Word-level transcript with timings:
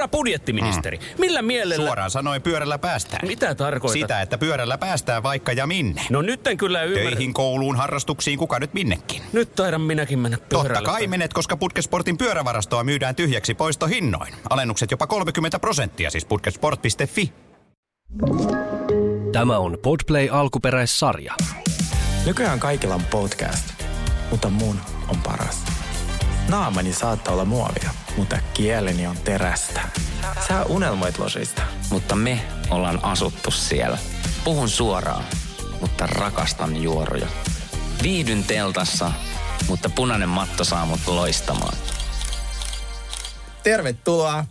Herra 0.00 0.08
budjettiministeri, 0.08 0.96
mm. 0.96 1.04
millä 1.18 1.42
mielellä... 1.42 1.86
Suoraan 1.86 2.10
sanoen 2.10 2.42
pyörällä 2.42 2.78
päästään. 2.78 3.28
Mitä 3.28 3.54
tarkoitat? 3.54 4.00
Sitä, 4.00 4.22
että 4.22 4.38
pyörällä 4.38 4.78
päästään 4.78 5.22
vaikka 5.22 5.52
ja 5.52 5.66
minne. 5.66 6.02
No 6.10 6.22
nyt 6.22 6.46
en 6.46 6.56
kyllä 6.56 6.82
ymmärrä. 6.82 7.10
Töihin, 7.10 7.34
kouluun, 7.34 7.76
harrastuksiin, 7.76 8.38
kuka 8.38 8.58
nyt 8.58 8.74
minnekin. 8.74 9.22
Nyt 9.32 9.54
taidan 9.54 9.80
minäkin 9.80 10.18
mennä 10.18 10.38
pyörällä. 10.48 10.74
Totta 10.74 10.90
kai 10.90 11.06
menet, 11.06 11.32
koska 11.32 11.56
Putkesportin 11.56 12.18
pyörävarastoa 12.18 12.84
myydään 12.84 13.14
tyhjäksi 13.14 13.54
poistohinnoin. 13.54 14.34
Alennukset 14.50 14.90
jopa 14.90 15.06
30 15.06 15.58
prosenttia, 15.58 16.10
siis 16.10 16.24
putkesport.fi. 16.24 17.32
Tämä 19.32 19.58
on 19.58 19.78
Podplay 19.82 20.28
alkuperäissarja. 20.32 21.34
Nykyään 22.26 22.60
kaikilla 22.60 22.94
on 22.94 23.04
podcast, 23.10 23.74
mutta 24.30 24.50
mun 24.50 24.76
on 25.08 25.16
paras. 25.22 25.79
Naamani 26.50 26.92
saattaa 26.92 27.34
olla 27.34 27.44
muovia, 27.44 27.90
mutta 28.16 28.38
kieleni 28.54 29.06
on 29.06 29.16
terästä. 29.16 29.80
Sä 30.48 30.62
unelmoit 30.64 31.18
losista. 31.18 31.62
Mutta 31.90 32.16
me 32.16 32.40
ollaan 32.70 33.04
asuttu 33.04 33.50
siellä. 33.50 33.98
Puhun 34.44 34.68
suoraan, 34.68 35.24
mutta 35.80 36.06
rakastan 36.06 36.82
juoruja. 36.82 37.26
Viihdyn 38.02 38.44
teltassa, 38.44 39.12
mutta 39.68 39.88
punainen 39.88 40.28
matto 40.28 40.64
saa 40.64 40.86
mut 40.86 41.00
loistamaan. 41.06 41.76
Tervetuloa 43.62 44.44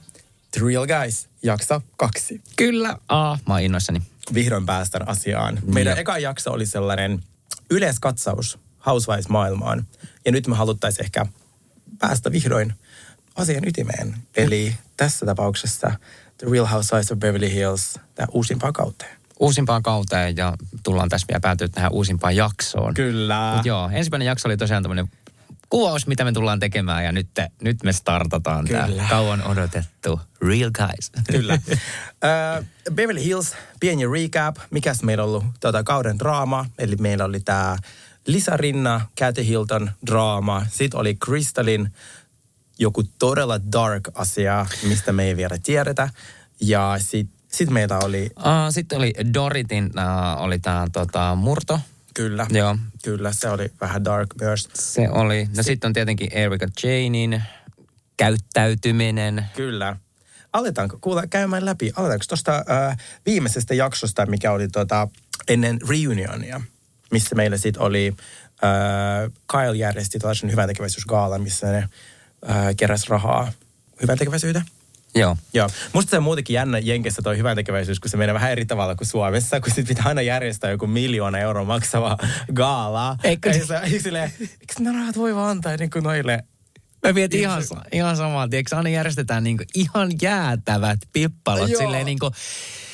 The 0.51 0.61
Real 0.65 0.87
Guys, 0.87 1.29
jakso 1.43 1.81
kaksi. 1.97 2.41
Kyllä. 2.55 2.97
Aa, 3.09 3.37
mä 3.47 3.53
oon 3.53 3.61
innoissani. 3.61 4.01
Vihdoin 4.33 4.65
päästään 4.65 5.09
asiaan. 5.09 5.59
Meidän 5.65 5.97
eka 5.97 6.17
jakso 6.17 6.51
oli 6.51 6.65
sellainen 6.65 7.23
yleiskatsaus 7.69 8.59
Housewives-maailmaan. 8.85 9.87
Ja 10.25 10.31
nyt 10.31 10.47
me 10.47 10.55
haluttaisiin 10.55 11.05
ehkä 11.05 11.25
päästä 11.99 12.31
vihdoin 12.31 12.73
asian 13.35 13.67
ytimeen. 13.67 14.15
Eli 14.35 14.75
tässä 14.97 15.25
tapauksessa 15.25 15.91
The 16.37 16.47
Real 16.51 16.65
Housewives 16.65 17.11
of 17.11 17.19
Beverly 17.19 17.53
Hills, 17.53 17.99
tämä 18.15 18.27
uusimpaan 18.31 18.73
kauteen. 18.73 19.19
Uusimpaan 19.39 19.83
kauteen 19.83 20.37
ja 20.37 20.53
tullaan 20.83 21.09
tässä 21.09 21.27
vielä 21.27 21.39
päätyä 21.39 21.67
tähän 21.67 21.91
uusimpaan 21.91 22.35
jaksoon. 22.35 22.93
Kyllä. 22.93 23.53
Mut 23.55 23.65
joo, 23.65 23.89
ensimmäinen 23.93 24.25
jakso 24.25 24.47
oli 24.47 24.57
tosiaan 24.57 24.83
tämmöinen 24.83 25.07
kuvaus, 25.69 26.07
mitä 26.07 26.23
me 26.23 26.31
tullaan 26.31 26.59
tekemään 26.59 27.05
ja 27.05 27.11
nyt, 27.11 27.27
nyt 27.61 27.83
me 27.83 27.93
startataan 27.93 28.65
Kyllä. 28.65 28.87
tämä 28.87 29.09
kauan 29.09 29.47
odotettu 29.47 30.19
Real 30.41 30.71
Guys. 30.71 31.11
Kyllä. 31.31 31.53
uh, 31.63 32.65
Beverly 32.93 33.23
Hills, 33.23 33.55
pieni 33.79 34.03
recap. 34.07 34.57
Mikäs 34.69 35.03
meillä 35.03 35.23
on 35.23 35.29
ollut 35.29 35.45
tuota, 35.59 35.83
kauden 35.83 36.19
draama? 36.19 36.65
Eli 36.77 36.95
meillä 36.95 37.25
oli 37.25 37.39
tämä 37.39 37.77
Lisa 38.31 38.57
Rinna, 38.57 39.01
Kathy 39.19 39.45
Hilton 39.45 39.91
draama. 40.05 40.65
Sitten 40.71 40.99
oli 40.99 41.15
Crystalin 41.15 41.93
joku 42.79 43.03
todella 43.19 43.59
dark 43.71 44.09
asia, 44.13 44.65
mistä 44.83 45.11
me 45.11 45.23
ei 45.23 45.37
vielä 45.37 45.57
tiedetä. 45.63 46.09
Ja 46.61 46.95
sitten 46.99 47.39
sit 47.51 47.69
meillä 47.69 47.99
oli... 48.03 48.29
Uh, 48.37 48.45
sitten 48.69 48.97
oli 48.97 49.13
Doritin, 49.33 49.85
uh, 49.85 50.43
oli 50.43 50.59
tämä 50.59 50.87
tota, 50.91 51.35
murto. 51.35 51.79
Kyllä. 52.13 52.47
Joo. 52.49 52.77
Kyllä, 53.03 53.33
se 53.33 53.49
oli 53.49 53.71
vähän 53.81 54.05
dark 54.05 54.29
myös. 54.41 54.69
Se 54.73 55.09
oli. 55.09 55.47
No 55.57 55.63
sitten 55.63 55.87
on 55.87 55.93
tietenkin 55.93 56.33
Erika 56.33 56.67
Janein 56.83 57.43
käyttäytyminen. 58.17 59.45
Kyllä. 59.55 59.95
Aletaanko 60.53 60.97
kuule 61.01 61.27
käymään 61.27 61.65
läpi? 61.65 61.91
Aletaanko 61.95 62.25
tuosta 62.27 62.55
äh, 62.55 62.97
viimeisestä 63.25 63.73
jaksosta, 63.73 64.25
mikä 64.25 64.51
oli 64.51 64.67
tota, 64.67 65.07
ennen 65.47 65.79
reunionia, 65.89 66.61
missä 67.11 67.35
meillä 67.35 67.57
sitten 67.57 67.81
oli, 67.81 68.13
äh, 68.63 69.31
Kyle 69.51 69.77
järjesti 69.77 70.19
tällaisen 70.19 70.51
hyväntekeväisyysgaalan, 70.51 71.41
missä 71.41 71.71
ne 71.71 71.77
äh, 71.77 72.75
keräs 72.77 73.09
rahaa 73.09 73.51
hyväntekeväisyyteen. 74.01 74.65
Joo. 75.15 75.37
Joo. 75.53 75.69
Musta 75.93 76.09
se 76.09 76.17
on 76.17 76.23
muutenkin 76.23 76.53
jännä 76.53 76.79
Jenkessä 76.79 77.21
toi 77.21 77.37
hyväntekeväisyys, 77.37 77.99
kun 77.99 78.09
se 78.09 78.17
menee 78.17 78.33
vähän 78.33 78.51
eri 78.51 78.65
tavalla 78.65 78.95
kuin 78.95 79.07
Suomessa, 79.07 79.61
kun 79.61 79.73
sit 79.73 79.87
pitää 79.87 80.05
aina 80.07 80.21
järjestää 80.21 80.71
joku 80.71 80.87
miljoona 80.87 81.39
euroa 81.39 81.65
maksava 81.65 82.17
gaala. 82.53 83.17
Eikö 83.23 83.51
Ei 83.51 83.65
se, 83.65 83.77
ei 83.77 83.99
sille, 83.99 84.31
eikö 84.41 84.73
nämä 84.79 84.99
rahat 84.99 85.17
voi 85.17 85.35
vaan 85.35 85.49
antaa 85.49 85.77
niin 85.77 85.89
kuin 85.89 86.03
noille 86.03 86.43
Mä 87.03 87.13
mietin 87.13 87.39
ihan, 87.39 87.63
ihan 87.91 88.17
samaa, 88.17 88.47
tiedätkö, 88.47 88.77
aina 88.77 88.89
järjestetään 88.89 89.43
niinku 89.43 89.63
ihan 89.75 90.11
jäätävät 90.21 90.99
pippalot, 91.13 91.69
Joo. 91.69 91.81
silleen 91.81 92.05
niinku, 92.05 92.31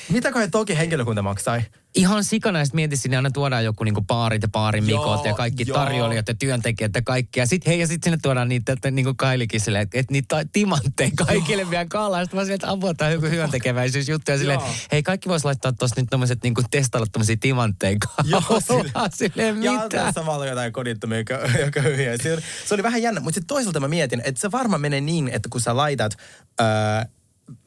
Mitä 0.09 0.31
kai 0.31 0.49
toki 0.49 0.77
henkilökunta 0.77 1.21
maksai? 1.21 1.61
ihan 1.95 2.23
sikana, 2.23 2.59
ja 2.59 2.65
mietin, 2.73 2.97
sinne 2.97 3.17
aina 3.17 3.31
tuodaan 3.31 3.65
joku 3.65 3.83
niinku 3.83 4.01
baarit 4.01 4.41
ja 4.41 4.47
baarin 4.47 4.89
Joo, 4.89 4.99
mikot 5.01 5.25
ja 5.25 5.33
kaikki 5.33 5.63
joo. 5.67 5.77
tarjoilijat 5.79 6.27
ja 6.27 6.33
työntekijät 6.33 6.91
ja 6.95 7.01
kaikki. 7.01 7.39
Ja 7.39 7.45
sitten 7.45 7.71
hei, 7.71 7.79
ja 7.79 7.87
sitten 7.87 8.11
sinne 8.11 8.19
tuodaan 8.21 8.49
niitä, 8.49 8.71
että 8.73 8.91
niinku 8.91 9.13
Kailikin 9.17 9.59
silleen, 9.61 9.81
että, 9.81 9.99
että 9.99 10.11
niitä 10.11 10.45
timantteja 10.53 11.11
kaikille 11.25 11.69
vielä 11.69 11.85
kaalaa. 11.85 12.23
Sitten 12.23 12.37
mä 12.39 12.43
silleen, 12.43 12.55
että 12.55 12.69
apua, 12.71 12.93
tämä 12.93 13.07
on 13.07 13.13
joku 13.13 13.25
hyväntekeväisyysjuttu. 13.27 14.31
Ja 14.31 14.37
silleen, 14.37 14.59
Joo. 14.59 14.69
hei, 14.91 15.03
kaikki 15.03 15.29
vois 15.29 15.45
laittaa 15.45 15.73
tuossa 15.73 16.01
nyt 16.01 16.09
tommoset 16.09 16.43
niinku 16.43 16.61
testailla 16.71 17.07
tommosia 17.11 17.37
timantteja 17.39 17.97
Joo, 18.23 18.41
kaalaa. 18.41 19.09
silleen, 19.13 19.63
Ja 19.63 19.71
mitä? 19.71 19.83
antaa 19.83 20.11
samalla 20.11 20.45
jotain 20.45 20.73
kodittomia 20.73 21.21
kö- 21.23 21.59
ja 21.59 21.71
köyhiä. 21.71 22.17
Se 22.17 22.33
oli, 22.33 22.41
se 22.65 22.73
oli 22.73 22.83
vähän 22.83 23.01
jännä, 23.01 23.21
mutta 23.21 23.35
sitten 23.35 23.47
toisaalta 23.55 23.79
mä 23.79 23.87
mietin, 23.87 24.21
että 24.25 24.41
se 24.41 24.51
varmaan 24.51 24.81
menee 24.81 25.01
niin, 25.01 25.27
että 25.27 25.49
kun 25.51 25.61
sä 25.61 25.77
laitat... 25.77 26.17
Öö, 26.61 26.65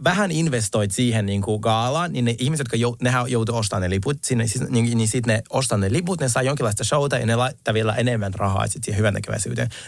vähän 0.04 0.30
investoit 0.30 0.90
siihen 0.90 1.26
niin 1.26 1.42
kuin 1.42 1.60
gaalaan, 1.60 2.12
niin 2.12 2.24
ne 2.24 2.34
ihmiset, 2.38 2.64
jotka 2.64 2.76
jou, 2.76 2.96
nehän 3.02 3.30
joutuu 3.30 3.56
ostamaan 3.56 3.82
ne 3.82 3.90
liput 3.90 4.24
sinne, 4.24 4.46
siis, 4.46 4.70
niin, 4.70 4.98
niin 4.98 5.08
sitten 5.08 5.34
ne 5.34 5.42
ostaa 5.50 5.78
ne 5.78 5.92
liput, 5.92 6.20
ne 6.20 6.28
saa 6.28 6.42
jonkinlaista 6.42 6.84
showta 6.84 7.18
ja 7.18 7.26
ne 7.26 7.36
laittaa 7.36 7.74
vielä 7.74 7.94
enemmän 7.94 8.34
rahaa 8.34 8.66
sit 8.66 8.84
siihen 8.84 8.98
hyvän. 8.98 9.14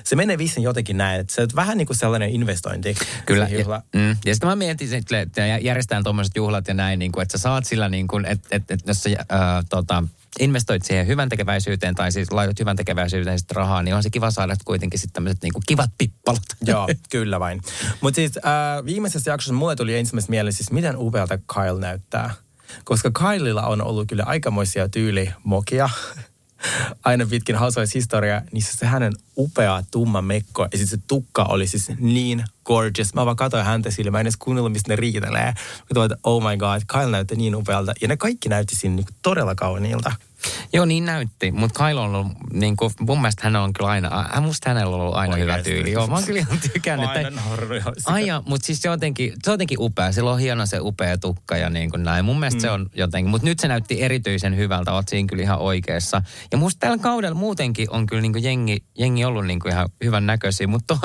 Se 0.04 0.16
menee 0.16 0.38
vissiin 0.38 0.64
jotenkin 0.64 0.96
näin, 0.96 1.20
että 1.20 1.34
se 1.34 1.42
on 1.42 1.48
vähän 1.56 1.78
niin 1.78 1.86
kuin 1.86 1.96
sellainen 1.96 2.30
investointi. 2.30 2.94
Kyllä. 3.26 3.48
Ja, 3.50 3.58
juhla. 3.58 3.82
mm, 3.94 4.16
ja 4.24 4.34
sitten 4.34 4.48
mä 4.48 4.56
mietin, 4.56 4.88
sitten, 4.88 5.20
että 5.20 5.46
järjestetään 5.46 6.04
tuommoiset 6.04 6.36
juhlat 6.36 6.68
ja 6.68 6.74
näin, 6.74 6.98
niin 6.98 7.12
kuin, 7.12 7.22
että 7.22 7.38
sä 7.38 7.42
saat 7.42 7.64
sillä, 7.64 7.88
niin 7.88 8.08
kuin, 8.08 8.24
että, 8.24 8.48
että, 8.50 8.74
että 8.74 8.90
jos 8.90 9.02
sä 9.02 9.10
äh, 9.10 9.64
tota, 9.68 10.04
investoit 10.38 10.82
siihen 10.82 11.06
hyvän 11.06 11.28
tekeväisyyteen 11.28 11.94
tai 11.94 12.12
siis 12.12 12.32
laitat 12.32 12.60
hyvän 12.60 12.76
tekeväisyyteen 12.76 13.38
sitten 13.38 13.56
rahaa, 13.56 13.82
niin 13.82 13.94
on 13.94 14.02
se 14.02 14.10
kiva 14.10 14.30
saada 14.30 14.56
kuitenkin 14.64 14.98
sitten 14.98 15.12
tämmöiset 15.12 15.42
niin 15.42 15.52
kuin 15.52 15.62
kivat 15.66 15.90
pippalot. 15.98 16.42
Joo, 16.66 16.88
kyllä 17.10 17.40
vain. 17.40 17.60
Mutta 18.00 18.16
siis 18.16 18.36
äh, 18.36 18.84
viimeisessä 18.84 19.30
jaksossa 19.30 19.54
mulle 19.54 19.76
tuli 19.76 19.96
ensimmäistä 19.96 20.30
mieleen 20.30 20.52
siis, 20.52 20.70
miten 20.70 20.94
upealta 20.98 21.38
Kyle 21.38 21.80
näyttää. 21.80 22.34
Koska 22.84 23.10
Kylella 23.10 23.62
on 23.62 23.82
ollut 23.82 24.08
kyllä 24.08 24.24
aikamoisia 24.26 24.88
tyylimokia 24.88 25.90
aina 27.04 27.26
pitkin 27.26 27.56
Housewives-historiaa, 27.56 28.42
niin 28.52 28.62
se 28.62 28.86
hänen 28.86 29.12
upea 29.36 29.82
tumma 29.90 30.22
mekko 30.22 30.68
ja 30.72 30.78
siis 30.78 30.90
se 30.90 30.98
tukka 31.06 31.44
oli 31.44 31.66
siis 31.66 31.92
niin 31.98 32.44
gorgeous. 32.64 33.14
Mä 33.14 33.24
vaan 33.24 33.36
katsoin 33.36 33.64
häntä 33.64 33.90
sille, 33.90 34.10
mä 34.10 34.20
en 34.20 34.26
edes 34.26 34.36
kuunnellut, 34.36 34.72
mistä 34.72 34.92
ne 34.92 34.96
riitelee. 34.96 35.44
Mä 35.44 35.54
katsoin, 35.88 36.12
että 36.12 36.18
oh 36.24 36.42
my 36.42 36.56
god, 36.56 36.82
Kyle 36.86 37.10
näytti 37.10 37.36
niin 37.36 37.56
upealta. 37.56 37.92
Ja 38.00 38.08
ne 38.08 38.16
kaikki 38.16 38.48
näytti 38.48 38.76
siinä 38.76 38.96
niin 38.96 39.06
todella 39.22 39.54
kauniilta. 39.54 40.12
Joo, 40.72 40.84
niin 40.84 41.04
näytti. 41.04 41.50
Mutta 41.52 41.84
Kyle 41.84 42.00
on 42.00 42.14
ollut, 42.14 42.32
niin 42.52 42.76
kuin, 42.76 42.92
mun 43.00 43.20
mielestä 43.20 43.42
hän 43.44 43.56
on 43.56 43.72
kyllä 43.72 43.90
aina, 43.90 44.20
äh, 44.34 44.42
musta 44.42 44.70
hänellä 44.70 44.94
on 44.96 45.00
ollut 45.02 45.14
aina 45.14 45.36
hyvä 45.36 45.52
Oikeasti. 45.52 45.70
tyyli. 45.70 45.92
Joo, 45.92 46.06
mä 46.06 46.14
oon 46.14 46.24
kyllä 46.24 46.40
ihan 46.40 46.58
tykännyt. 46.72 47.06
Mä 47.06 47.12
aina. 47.12 47.42
Ai 48.06 48.24
mutta 48.46 48.66
siis 48.66 48.82
se 48.82 48.88
on, 48.90 48.94
jotenkin, 48.94 49.32
se 49.42 49.50
on 49.50 49.54
jotenkin 49.54 49.78
upea. 49.80 50.12
Sillä 50.12 50.30
on 50.30 50.38
hieno 50.38 50.66
se 50.66 50.78
upea 50.80 51.18
tukka 51.18 51.56
ja 51.56 51.70
niin 51.70 51.90
kuin 51.90 52.02
näin. 52.02 52.24
Mun 52.24 52.40
mielestä 52.40 52.58
mm. 52.58 52.60
se 52.60 52.70
on 52.70 52.90
jotenkin, 52.94 53.30
mutta 53.30 53.44
nyt 53.46 53.58
se 53.58 53.68
näytti 53.68 54.02
erityisen 54.02 54.56
hyvältä. 54.56 54.92
Oot 54.92 55.08
siinä 55.08 55.26
kyllä 55.28 55.42
ihan 55.42 55.58
oikeassa. 55.58 56.22
Ja 56.52 56.58
musta 56.58 56.78
tällä 56.80 56.98
kaudella 56.98 57.34
muutenkin 57.34 57.90
on 57.90 58.06
kyllä 58.06 58.22
niin 58.22 58.32
kuin 58.32 58.44
jengi, 58.44 58.84
jengi 58.98 59.24
ollut 59.24 59.46
niin 59.46 59.60
kuin 59.60 59.72
ihan 59.72 59.88
hyvän 60.04 60.26
näköisiä. 60.26 60.66
Mutta 60.66 60.98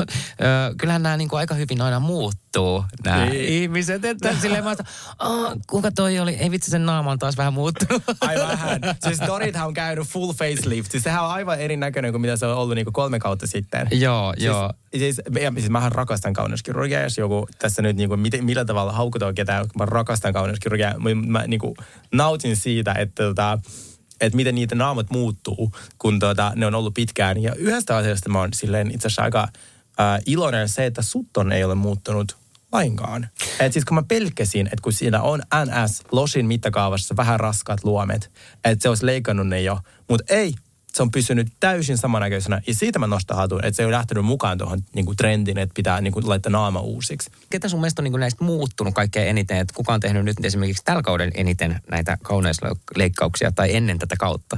kyllähän 0.78 1.04
nämä 1.04 1.18
niin 1.18 1.30
kuin 1.30 1.40
aika 1.40 1.56
hyvin 1.56 1.82
aina 1.82 2.00
muuttuu, 2.00 2.86
nämä 3.04 3.26
Niin. 3.26 3.46
ihmiset. 3.46 4.06
Että 4.06 4.36
silleen 4.42 4.64
mä 4.64 4.70
oon, 4.70 4.78
"Aa, 5.20 5.56
kuka 5.68 5.92
toi 5.92 6.20
oli? 6.20 6.34
Ei 6.34 6.52
vitsi, 6.52 6.72
sen 6.72 6.86
naama 6.86 7.12
on 7.12 7.20
taas 7.20 7.38
vähän 7.38 7.54
muuttunut. 7.54 8.04
Ai 8.22 8.36
vähän. 8.40 8.80
Siis 9.04 9.20
Dorithan 9.28 9.68
on 9.68 9.74
käynyt 9.74 10.08
full 10.08 10.34
facelift. 10.34 10.92
Siis 10.92 11.04
sehän 11.04 11.24
on 11.24 11.30
aivan 11.30 11.60
erinäköinen 11.60 12.12
kuin 12.12 12.22
mitä 12.22 12.38
se 12.38 12.46
on 12.46 12.58
ollut 12.58 12.76
niinku 12.76 12.92
kolme 12.92 13.20
kautta 13.20 13.48
sitten. 13.48 13.88
Joo, 13.92 14.34
siis, 14.34 14.46
joo. 14.46 14.72
Siis, 14.98 15.22
ja, 15.42 15.52
siis 15.52 15.70
mähän 15.70 15.92
rakastan 15.92 16.34
kauneuskirurgiaa, 16.34 17.02
jos 17.02 17.18
joku 17.18 17.48
tässä 17.60 17.82
nyt 17.82 17.96
niinku, 17.96 18.18
miten, 18.18 18.46
millä 18.46 18.66
tavalla 18.66 18.92
haukutaan 18.92 19.36
ketään, 19.36 19.66
mä 19.78 19.86
rakastan 19.86 20.34
kauneuskirurgiaa. 20.34 21.00
Mä, 21.00 21.10
mä 21.28 21.48
niinku, 21.48 21.76
nautin 22.14 22.56
siitä, 22.56 22.94
että 22.94 23.24
tota, 23.24 23.60
että 24.22 24.36
miten 24.36 24.56
niitä 24.56 24.76
naamat 24.76 25.10
muuttuu, 25.10 25.72
kun 25.98 26.20
tota, 26.20 26.52
ne 26.56 26.66
on 26.66 26.76
ollut 26.76 26.94
pitkään. 26.94 27.44
Ja 27.44 27.56
yhdestä 27.56 27.98
asiasta 27.98 28.30
mä 28.30 28.40
oon 28.40 28.54
silleen 28.54 28.92
itse 28.92 29.08
asiassa 29.08 29.22
aika 29.22 29.48
äh, 30.00 30.22
iloinen 30.26 30.70
se, 30.70 30.86
että 30.86 31.02
Sutton 31.02 31.52
ei 31.52 31.64
ole 31.64 31.76
muuttunut 31.76 32.38
lainkaan. 32.76 33.28
Et 33.60 33.74
siis 33.74 33.86
kun 33.86 33.96
mä 33.96 34.04
pelkäsin, 34.04 34.68
että 34.68 34.82
kun 34.82 34.94
siinä 34.94 35.22
on 35.22 35.40
NS 35.40 36.04
Losin 36.12 36.46
mittakaavassa 36.46 37.16
vähän 37.16 37.40
raskaat 37.40 37.84
luomet, 37.84 38.32
että 38.64 38.84
se 38.84 38.90
olisi 38.90 39.06
leikannut 39.06 39.48
ne 39.48 39.62
jo, 39.62 39.80
mutta 40.10 40.34
ei, 40.34 40.54
se 40.94 41.04
on 41.04 41.12
pysynyt 41.12 41.48
täysin 41.60 41.98
samannäköisenä. 41.98 42.62
Ja 42.68 42.74
siitä 42.74 43.00
mä 43.00 43.08
nostan 43.08 43.38
hatun, 43.38 43.66
että 43.66 43.76
se 43.76 43.84
ei 43.84 43.86
ole 43.86 43.96
lähtenyt 43.96 44.26
mukaan 44.26 44.58
tuohon 44.58 44.82
niin 44.96 45.16
trendiin, 45.18 45.58
että 45.58 45.74
pitää 45.74 46.02
niin 46.02 46.14
kuin, 46.14 46.30
laittaa 46.30 46.52
naama 46.52 46.80
uusiksi. 46.80 47.32
Ketä 47.50 47.70
sun 47.70 47.80
mielestä 47.80 48.02
on 48.02 48.04
niin 48.04 48.20
näistä 48.20 48.44
muuttunut 48.44 48.94
kaikkein 48.94 49.30
eniten? 49.30 49.58
Että 49.58 49.74
kuka 49.74 49.94
on 49.94 50.00
tehnyt 50.00 50.26
nyt 50.26 50.46
esimerkiksi 50.46 50.84
tällä 50.86 51.02
kauden 51.02 51.32
eniten 51.34 51.82
näitä 51.92 52.18
kauneusleikkauksia 52.24 53.52
tai 53.52 53.76
ennen 53.76 54.00
tätä 54.00 54.16
kautta? 54.20 54.58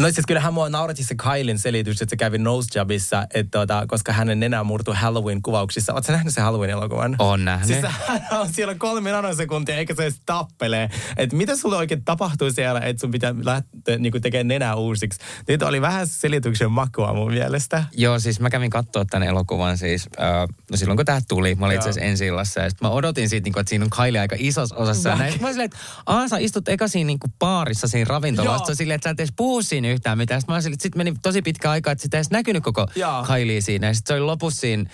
No 0.00 0.10
siis 0.10 0.26
kyllähän 0.26 0.54
mua 0.54 0.68
nauratti 0.68 1.04
se 1.04 1.14
Kailin 1.14 1.58
selitys, 1.58 2.02
että 2.02 2.10
se 2.10 2.16
kävi 2.16 2.38
Nosejobissa, 2.38 3.26
että 3.34 3.58
tota, 3.58 3.84
koska 3.86 4.12
hänen 4.12 4.40
nenä 4.40 4.64
murtui 4.64 4.94
Halloween-kuvauksissa. 4.94 5.94
Oletko 5.94 6.12
nähnyt 6.12 6.34
sen 6.34 6.44
Halloween-elokuvan? 6.44 7.16
On 7.18 7.44
nähnyt. 7.44 7.66
Siis 7.66 7.94
hän 8.08 8.40
on 8.40 8.52
siellä 8.52 8.74
kolme 8.74 9.12
nanosekuntia, 9.12 9.76
eikä 9.76 9.94
se 9.94 10.02
edes 10.02 10.20
tappelee. 10.26 10.90
Että 11.16 11.36
mitä 11.36 11.56
sulle 11.56 11.76
oikein 11.76 12.04
tapahtuu 12.04 12.50
siellä, 12.50 12.80
että 12.80 13.00
sun 13.00 13.10
pitää 13.10 13.34
lähteä 13.42 13.98
niin 13.98 14.22
tekemään 14.22 14.48
nenää 14.48 14.74
uusiksi. 14.74 15.20
Nyt 15.48 15.62
oli 15.62 15.80
vähän 15.80 16.06
selityksen 16.06 16.72
makua 16.72 17.14
mun 17.14 17.32
mielestä. 17.32 17.84
Joo, 17.92 18.18
siis 18.18 18.40
mä 18.40 18.50
kävin 18.50 18.70
katsoa 18.70 19.04
tämän 19.04 19.28
elokuvan 19.28 19.78
siis, 19.78 20.08
äh, 20.20 20.48
no 20.70 20.76
silloin 20.76 20.96
kun 20.96 21.06
tää 21.06 21.20
tuli, 21.28 21.54
mä 21.54 21.66
olin 21.66 21.76
itse 21.76 21.88
asiassa 21.88 22.08
ensi 22.08 22.26
illassa, 22.26 22.60
ja 22.60 22.70
sit 22.70 22.80
mä 22.80 22.88
odotin 22.88 23.28
siitä, 23.28 23.44
niin 23.44 23.58
että 23.58 23.70
siinä 23.70 23.84
on 23.84 24.04
Kylie 24.04 24.20
aika 24.20 24.36
isossa 24.38 24.76
osassa. 24.76 25.16
Mä 25.16 25.24
olin 25.24 25.32
silleen, 25.32 25.60
että 25.60 25.76
Aa, 26.06 26.28
sä 26.28 26.38
istut 26.38 26.68
eka 26.68 26.88
siinä 26.88 27.06
niin 27.06 27.18
baarissa 27.38 27.88
siinä 27.88 28.08
ravintolassa, 28.08 28.74
silleen, 28.74 28.94
että 28.94 29.08
sä 29.08 29.10
et 29.10 29.15
edes 29.20 29.32
puhu 29.36 29.62
siinä 29.62 29.88
yhtään 29.88 30.18
mitään. 30.18 30.40
Sitten 30.40 30.80
sit 30.80 30.94
meni 30.94 31.14
tosi 31.22 31.42
pitkä 31.42 31.70
aika, 31.70 31.90
että 31.90 32.02
sitä 32.02 32.16
ei 32.16 32.18
edes 32.18 32.30
näkynyt 32.30 32.62
koko 32.64 32.86
Joo. 32.96 33.24
Kylie 33.24 33.60
siinä. 33.60 33.86
Ja 33.86 33.94
sit 33.94 34.06
se 34.06 34.12
oli 34.14 34.20
lopussa 34.20 34.60
siinä 34.60 34.84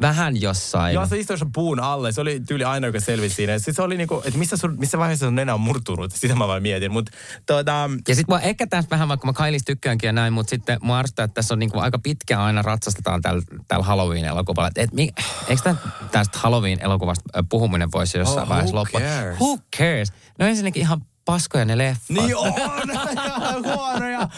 vähän 0.00 0.40
jossain. 0.40 0.94
Joo, 0.94 1.06
se 1.06 1.18
istui 1.18 1.36
puun 1.54 1.80
alle. 1.80 2.12
Se 2.12 2.20
oli 2.20 2.40
tyyli 2.40 2.64
aina, 2.64 2.86
joka 2.86 3.00
selvisi 3.00 3.34
siinä. 3.34 3.58
Sitten 3.58 3.74
se 3.74 3.82
oli 3.82 3.96
niinku, 3.96 4.22
että 4.24 4.38
missä, 4.38 4.56
sun, 4.56 4.76
missä 4.78 4.98
vaiheessa 4.98 5.26
sun 5.26 5.34
nenä 5.34 5.54
on 5.54 5.60
murtunut. 5.60 6.12
Sitä 6.12 6.34
mä 6.34 6.48
vaan 6.48 6.62
mietin. 6.62 6.92
Mutta 6.92 7.12
tota, 7.46 7.90
Ja 8.08 8.14
sitten 8.14 8.34
mä 8.36 8.40
ehkä 8.40 8.66
tästä 8.66 8.90
vähän, 8.90 9.08
vaikka 9.08 9.26
mä 9.26 9.32
Kailis 9.32 9.62
tykkäänkin 9.64 10.08
ja 10.08 10.12
näin, 10.12 10.32
mutta 10.32 10.50
sitten 10.50 10.78
mua 10.82 10.98
arvostaa, 10.98 11.24
että 11.24 11.34
tässä 11.34 11.54
on 11.54 11.58
niinku 11.58 11.78
aika 11.78 11.98
pitkä 11.98 12.42
aina 12.42 12.62
ratsastetaan 12.62 13.22
tällä 13.22 13.42
täl 13.68 13.82
Halloween-elokuvalla. 13.82 14.68
Et, 14.68 14.78
et, 14.78 14.92
mi- 14.92 15.10
eikö 15.48 15.62
tämän, 15.62 15.80
tästä 16.10 16.38
Halloween-elokuvasta 16.38 17.44
puhuminen 17.48 17.92
voisi 17.92 18.18
jossain 18.18 18.42
Oh, 18.42 18.48
vaiheessa 18.48 18.76
loppua? 18.76 19.00
cares? 19.00 19.40
Who 19.40 19.58
cares? 19.76 20.12
No 20.38 20.46
ensinnäkin 20.46 20.82
ihan 20.82 21.02
paskoja 21.30 21.64
ne 21.64 21.78
leffat. 21.78 22.08
Niin 22.08 22.36
on, 22.36 22.52
huonoja. 23.76 24.28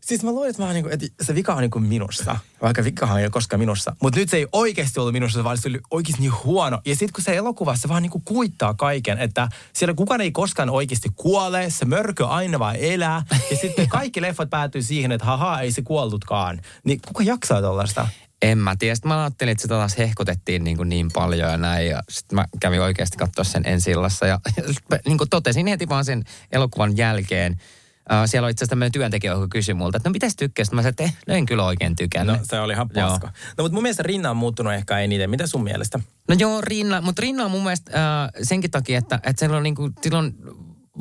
Siis 0.00 0.22
mä 0.22 0.30
luulen, 0.30 0.50
että, 0.50 0.72
niinku, 0.72 0.90
että 0.92 1.06
se 1.22 1.34
vika 1.34 1.54
on 1.54 1.60
niinku 1.60 1.80
minussa, 1.80 2.36
vaikka 2.62 2.84
vikahan 2.84 3.18
ei 3.18 3.24
ole 3.24 3.30
koskaan 3.30 3.60
minussa. 3.60 3.96
Mutta 4.02 4.20
nyt 4.20 4.28
se 4.28 4.36
ei 4.36 4.46
oikeasti 4.52 5.00
ollut 5.00 5.12
minussa, 5.12 5.44
vaan 5.44 5.58
se 5.58 5.68
oli 5.68 5.80
oikeasti 5.90 6.22
niin 6.22 6.32
huono. 6.44 6.80
Ja 6.86 6.94
sitten 6.96 7.12
kun 7.12 7.24
se 7.24 7.36
elokuva, 7.36 7.76
se 7.76 7.88
vaan 7.88 8.02
niinku 8.02 8.22
kuittaa 8.24 8.74
kaiken, 8.74 9.18
että 9.18 9.48
siellä 9.72 9.94
kukaan 9.94 10.20
ei 10.20 10.32
koskaan 10.32 10.70
oikeasti 10.70 11.08
kuole, 11.16 11.70
se 11.70 11.84
mörkö 11.84 12.26
aina 12.26 12.58
vaan 12.58 12.76
elää. 12.76 13.22
Ja 13.50 13.56
sitten 13.56 13.88
kaikki 13.88 14.22
leffat 14.22 14.50
päätyy 14.50 14.82
siihen, 14.82 15.12
että 15.12 15.26
haha, 15.26 15.60
ei 15.60 15.72
se 15.72 15.82
kuollutkaan. 15.82 16.60
Niin 16.84 17.00
kuka 17.06 17.22
jaksaa 17.22 17.60
tollaista? 17.60 18.08
En 18.44 18.58
mä 18.58 18.76
tiedä. 18.78 18.94
Sitten 18.94 19.08
mä 19.08 19.22
ajattelin, 19.22 19.52
että 19.52 19.62
sitä 19.62 19.74
taas 19.74 19.98
hehkutettiin 19.98 20.64
niin, 20.64 20.76
kuin 20.76 20.88
niin 20.88 21.10
paljon 21.12 21.50
ja 21.50 21.56
näin. 21.56 21.88
Ja 21.88 22.02
sitten 22.08 22.36
mä 22.36 22.44
kävin 22.60 22.80
oikeasti 22.80 23.16
katsoa 23.16 23.44
sen 23.44 23.62
ensi 23.66 23.90
illassa. 23.90 24.26
Ja, 24.26 24.40
ja 24.56 24.62
mä 24.90 24.98
niin 25.06 25.18
kuin 25.18 25.30
totesin 25.30 25.66
heti 25.66 25.88
vaan 25.88 26.04
sen 26.04 26.24
elokuvan 26.52 26.96
jälkeen. 26.96 27.52
Uh, 27.52 28.16
siellä 28.26 28.46
oli 28.46 28.50
itse 28.50 28.64
asiassa 28.64 28.70
tämmöinen 28.70 28.92
työntekijä, 28.92 29.32
joka 29.32 29.48
kysyi 29.48 29.74
multa, 29.74 29.96
että 29.96 30.08
no 30.08 30.12
mitäs 30.12 30.36
tykkäsit? 30.36 30.74
Mä 30.74 30.82
sanoin, 30.82 30.90
että 30.90 31.02
eh, 31.02 31.16
no 31.26 31.34
en 31.34 31.46
kyllä 31.46 31.64
oikein 31.64 31.96
tykännyt. 31.96 32.38
No 32.38 32.44
se 32.44 32.60
oli 32.60 32.72
ihan 32.72 32.90
Joo. 32.94 33.08
paska. 33.08 33.26
No 33.26 33.64
mutta 33.64 33.74
mun 33.74 33.82
mielestä 33.82 34.02
Rinna 34.02 34.30
on 34.30 34.36
muuttunut 34.36 34.72
ehkä 34.72 34.98
eniten. 34.98 35.30
Mitä 35.30 35.46
sun 35.46 35.64
mielestä? 35.64 36.00
No 36.28 36.34
joo, 36.38 36.60
Rinna, 36.60 37.00
mutta 37.00 37.20
Rinna 37.22 37.44
on 37.44 37.50
mun 37.50 37.62
mielestä 37.62 38.22
äh, 38.22 38.30
senkin 38.42 38.70
takia, 38.70 38.98
että, 38.98 39.16
että 39.16 39.38
siellä 39.38 39.56
on, 39.56 39.62
niinku, 39.62 39.90
sillä 40.02 40.18
on 40.18 40.34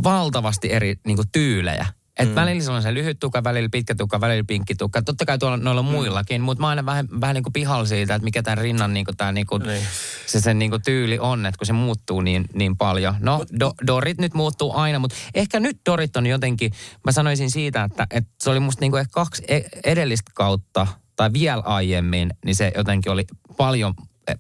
valtavasti 0.04 0.72
eri 0.72 0.96
niinku, 1.06 1.24
tyylejä. 1.32 1.86
Et 2.24 2.30
mm. 2.30 2.36
välillä 2.36 2.74
on 2.74 2.82
se 2.82 2.94
lyhyt 2.94 3.20
tukka, 3.20 3.44
välillä 3.44 3.70
pitkä 3.72 3.96
tukka, 3.96 4.22
välillä 4.22 4.44
pinkki 4.48 4.76
tukka. 4.76 5.02
Totta 5.02 5.26
kai 5.26 5.38
tuolla 5.38 5.58
noilla 5.58 5.82
muillakin, 5.82 6.42
mutta 6.42 6.62
mä 6.62 6.68
aina 6.68 6.86
vähän, 6.86 7.08
vähän 7.22 7.34
niinku 7.34 7.52
pihalla 7.52 7.86
siitä, 7.86 8.16
että 8.16 8.24
mikä 8.24 8.44
tämän 8.44 8.58
rinnan 8.58 8.94
niinku, 8.94 9.12
tää, 9.18 9.32
niinku, 9.32 9.58
Niin. 9.58 9.82
se 10.26 10.40
sen 10.40 10.60
niinku, 10.60 10.80
tyyli 10.80 11.20
on, 11.20 11.46
että 11.46 11.58
kun 11.58 11.68
se 11.68 11.74
muuttuu 11.74 12.22
niin, 12.22 12.46
niin 12.54 12.78
paljon. 12.78 13.16
No, 13.20 13.46
do, 13.60 13.74
Dorit 13.88 14.18
nyt 14.18 14.34
muuttuu 14.34 14.76
aina, 14.76 15.00
mutta 15.00 15.16
ehkä 15.34 15.60
nyt 15.60 15.78
Dorit 15.90 16.16
on 16.16 16.26
jotenkin, 16.26 16.72
mä 17.06 17.12
sanoisin 17.12 17.52
siitä, 17.52 17.84
että, 17.84 18.08
että 18.12 18.32
se 18.44 18.50
oli 18.50 18.60
musta 18.60 18.82
niinku 18.82 18.98
ehkä 18.98 19.12
kaksi 19.12 19.44
e- 19.48 19.62
edellistä 19.84 20.32
kautta, 20.34 20.88
tai 21.16 21.30
vielä 21.34 21.62
aiemmin, 21.66 22.34
niin 22.46 22.56
se 22.56 22.72
jotenkin 22.78 23.12
oli 23.12 23.26
paljon 23.58 23.94
eh, 24.28 24.36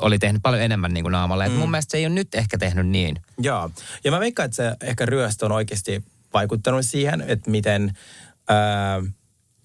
oli 0.00 0.18
tehnyt 0.18 0.42
paljon 0.42 0.62
enemmän 0.62 0.94
niin 0.94 1.04
kuin 1.04 1.12
naamalle. 1.12 1.48
Mm. 1.48 1.54
mun 1.54 1.70
mielestä 1.70 1.90
se 1.90 1.98
ei 1.98 2.06
ole 2.06 2.14
nyt 2.14 2.34
ehkä 2.34 2.58
tehnyt 2.58 2.86
niin. 2.86 3.16
Joo. 3.38 3.70
Ja 4.04 4.10
mä 4.10 4.20
veikkaan, 4.20 4.44
että 4.44 4.56
se 4.56 4.76
ehkä 4.80 5.06
ryöstö 5.06 5.46
on 5.46 5.52
oikeasti 5.52 6.04
vaikuttanut 6.32 6.86
siihen, 6.86 7.24
että 7.26 7.50
miten 7.50 7.92
ää, 8.48 9.02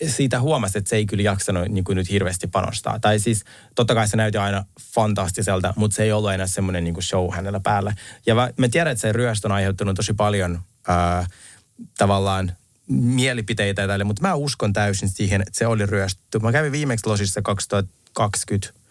siitä 0.07 0.39
huomasi, 0.39 0.77
että 0.77 0.89
se 0.89 0.95
ei 0.95 1.05
kyllä 1.05 1.23
jaksanut 1.23 1.67
niin 1.67 1.83
kuin 1.83 1.95
nyt 1.95 2.09
hirveästi 2.09 2.47
panostaa. 2.47 2.99
Tai 2.99 3.19
siis 3.19 3.43
totta 3.75 3.95
kai 3.95 4.07
se 4.07 4.17
näytti 4.17 4.37
aina 4.37 4.65
fantastiselta, 4.95 5.73
mutta 5.75 5.95
se 5.95 6.03
ei 6.03 6.11
ollut 6.11 6.31
enää 6.31 6.47
semmoinen 6.47 6.83
niin 6.83 7.03
show 7.03 7.29
hänellä 7.33 7.59
päällä. 7.59 7.95
Ja 8.25 8.35
mä, 8.35 8.49
tiedän, 8.71 8.91
että 8.91 9.01
se 9.01 9.11
ryöstö 9.11 9.47
on 9.47 9.51
aiheuttanut 9.51 9.95
tosi 9.95 10.13
paljon 10.13 10.59
ää, 10.87 11.27
tavallaan 11.97 12.51
mielipiteitä 12.87 13.87
tälle, 13.87 14.03
mutta 14.03 14.21
mä 14.21 14.35
uskon 14.35 14.73
täysin 14.73 15.09
siihen, 15.09 15.41
että 15.41 15.57
se 15.57 15.67
oli 15.67 15.85
ryöstetty. 15.85 16.39
Mä 16.39 16.51
kävin 16.51 16.71
viimeksi 16.71 17.07
Losissa 17.07 17.41
2020, 17.41 18.81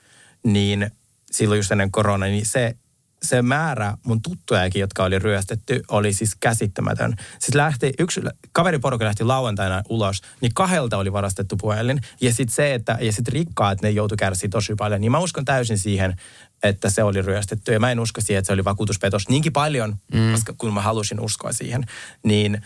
niin 0.43 0.91
silloin 1.31 1.59
just 1.59 1.73
ennen 1.73 1.91
korona, 1.91 2.27
niin 2.27 2.47
se, 2.47 2.75
se 3.23 3.43
määrä 3.43 3.97
mun 4.03 4.23
tuttujakin, 4.23 4.81
jotka 4.81 5.05
oli 5.05 5.19
ryöstetty, 5.19 5.83
oli 5.89 6.13
siis 6.13 6.37
käsittämätön. 6.41 7.17
Sitten 7.39 7.59
lähti, 7.59 7.93
yksi 7.99 8.21
kaveriporukka 8.53 9.05
lähti 9.05 9.25
lauantaina 9.25 9.83
ulos, 9.89 10.23
niin 10.41 10.55
kahdelta 10.55 10.97
oli 10.97 11.13
varastettu 11.13 11.57
puhelin. 11.57 12.01
Ja 12.21 12.35
sitten 12.35 12.55
se, 12.55 12.75
että, 12.75 12.99
ja 13.01 13.13
sitten 13.13 13.33
rikkaat, 13.33 13.83
ne 13.83 13.91
joutu 13.91 14.15
kärsiä 14.19 14.49
tosi 14.49 14.75
paljon. 14.75 15.01
Niin 15.01 15.13
mä 15.13 15.19
uskon 15.19 15.45
täysin 15.45 15.79
siihen, 15.79 16.17
että 16.63 16.91
se 16.91 17.03
oli 17.03 17.23
ryöstetty. 17.23 17.73
Ja 17.73 17.81
mä 17.81 17.91
en 17.91 18.01
usko 18.01 18.21
siihen, 18.21 18.39
että 18.39 18.47
se 18.47 18.53
oli 18.53 18.65
vakuutuspetos 18.65 19.29
niinkin 19.29 19.53
paljon, 19.53 19.97
mm. 20.15 20.33
koska 20.33 20.55
kun 20.59 20.75
mä 20.75 20.83
halusin 20.83 21.21
uskoa 21.21 21.53
siihen. 21.53 21.85
Niin 22.25 22.63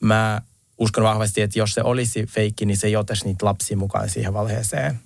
mä 0.00 0.42
uskon 0.78 1.04
vahvasti, 1.04 1.40
että 1.40 1.58
jos 1.58 1.74
se 1.74 1.82
olisi 1.82 2.26
feikki, 2.26 2.66
niin 2.66 2.76
se 2.76 2.86
ei 2.86 2.96
ottaisi 2.96 3.24
niitä 3.24 3.46
lapsia 3.46 3.76
mukaan 3.76 4.08
siihen 4.08 4.34
valheeseen. 4.34 5.00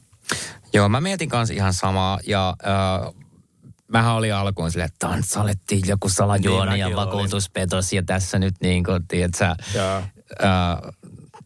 Joo, 0.72 0.88
mä 0.88 1.00
mietin 1.00 1.28
kanssa 1.28 1.54
ihan 1.54 1.75
samaa 1.75 2.20
ja 2.26 2.56
äh, 2.66 3.22
mähän 3.93 4.15
oli 4.15 4.33
alkuun 4.33 4.71
silleen, 4.71 4.87
että 4.87 5.06
tanssalettiin 5.09 5.83
joku 5.87 6.09
salajuoni 6.09 6.71
Niin, 6.71 6.81
ja 6.81 6.87
olin. 6.87 6.97
vakuutuspetos 6.97 7.93
ja 7.93 8.03
tässä 8.03 8.39
nyt 8.39 8.55
niin 8.61 8.85
kuin, 8.85 9.06
tiedätkö, 9.09 9.44
äh, 9.44 9.56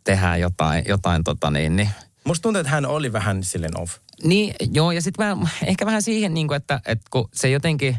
tehdään 0.04 0.40
jotain, 0.40 0.84
jotain 0.88 1.24
tota 1.24 1.50
niin, 1.50 1.76
niin 1.76 1.90
Musta 2.24 2.42
tuntuu, 2.42 2.60
että 2.60 2.70
hän 2.72 2.86
oli 2.86 3.12
vähän 3.12 3.44
silleen 3.44 3.80
off. 3.80 3.96
Niin, 4.22 4.54
joo, 4.72 4.92
ja 4.92 5.02
sitten 5.02 5.36
ehkä 5.66 5.86
vähän 5.86 6.02
siihen, 6.02 6.34
niin 6.34 6.48
kuin, 6.48 6.56
että, 6.56 6.80
että 6.86 7.04
kun 7.10 7.28
se 7.34 7.50
jotenkin, 7.50 7.98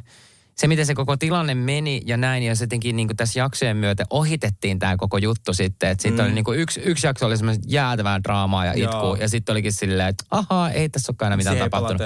se 0.57 0.67
miten 0.67 0.85
se 0.85 0.95
koko 0.95 1.17
tilanne 1.17 1.55
meni 1.55 2.01
ja 2.05 2.17
näin, 2.17 2.43
ja 2.43 2.53
jotenkin 2.61 2.95
niin 2.95 3.07
kuin 3.07 3.17
tässä 3.17 3.39
jaksojen 3.39 3.77
myötä 3.77 4.05
ohitettiin 4.09 4.79
tämä 4.79 4.97
koko 4.97 5.17
juttu 5.17 5.53
sitten. 5.53 5.89
Että 5.89 6.01
sitten 6.01 6.25
mm. 6.25 6.27
oli 6.27 6.35
niin 6.35 6.45
kuin 6.45 6.59
yksi, 6.59 6.81
yksi 6.83 7.07
jakso 7.07 7.25
oli 7.25 7.37
semmoista 7.37 7.67
jäätävää 7.67 8.23
draamaa 8.23 8.65
ja 8.65 8.73
itkua, 8.75 9.17
ja 9.19 9.29
sitten 9.29 9.53
olikin 9.53 9.73
silleen, 9.73 10.09
että 10.09 10.23
ahaa, 10.31 10.71
ei 10.71 10.89
tässä 10.89 11.11
olekaan 11.11 11.27
enää 11.27 11.37
mitään 11.37 11.57
Se 11.57 11.59
tapahtunut. 11.59 12.01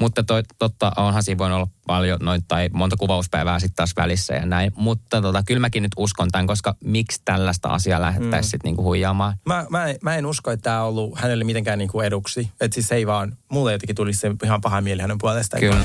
Mutta 0.00 0.22
toi, 0.24 0.42
totta, 0.58 0.92
onhan 0.96 1.22
siinä 1.22 1.38
voinut 1.38 1.56
olla 1.56 1.68
paljon 1.86 2.18
noin, 2.22 2.42
tai 2.48 2.68
monta 2.72 2.96
kuvauspäivää 2.96 3.58
sitten 3.58 3.76
taas 3.76 3.92
välissä 3.96 4.34
ja 4.34 4.46
näin. 4.46 4.72
Mutta 4.76 5.22
tota, 5.22 5.42
kyllä 5.46 5.60
mäkin 5.60 5.82
nyt 5.82 5.92
uskon 5.96 6.28
tämän, 6.30 6.46
koska 6.46 6.74
miksi 6.84 7.22
tällaista 7.24 7.68
asiaa 7.68 8.00
lähdettäisiin 8.00 8.48
mm. 8.48 8.50
sitten 8.50 8.68
niinku 8.68 8.82
huijaamaan. 8.82 9.36
Mä, 9.46 9.66
mä, 9.70 9.86
en- 9.86 9.96
mä 10.02 10.16
en 10.16 10.26
usko, 10.26 10.50
että 10.50 10.64
tämä 10.64 10.82
on 10.82 10.88
ollut 10.88 11.18
hänelle 11.18 11.44
mitenkään 11.44 11.78
niinku 11.78 12.00
eduksi. 12.00 12.50
Että 12.60 12.74
siis 12.74 12.92
ei 12.92 13.06
vaan, 13.06 13.36
mulle 13.48 13.72
jotenkin 13.72 13.96
tuli 13.96 14.12
se 14.12 14.30
ihan 14.44 14.60
paha 14.60 14.80
mieli 14.80 15.02
hänen 15.02 15.18
puolestaan. 15.18 15.60
Kyllä. 15.60 15.80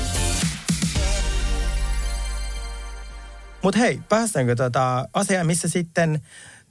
Mutta 3.62 3.78
hei, 3.78 4.00
päästäänkö 4.08 4.56
tota 4.56 5.08
asiaan, 5.12 5.46
missä 5.46 5.68
sitten 5.68 6.22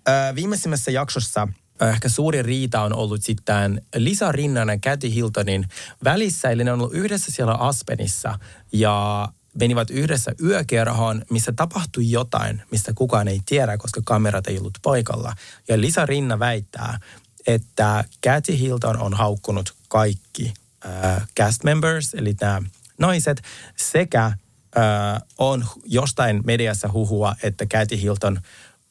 ö, 0.07 0.35
viimeisimmässä 0.35 0.91
jaksossa 0.91 1.47
ehkä 1.89 2.09
suuri 2.09 2.41
riita 2.41 2.81
on 2.81 2.93
ollut 2.93 3.23
sitten 3.23 3.81
Lisa 3.95 4.31
Rinnan 4.31 4.69
ja 4.69 4.77
Kathy 4.83 5.13
Hiltonin 5.13 5.67
välissä. 6.03 6.49
Eli 6.49 6.63
ne 6.63 6.71
on 6.71 6.79
ollut 6.79 6.93
yhdessä 6.93 7.31
siellä 7.31 7.53
Aspenissa 7.53 8.39
ja 8.71 9.27
menivät 9.59 9.89
yhdessä 9.89 10.31
yökerhoon, 10.43 11.21
missä 11.29 11.51
tapahtui 11.55 12.11
jotain, 12.11 12.61
mistä 12.71 12.93
kukaan 12.95 13.27
ei 13.27 13.41
tiedä, 13.45 13.77
koska 13.77 14.01
kamerat 14.05 14.47
ei 14.47 14.57
ollut 14.57 14.77
paikalla. 14.81 15.35
Ja 15.67 15.81
Lisa 15.81 16.05
Rinna 16.05 16.39
väittää, 16.39 16.99
että 17.47 18.03
Kathy 18.23 18.59
Hilton 18.59 18.99
on 19.01 19.13
haukkunut 19.13 19.75
kaikki 19.87 20.53
äh, 20.85 21.27
cast 21.39 21.63
members, 21.63 22.13
eli 22.13 22.35
nämä 22.41 22.61
naiset, 22.97 23.41
sekä 23.77 24.31
äh, 24.77 25.21
on 25.37 25.65
jostain 25.85 26.41
mediassa 26.45 26.91
huhua, 26.93 27.35
että 27.43 27.65
Kathy 27.65 28.01
Hilton 28.01 28.41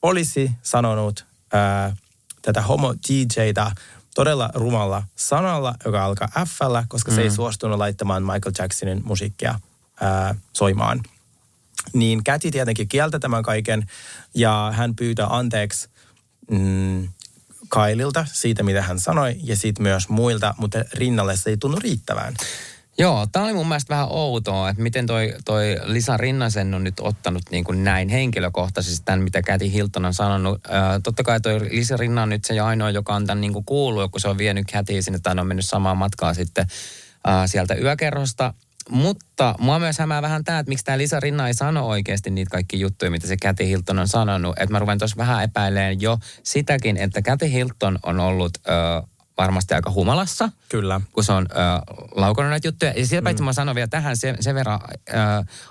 olisi 0.03 0.51
sanonut 0.63 1.27
äh, 1.55 1.97
tätä 2.43 2.63
homo 2.63 2.95
DJtä 2.95 3.73
todella 4.15 4.51
rumalla 4.55 5.03
sanalla, 5.17 5.75
joka 5.85 6.05
alkaa 6.05 6.29
f 6.47 6.59
koska 6.89 7.11
mm. 7.11 7.15
se 7.15 7.23
ei 7.23 7.31
suostunut 7.31 7.79
laittamaan 7.79 8.23
Michael 8.23 8.53
Jacksonin 8.59 9.03
musiikkia 9.05 9.51
äh, 10.03 10.37
soimaan. 10.53 11.01
Niin 11.93 12.25
Kathy 12.25 12.51
tietenkin 12.51 12.89
kieltä 12.89 13.19
tämän 13.19 13.43
kaiken 13.43 13.87
ja 14.35 14.73
hän 14.77 14.97
pyytää 14.97 15.27
anteeksi 15.27 15.89
mm, 16.51 17.09
Kaililta 17.69 18.27
siitä, 18.33 18.63
mitä 18.63 18.83
hän 18.83 19.01
sanoi, 19.01 19.37
ja 19.43 19.57
sitten 19.57 19.83
myös 19.83 20.09
muilta, 20.09 20.55
mutta 20.59 20.85
rinnalle 20.93 21.37
se 21.37 21.51
ei 21.51 21.57
tunnu 21.57 21.79
riittävään. 21.79 22.35
Joo, 22.99 23.26
tämä 23.32 23.44
oli 23.44 23.52
mun 23.52 23.68
mielestä 23.68 23.94
vähän 23.94 24.09
outoa, 24.11 24.70
että 24.70 24.82
miten 24.82 25.06
toi, 25.06 25.35
toi 25.44 25.76
Lisa 25.85 26.16
Rinnasen 26.16 26.75
on 26.75 26.85
nyt 26.85 27.00
ottanut 27.00 27.42
niin 27.50 27.64
kuin 27.64 27.85
näin 27.85 28.09
henkilökohtaisesti 28.09 29.04
tämän, 29.04 29.23
mitä 29.23 29.42
Käti 29.42 29.73
Hilton 29.73 30.04
on 30.04 30.14
sanonut. 30.14 30.61
Ää, 30.68 31.00
totta 31.00 31.23
kai 31.23 31.40
toi 31.40 31.61
Lisa 31.70 31.97
Rinna 31.97 32.23
on 32.23 32.28
nyt 32.28 32.44
se 32.44 32.61
ainoa, 32.61 32.90
joka 32.90 33.14
on 33.14 33.26
tämän 33.26 33.40
niin 33.40 33.52
kuin 33.52 33.64
kuullut, 33.64 34.11
kun 34.11 34.20
se 34.20 34.28
on 34.28 34.38
vienyt 34.38 34.66
Kätiä 34.73 35.02
sinne 35.02 35.18
tai 35.18 35.35
on 35.38 35.47
mennyt 35.47 35.64
samaan 35.64 35.97
matkaan 35.97 36.35
sitten 36.35 36.66
ää, 37.25 37.47
sieltä 37.47 37.75
yökerrosta. 37.75 38.54
Mutta 38.90 39.54
mua 39.59 39.78
myös 39.78 39.99
hämää 39.99 40.23
vähän 40.23 40.44
tämä, 40.44 40.59
että 40.59 40.68
miksi 40.68 40.85
tämä 40.85 40.99
Lisa 40.99 41.20
Rinna 41.20 41.47
ei 41.47 41.54
sano 41.54 41.87
oikeasti 41.87 42.30
niitä 42.30 42.50
kaikki 42.50 42.80
juttuja, 42.80 43.11
mitä 43.11 43.26
se 43.26 43.37
Käti 43.37 43.68
Hilton 43.68 43.99
on 43.99 44.09
sanonut. 44.09 44.59
Että 44.59 44.73
mä 44.73 44.78
ruven 44.78 44.99
tuossa 44.99 45.16
vähän 45.16 45.44
epäileen 45.44 46.00
jo 46.00 46.18
sitäkin, 46.42 46.97
että 46.97 47.23
Käti 47.23 47.52
Hilton 47.52 47.99
on 48.02 48.20
ollut 48.20 48.59
ö, 48.68 48.70
varmasti 49.40 49.75
aika 49.75 49.90
humalassa 49.90 50.49
Kyllä. 50.68 51.00
kun 51.12 51.25
se 51.25 51.32
on 51.32 51.47
ö, 51.50 51.56
laukonut 52.14 52.50
näitä 52.50 52.68
juttuja. 52.68 52.92
Ja 52.97 53.06
sieltä 53.06 53.25
paitsi 53.25 53.42
mä 53.42 53.52
sanon 53.52 53.75
vielä 53.75 53.88
tähän 53.88 54.16
sen, 54.16 54.37
sen 54.40 54.54
verran 54.54 54.80
ö, 55.09 55.12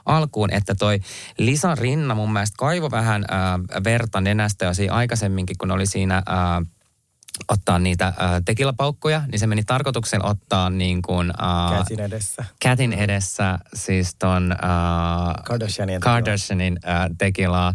alkuun, 0.05 0.53
että 0.53 0.75
toi 0.75 0.99
Lisa 1.37 1.75
Rinna 1.75 2.15
mun 2.15 2.33
mielestä 2.33 2.55
kaivo 2.57 2.91
vähän 2.91 3.23
ö, 3.23 3.83
verta 3.83 4.21
nenästä 4.21 4.65
jo 4.65 4.73
siinä 4.73 4.93
aikaisemminkin, 4.93 5.57
kun 5.57 5.71
oli 5.71 5.85
siinä 5.85 6.23
ö, 6.29 6.65
ottaa 7.47 7.79
niitä 7.79 8.07
ö, 8.07 8.41
tekilapaukkoja, 8.45 9.21
niin 9.31 9.39
se 9.39 9.47
meni 9.47 9.63
tarkoituksella 9.63 10.29
ottaa 10.29 10.69
niin 10.69 11.01
kuin... 11.01 11.29
Ö, 11.29 11.77
Käsin 11.77 11.99
edessä. 11.99 12.45
Kätin 12.59 12.93
edessä 12.93 13.59
siis 13.73 14.15
ton 14.15 14.55
uh, 14.63 15.43
Kardashianien 15.43 16.01
Kardashianin 16.01 16.73
uh, 16.73 17.15
tekilaa, 17.17 17.73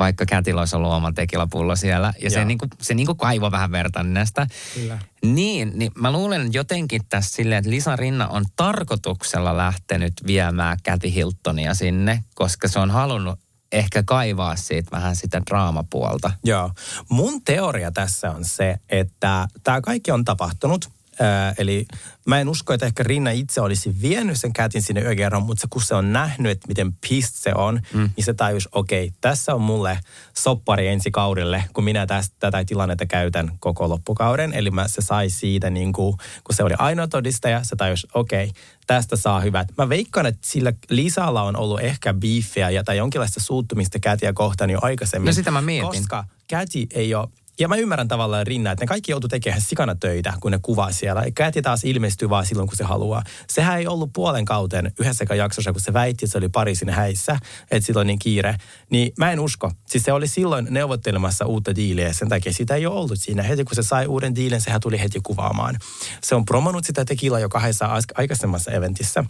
vaikka 0.00 0.26
Kätillä 0.26 0.60
olisi 0.60 0.76
ollut 0.76 0.92
oma 0.92 1.12
tekilapullo 1.12 1.76
siellä. 1.76 2.12
Ja 2.22 2.30
se, 2.30 2.38
Joo. 2.38 2.46
niinku, 2.46 2.66
se 2.80 2.94
niinku 2.94 3.14
kaivoi 3.14 3.50
vähän 3.50 3.72
verta 3.72 4.02
näistä. 4.02 4.46
Kyllä. 4.74 4.98
Niin, 5.24 5.72
niin 5.74 5.92
mä 5.94 6.12
luulen 6.12 6.52
jotenkin 6.52 7.02
tässä 7.08 7.30
silleen, 7.30 7.58
että 7.58 7.70
Lisa 7.70 7.96
Rinna 7.96 8.28
on 8.28 8.44
tarkoituksella 8.56 9.56
lähtenyt 9.56 10.12
viemään 10.26 10.78
Käti 10.82 11.14
Hiltonia 11.14 11.74
sinne, 11.74 12.24
koska 12.34 12.68
se 12.68 12.78
on 12.78 12.90
halunnut 12.90 13.38
ehkä 13.72 14.02
kaivaa 14.02 14.56
siitä 14.56 14.90
vähän 14.90 15.16
sitä 15.16 15.42
draamapuolta. 15.46 16.30
Joo. 16.44 16.70
Mun 17.08 17.44
teoria 17.44 17.92
tässä 17.92 18.30
on 18.30 18.44
se, 18.44 18.76
että 18.88 19.48
tämä 19.64 19.80
kaikki 19.80 20.10
on 20.10 20.24
tapahtunut. 20.24 20.99
Ää, 21.20 21.54
eli 21.58 21.86
mä 22.26 22.40
en 22.40 22.48
usko, 22.48 22.72
että 22.72 22.86
ehkä 22.86 23.02
Rinna 23.02 23.30
itse 23.30 23.60
olisi 23.60 23.94
vienyt 24.02 24.40
sen 24.40 24.52
kätin 24.52 24.82
sinne 24.82 25.00
yökerron, 25.00 25.42
mutta 25.42 25.66
kun 25.70 25.82
se 25.82 25.94
on 25.94 26.12
nähnyt, 26.12 26.52
että 26.52 26.68
miten 26.68 26.92
pissed 26.92 27.34
se 27.34 27.52
on, 27.54 27.80
mm. 27.94 28.10
niin 28.16 28.24
se 28.24 28.34
tajus, 28.34 28.68
okei, 28.72 29.04
okay, 29.04 29.16
tässä 29.20 29.54
on 29.54 29.60
mulle 29.60 29.98
soppari 30.38 30.88
ensi 30.88 31.10
kaudelle, 31.10 31.64
kun 31.72 31.84
minä 31.84 32.06
tästä, 32.06 32.36
tätä 32.38 32.64
tilannetta 32.64 33.06
käytän 33.06 33.52
koko 33.60 33.88
loppukauden. 33.88 34.52
Eli 34.52 34.70
mä, 34.70 34.88
se 34.88 35.02
sai 35.02 35.30
siitä, 35.30 35.70
niin 35.70 35.92
kuin, 35.92 36.16
kun 36.44 36.56
se 36.56 36.64
oli 36.64 36.74
ainoa 36.78 37.08
todistaja, 37.08 37.64
se 37.64 37.76
tajus, 37.76 38.06
okei, 38.14 38.44
okay, 38.44 38.62
tästä 38.86 39.16
saa 39.16 39.40
hyvät. 39.40 39.68
Mä 39.78 39.88
veikkaan, 39.88 40.26
että 40.26 40.40
sillä 40.44 40.72
Lisalla 40.90 41.42
on 41.42 41.56
ollut 41.56 41.80
ehkä 41.80 42.14
beefiä 42.14 42.70
ja 42.70 42.84
tai 42.84 42.96
jonkinlaista 42.96 43.40
suuttumista 43.40 43.98
kätiä 43.98 44.32
kohtaan 44.32 44.70
jo 44.70 44.78
aikaisemmin. 44.82 45.26
No 45.26 45.32
sitä 45.32 45.50
mä 45.50 45.62
mietin. 45.62 45.88
Koska 45.88 46.24
käti 46.48 46.86
ei 46.94 47.14
ole 47.14 47.28
ja 47.60 47.68
mä 47.68 47.76
ymmärrän 47.76 48.08
tavallaan 48.08 48.46
Rinna, 48.46 48.72
että 48.72 48.82
ne 48.82 48.86
kaikki 48.86 49.12
joutuu 49.12 49.28
tekemään 49.28 49.60
sikana 49.60 49.94
töitä, 49.94 50.32
kun 50.40 50.52
ne 50.52 50.58
kuvaa 50.62 50.92
siellä. 50.92 51.24
Käti 51.34 51.62
taas 51.62 51.84
ilmestyy 51.84 52.30
vaan 52.30 52.46
silloin, 52.46 52.68
kun 52.68 52.76
se 52.76 52.84
haluaa. 52.84 53.22
Sehän 53.48 53.78
ei 53.78 53.86
ollut 53.86 54.10
puolen 54.12 54.44
kauten 54.44 54.92
yhdessäkään 55.00 55.38
jaksossa, 55.38 55.72
kun 55.72 55.80
se 55.80 55.92
väitti, 55.92 56.24
että 56.24 56.32
se 56.32 56.38
oli 56.38 56.48
Pariisin 56.48 56.90
häissä, 56.90 57.38
että 57.70 57.86
silloin 57.86 58.06
niin 58.06 58.18
kiire. 58.18 58.56
Niin 58.90 59.12
mä 59.18 59.32
en 59.32 59.40
usko. 59.40 59.72
Siis 59.86 60.04
se 60.04 60.12
oli 60.12 60.28
silloin 60.28 60.66
neuvottelemassa 60.70 61.46
uutta 61.46 61.74
diiliä 61.74 62.12
sen 62.12 62.28
takia 62.28 62.52
sitä 62.52 62.74
ei 62.74 62.86
ole 62.86 62.98
ollut 62.98 63.18
siinä. 63.18 63.42
Heti 63.42 63.64
kun 63.64 63.74
se 63.74 63.82
sai 63.82 64.06
uuden 64.06 64.34
diilin, 64.34 64.60
sehän 64.60 64.80
tuli 64.80 65.00
heti 65.00 65.20
kuvaamaan. 65.22 65.78
Se 66.22 66.34
on 66.34 66.44
promonut 66.44 66.84
sitä 66.84 67.04
tekila 67.04 67.38
jo 67.38 67.48
kahdessa 67.48 67.86
as- 67.86 68.04
aikaisemmassa 68.14 68.70
eventissä 68.70 69.24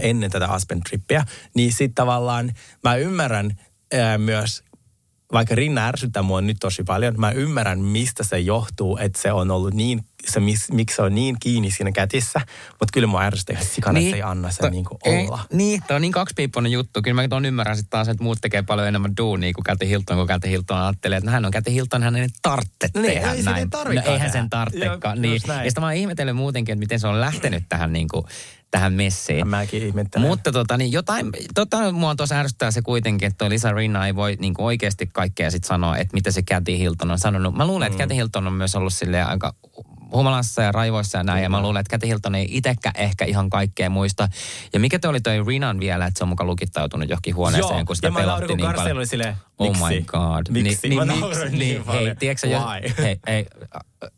ennen 0.00 0.30
tätä 0.30 0.46
Aspen-trippiä, 0.46 1.24
niin 1.54 1.72
sitten 1.72 1.94
tavallaan 1.94 2.52
mä 2.84 2.96
ymmärrän 2.96 3.58
ää, 3.92 4.18
myös, 4.18 4.64
vaikka 5.32 5.54
Rinna 5.54 5.86
ärsyttää 5.86 6.22
mua 6.22 6.40
nyt 6.40 6.56
tosi 6.60 6.82
paljon, 6.82 7.14
mä 7.18 7.30
ymmärrän, 7.30 7.78
mistä 7.78 8.24
se 8.24 8.38
johtuu, 8.38 8.96
että 8.96 9.22
se 9.22 9.32
on 9.32 9.50
ollut 9.50 9.74
niin, 9.74 10.04
se, 10.26 10.40
mis, 10.40 10.72
miksi 10.72 10.96
se 10.96 11.02
on 11.02 11.14
niin 11.14 11.36
kiinni 11.40 11.70
siinä 11.70 11.92
kätissä, 11.92 12.40
mutta 12.70 12.92
kyllä 12.92 13.06
mua 13.06 13.22
ärsyttää 13.22 13.54
ihan 13.54 13.66
sikana, 13.66 13.98
niin, 13.98 14.06
että 14.08 14.16
ei 14.16 14.22
anna 14.22 14.50
sen 14.50 14.64
to- 14.66 14.70
niin 14.70 14.84
kuin 14.84 14.98
ei- 15.04 15.26
olla. 15.26 15.40
Niin, 15.52 15.82
toi 15.86 15.94
on 15.96 16.02
niin 16.02 16.12
kaksipiippunen 16.12 16.72
juttu. 16.72 17.02
Kyllä 17.02 17.22
mä 17.22 17.28
ton 17.28 17.44
ymmärrän 17.44 17.76
sitten 17.76 17.90
taas, 17.90 18.08
että 18.08 18.24
muut 18.24 18.38
tekee 18.40 18.62
paljon 18.62 18.88
enemmän 18.88 19.16
duunia 19.16 19.52
kuin 19.52 19.64
Käti 19.64 19.88
Hilton, 19.88 20.16
kun 20.16 20.26
Käti 20.26 20.50
Hilton 20.50 20.78
ajattelee, 20.78 21.18
että 21.18 21.30
hän 21.30 21.44
on 21.44 21.50
Käti 21.50 21.72
Hilton, 21.72 22.02
hän 22.02 22.16
ei 22.16 22.28
tarvitse 22.42 22.88
Niin, 22.94 23.04
tehdä 23.04 23.32
ei 23.32 23.42
näin. 23.42 23.56
ei 23.58 23.66
tarvikaan 23.70 24.06
no, 24.06 24.12
eihän 24.12 24.32
sen 24.32 24.50
tarvitsekaan. 24.50 25.22
Niin. 25.22 25.40
Ja 25.64 25.70
sitä 25.70 25.80
mä 25.80 25.86
oon 25.86 25.94
ihmetellyt 25.94 26.36
muutenkin, 26.36 26.72
että 26.72 26.80
miten 26.80 27.00
se 27.00 27.06
on 27.08 27.20
lähtenyt 27.20 27.64
tähän, 27.68 27.92
niin 27.92 28.08
kuin, 28.08 28.24
tähän 28.70 28.92
messiin. 28.92 29.48
Mäkin 29.48 29.86
ihmettelen. 29.86 30.28
Mutta 30.28 30.52
tota, 30.52 30.76
niin 30.76 30.92
jotain, 30.92 31.30
tota, 31.54 31.92
mua 31.92 32.14
tuossa 32.14 32.34
ärsyttää 32.38 32.70
se 32.70 32.82
kuitenkin, 32.82 33.28
että 33.28 33.48
Lisa 33.48 33.72
Rinna 33.72 34.06
ei 34.06 34.14
voi 34.14 34.36
niin 34.40 34.54
oikeasti 34.58 35.06
kaikkea 35.12 35.50
sit 35.50 35.64
sanoa, 35.64 35.96
että 35.96 36.14
mitä 36.14 36.30
se 36.30 36.42
Kathy 36.42 36.78
Hilton 36.78 37.10
on 37.10 37.18
sanonut. 37.18 37.54
Mä 37.54 37.66
luulen, 37.66 37.86
että 37.86 37.98
Kathy 38.02 38.14
Hilton 38.14 38.46
on 38.46 38.52
myös 38.52 38.74
ollut 38.74 38.92
silleen 38.92 39.26
aika 39.26 39.54
humalassa 40.12 40.62
ja 40.62 40.72
raivoissa 40.72 41.18
ja 41.18 41.24
näin. 41.24 41.42
Ja 41.42 41.48
mä 41.48 41.62
luulen, 41.62 41.80
että 41.80 41.90
Kathy 41.90 42.06
Hilton 42.06 42.34
ei 42.34 42.46
itsekään 42.50 42.94
ehkä 42.98 43.24
ihan 43.24 43.50
kaikkea 43.50 43.90
muista. 43.90 44.28
Ja 44.72 44.80
mikä 44.80 44.98
toi 44.98 45.10
oli 45.10 45.20
toi 45.20 45.44
Rinan 45.46 45.80
vielä, 45.80 46.06
että 46.06 46.18
se 46.18 46.24
on 46.24 46.28
muka 46.28 46.44
lukittautunut 46.44 47.08
johonkin 47.08 47.34
huoneeseen, 47.34 47.76
Joo, 47.76 47.84
kun 47.84 47.96
sitä 47.96 48.08
ja 48.08 48.12
mä 48.12 48.20
pelotti 48.20 48.54
niin 48.54 48.72
paljon. 48.74 48.96
oli 48.96 49.06
silleen, 49.06 49.36
Oh 49.58 49.68
miksi? 49.68 49.94
my 49.94 50.02
god. 50.02 50.46
Miksi? 50.50 50.88
Niin, 50.88 50.98
Mä 50.98 51.04
niin, 51.04 51.20
nauroin 51.20 51.52
niin, 51.52 51.58
niin 51.58 51.74
hei, 51.76 51.84
paljon. 51.84 52.16
tiedätkö, 52.16 52.46
jos, 52.46 52.62
hei, 53.04 53.20
hei, 53.26 53.46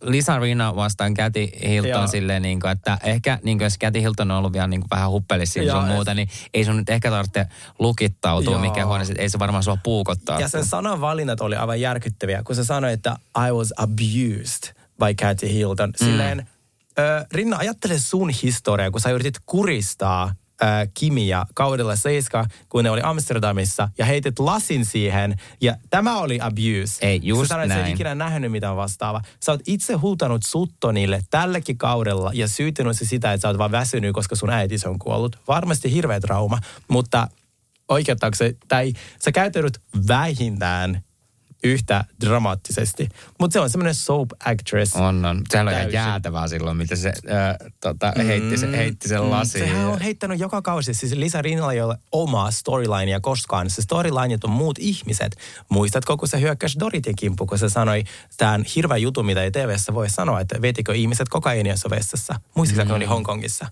Lisa 0.02 0.38
Rina 0.38 0.76
vastaan 0.76 1.14
Kathy 1.14 1.48
Hilton 1.68 1.90
Joo. 1.90 2.06
silleen, 2.06 2.42
niin 2.42 2.60
kuin, 2.60 2.70
että 2.70 2.98
ehkä 3.02 3.38
niin 3.42 3.58
kuin, 3.58 3.66
jos 3.66 3.78
Kathy 3.78 4.00
Hilton 4.00 4.30
on 4.30 4.38
ollut 4.38 4.52
vielä 4.52 4.66
niin 4.66 4.80
kuin, 4.80 4.90
vähän 4.90 5.10
huppelissa 5.10 5.60
Joo, 5.62 5.80
sun 5.80 5.88
muuta, 5.88 6.14
niin 6.14 6.28
ei 6.54 6.64
sun 6.64 6.76
nyt 6.76 6.90
ehkä 6.90 7.10
tarvitse 7.10 7.46
lukittautua 7.78 8.58
mikä 8.58 8.86
huone, 8.86 9.04
ei 9.18 9.28
se 9.28 9.38
varmaan 9.38 9.62
sua 9.62 9.78
puukottaa. 9.82 10.40
Ja 10.40 10.48
sen 10.48 10.66
sanan 10.66 11.00
valinnat 11.00 11.40
oli 11.40 11.56
aivan 11.56 11.80
järkyttäviä, 11.80 12.42
kun 12.42 12.56
se 12.56 12.64
sanoi, 12.64 12.92
että 12.92 13.16
I 13.48 13.52
was 13.52 13.72
abused 13.76 14.74
by 14.98 15.14
Kathy 15.20 15.48
Hilton. 15.52 15.92
Silleen, 15.96 16.48
ö, 16.98 17.26
Rinna, 17.32 17.56
ajattele 17.56 17.98
sun 17.98 18.30
historiaa, 18.30 18.90
kun 18.90 19.00
sä 19.00 19.10
yritit 19.10 19.36
kuristaa 19.46 20.34
ö, 20.62 20.66
Kimiä 20.94 21.44
kaudella 21.54 21.96
7, 21.96 22.46
kun 22.68 22.84
ne 22.84 22.90
oli 22.90 23.00
Amsterdamissa, 23.04 23.88
ja 23.98 24.04
heitit 24.04 24.38
lasin 24.38 24.84
siihen, 24.84 25.36
ja 25.60 25.76
tämä 25.90 26.18
oli 26.18 26.38
abuse. 26.40 27.06
Ei, 27.06 27.20
just 27.22 27.40
Sä 27.42 27.46
sanoit, 27.48 27.64
että 27.64 27.74
sä 27.74 27.80
et 27.80 27.84
näin. 27.84 27.94
ikinä 27.94 28.14
nähnyt 28.14 28.52
mitään 28.52 28.76
vastaavaa. 28.76 29.22
Sä 29.44 29.52
oot 29.52 29.60
itse 29.66 29.94
huutanut 29.94 30.42
Suttonille 30.46 31.22
tälläkin 31.30 31.78
kaudella, 31.78 32.30
ja 32.34 32.48
syytänyt 32.48 32.98
se 32.98 33.04
sitä, 33.04 33.32
että 33.32 33.42
sä 33.42 33.48
oot 33.48 33.58
vaan 33.58 33.72
väsynyt, 33.72 34.12
koska 34.14 34.36
sun 34.36 34.50
äitisi 34.50 34.88
on 34.88 34.98
kuollut. 34.98 35.38
Varmasti 35.48 35.92
hirveä 35.92 36.20
trauma, 36.20 36.58
mutta 36.88 37.28
oikeuttaako 37.88 38.34
se, 38.34 38.54
tai 38.68 38.92
sä 39.24 39.32
käytäydyt 39.32 39.78
vähintään 40.08 41.03
yhtä 41.64 42.04
dramaattisesti. 42.20 43.08
Mutta 43.40 43.52
se 43.52 43.60
on 43.60 43.70
semmoinen 43.70 43.94
soap 43.94 44.28
actress. 44.44 44.96
On, 44.96 45.24
on. 45.24 45.42
Sehän 45.50 45.68
oli 45.68 45.76
ihan 45.76 45.92
jäätävää 45.92 46.48
silloin, 46.48 46.76
mitä 46.76 46.96
se, 46.96 47.08
äh, 47.08 47.72
tota, 47.80 48.12
heitti, 48.26 48.56
se, 48.56 48.76
heitti 48.76 49.08
sen 49.08 49.30
lasin. 49.30 49.62
Mm. 49.62 49.68
Sehän 49.68 49.86
on 49.86 50.00
heittänyt 50.00 50.40
joka 50.40 50.62
kausi. 50.62 50.94
Siis 50.94 51.12
Lisa 51.12 51.42
Rinnalla 51.42 51.72
ei 51.72 51.80
ole 51.80 51.98
omaa 52.12 52.50
storylinea 52.50 53.20
koskaan. 53.20 53.70
Se 53.70 53.82
storyline 53.82 54.38
on 54.44 54.50
muut 54.50 54.78
ihmiset. 54.78 55.36
Muistatko, 55.68 56.16
kun 56.16 56.28
se 56.28 56.40
hyökkäsi 56.40 56.80
Doritin 56.80 57.16
kimppu, 57.16 57.46
kun 57.46 57.58
se 57.58 57.68
sanoi 57.68 58.04
tämän 58.36 58.64
hirveän 58.76 59.02
jutun, 59.02 59.26
mitä 59.26 59.42
ei 59.42 59.50
TV-ssä 59.50 59.94
voi 59.94 60.10
sanoa, 60.10 60.40
että 60.40 60.62
vetikö 60.62 60.94
ihmiset 60.94 61.28
kokaiinia 61.28 61.74
vessassa. 61.90 62.40
Muistatko, 62.54 62.84
mm. 62.84 62.88
kun 62.88 62.96
oli 62.96 63.04
Hongkongissa? 63.04 63.66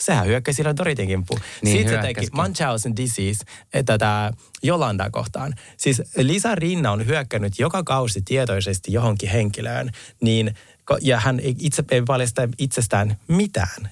Sehän 0.00 0.26
hyökkäsi 0.26 0.64
Doritin 0.64 1.08
kimppuun. 1.08 1.40
Niin, 1.62 1.78
Sitten 1.78 2.02
se 2.02 2.14
teki. 2.14 2.26
Munchausen 2.32 2.96
disease 2.96 3.44
eh, 3.74 3.84
tätä 3.84 4.32
Jolanda 4.62 5.10
kohtaan. 5.10 5.54
Siis 5.76 6.02
Lisa 6.16 6.54
Rinna 6.54 6.92
on 6.92 7.06
hyökkännyt 7.06 7.58
joka 7.58 7.82
kausi 7.82 8.22
tietoisesti 8.22 8.92
johonkin 8.92 9.30
henkilöön, 9.30 9.90
niin, 10.20 10.54
ja 11.00 11.20
hän 11.20 11.40
itse 11.42 11.84
ei 11.90 12.02
paljasta 12.02 12.48
itsestään 12.58 13.16
mitään. 13.28 13.90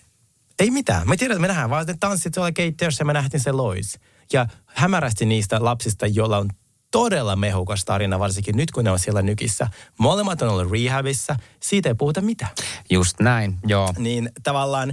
Ei 0.58 0.70
mitään. 0.70 1.08
Me 1.08 1.16
tiedän, 1.16 1.34
että 1.34 1.40
me 1.40 1.48
nähdään 1.48 1.70
vaan, 1.70 1.82
että 1.82 1.96
tanssit 2.00 2.32
tuolla 2.32 2.52
keittiössä 2.52 3.02
ja 3.02 3.06
me 3.06 3.12
nähtiin 3.12 3.40
se 3.40 3.52
Lois. 3.52 3.98
Ja 4.32 4.46
hämärästi 4.66 5.26
niistä 5.26 5.64
lapsista, 5.64 6.06
joilla 6.06 6.38
on 6.38 6.50
todella 6.96 7.36
mehukas 7.36 7.84
tarina, 7.84 8.18
varsinkin 8.18 8.56
nyt 8.56 8.70
kun 8.70 8.84
ne 8.84 8.90
on 8.90 8.98
siellä 8.98 9.22
nykissä. 9.22 9.68
Molemmat 9.98 10.42
on 10.42 10.48
ollut 10.48 10.72
rehabissa, 10.72 11.36
siitä 11.60 11.88
ei 11.88 11.94
puhuta 11.94 12.20
mitään. 12.20 12.50
Just 12.90 13.20
näin, 13.20 13.58
joo. 13.66 13.92
Niin 13.98 14.30
tavallaan... 14.42 14.90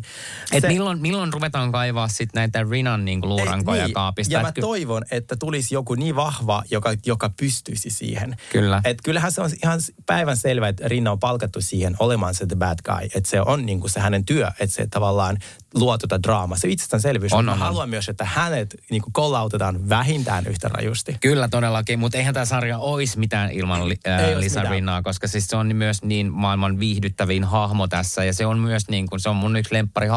Et 0.52 0.62
se- 0.62 0.68
milloin, 0.68 1.02
milloin 1.02 1.34
ruvetaan 1.34 1.72
kaivaa 1.72 2.08
sitten 2.08 2.40
näitä 2.40 2.66
Rinan 2.70 3.06
niin 3.06 3.20
luurankoja 3.24 3.86
Ei, 3.86 3.92
kaapista? 3.92 4.34
Ja 4.34 4.42
mä 4.42 4.52
ky- 4.52 4.62
toivon, 4.62 5.04
että 5.12 5.36
tulisi 5.36 5.76
joku 5.76 5.96
niin 5.96 6.16
vahva, 6.16 6.64
joka, 6.72 6.94
joka 7.06 7.30
pystyisi 7.40 7.90
siihen. 7.90 8.36
Kyllä. 8.52 8.82
Et 8.86 8.98
kyllähän 9.04 9.32
se 9.32 9.42
on 9.42 9.50
ihan 9.64 9.80
päivän 10.06 10.38
selvä, 10.38 10.68
että 10.68 10.88
Rinna 10.88 11.12
on 11.12 11.20
palkattu 11.20 11.62
siihen 11.62 11.96
olemaan 12.00 12.36
se 12.36 12.46
the 12.46 12.56
bad 12.56 12.78
guy. 12.86 13.06
Että 13.16 13.30
se 13.30 13.42
on 13.42 13.66
niin 13.66 13.80
kuin 13.80 13.92
se 13.92 14.00
hänen 14.00 14.26
työ, 14.26 14.48
että 14.60 14.76
se 14.76 14.88
tavallaan 14.88 15.38
luo 15.74 15.98
tuota 15.98 16.24
draamaa. 16.24 16.58
Se 16.58 16.68
itsestäänselvyys. 16.68 17.34
On, 17.34 17.46
Mä 17.46 17.52
on, 17.52 17.58
on. 17.58 17.66
haluan 17.66 17.90
myös, 17.90 18.10
että 18.10 18.26
hänet 18.26 18.76
niin 18.92 19.02
kuin 19.02 19.14
kollautetaan 19.14 19.90
vähintään 19.90 20.48
yhtä 20.48 20.68
rajusti. 20.68 21.16
Kyllä 21.22 21.48
todellakin, 21.48 22.00
mutta 22.00 22.18
eihän 22.18 22.34
tämä 22.34 22.46
sarja 22.46 22.78
olisi 22.78 23.20
mitään 23.20 23.52
ilman 23.52 23.90
li, 23.90 23.96
Ei 24.06 24.36
ois 24.36 24.44
Lisa 24.44 24.64
mitään. 24.64 25.02
Koska 25.02 25.28
siis 25.28 25.48
se 25.48 25.56
on 25.56 25.76
myös 25.76 26.04
niin 26.04 26.32
maailman 26.32 26.80
viihdyttävin 26.80 27.44
hahmo 27.44 27.88
tässä 27.88 28.26
ja 28.26 28.34
se 28.34 28.46
on 28.46 28.60
myös 28.60 28.90
niin 28.90 29.08
kuin, 29.08 29.20
se 29.20 29.30
on 29.30 29.36
mun 29.36 29.56
yksi 29.56 29.74
lemppari 29.74 30.08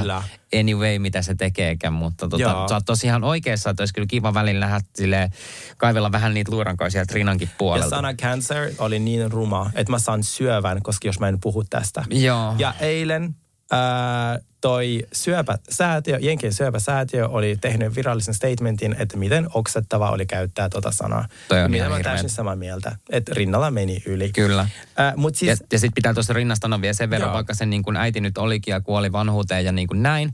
Kyllä. 0.00 0.22
Anyway, 0.60 0.98
mitä 0.98 1.22
se 1.22 1.34
tekeekään, 1.34 1.92
mutta 1.92 2.28
tota, 2.28 2.68
sä 2.68 2.74
oot 2.74 2.84
tosiaan 2.84 3.24
oikeassa, 3.24 3.70
että 3.70 3.80
olisi 3.80 3.94
kyllä 3.94 4.06
kiva 4.06 4.34
välillä 4.34 4.66
nähdä 4.66 4.80
silleen, 4.94 5.30
kaivella 5.76 6.12
vähän 6.12 6.34
niitä 6.34 6.52
luurankoja 6.52 6.90
sieltä 6.90 7.14
Rinnankin 7.14 7.50
Ja 7.84 7.90
sana 7.90 8.14
cancer 8.14 8.72
oli 8.78 8.98
niin 8.98 9.32
ruma, 9.32 9.70
että 9.74 9.90
mä 9.90 9.98
saan 9.98 10.22
syövän, 10.22 10.82
koska 10.82 11.08
jos 11.08 11.20
mä 11.20 11.28
en 11.28 11.40
puhu 11.40 11.64
tästä. 11.64 12.04
Joo. 12.10 12.54
Ja 12.58 12.74
eilen 12.80 13.34
ää, 13.72 14.38
toi 14.60 15.02
syöpäsäätiö, 15.12 16.18
Jenkien 16.20 16.52
syöpäsäätiö 16.52 17.28
oli 17.28 17.56
tehnyt 17.60 17.96
virallisen 17.96 18.34
statementin, 18.34 18.96
että 18.98 19.16
miten 19.16 19.46
oksettava 19.54 20.10
oli 20.10 20.26
käyttää 20.26 20.68
tota 20.68 20.90
sanaa. 20.90 21.28
Toi 21.48 21.58
on 21.58 21.62
Ja 21.62 21.68
Minä 21.68 21.84
ihan 21.86 21.96
hirveä. 21.96 22.12
täysin 22.12 22.30
samaa 22.30 22.56
mieltä, 22.56 22.96
että 23.10 23.32
rinnalla 23.34 23.70
meni 23.70 24.02
yli. 24.06 24.32
Kyllä. 24.32 24.68
Ää, 24.96 25.12
Mutta 25.16 25.44
Ja, 25.44 25.56
siis, 25.56 25.68
ja 25.72 25.78
sitten 25.78 25.94
pitää 25.94 26.14
tuossa 26.14 26.32
rinnasta 26.32 26.64
sanoa 26.64 26.80
vielä 26.80 26.94
sen 26.94 27.10
verran, 27.10 27.28
Joo. 27.28 27.34
vaikka 27.34 27.54
sen 27.54 27.70
niin 27.70 27.82
kuin 27.82 27.96
äiti 27.96 28.20
nyt 28.20 28.38
olikin 28.38 28.72
ja 28.72 28.80
kuoli 28.80 29.12
vanhuuteen 29.12 29.64
ja 29.64 29.72
niin 29.72 29.88
kuin 29.88 30.02
näin, 30.02 30.32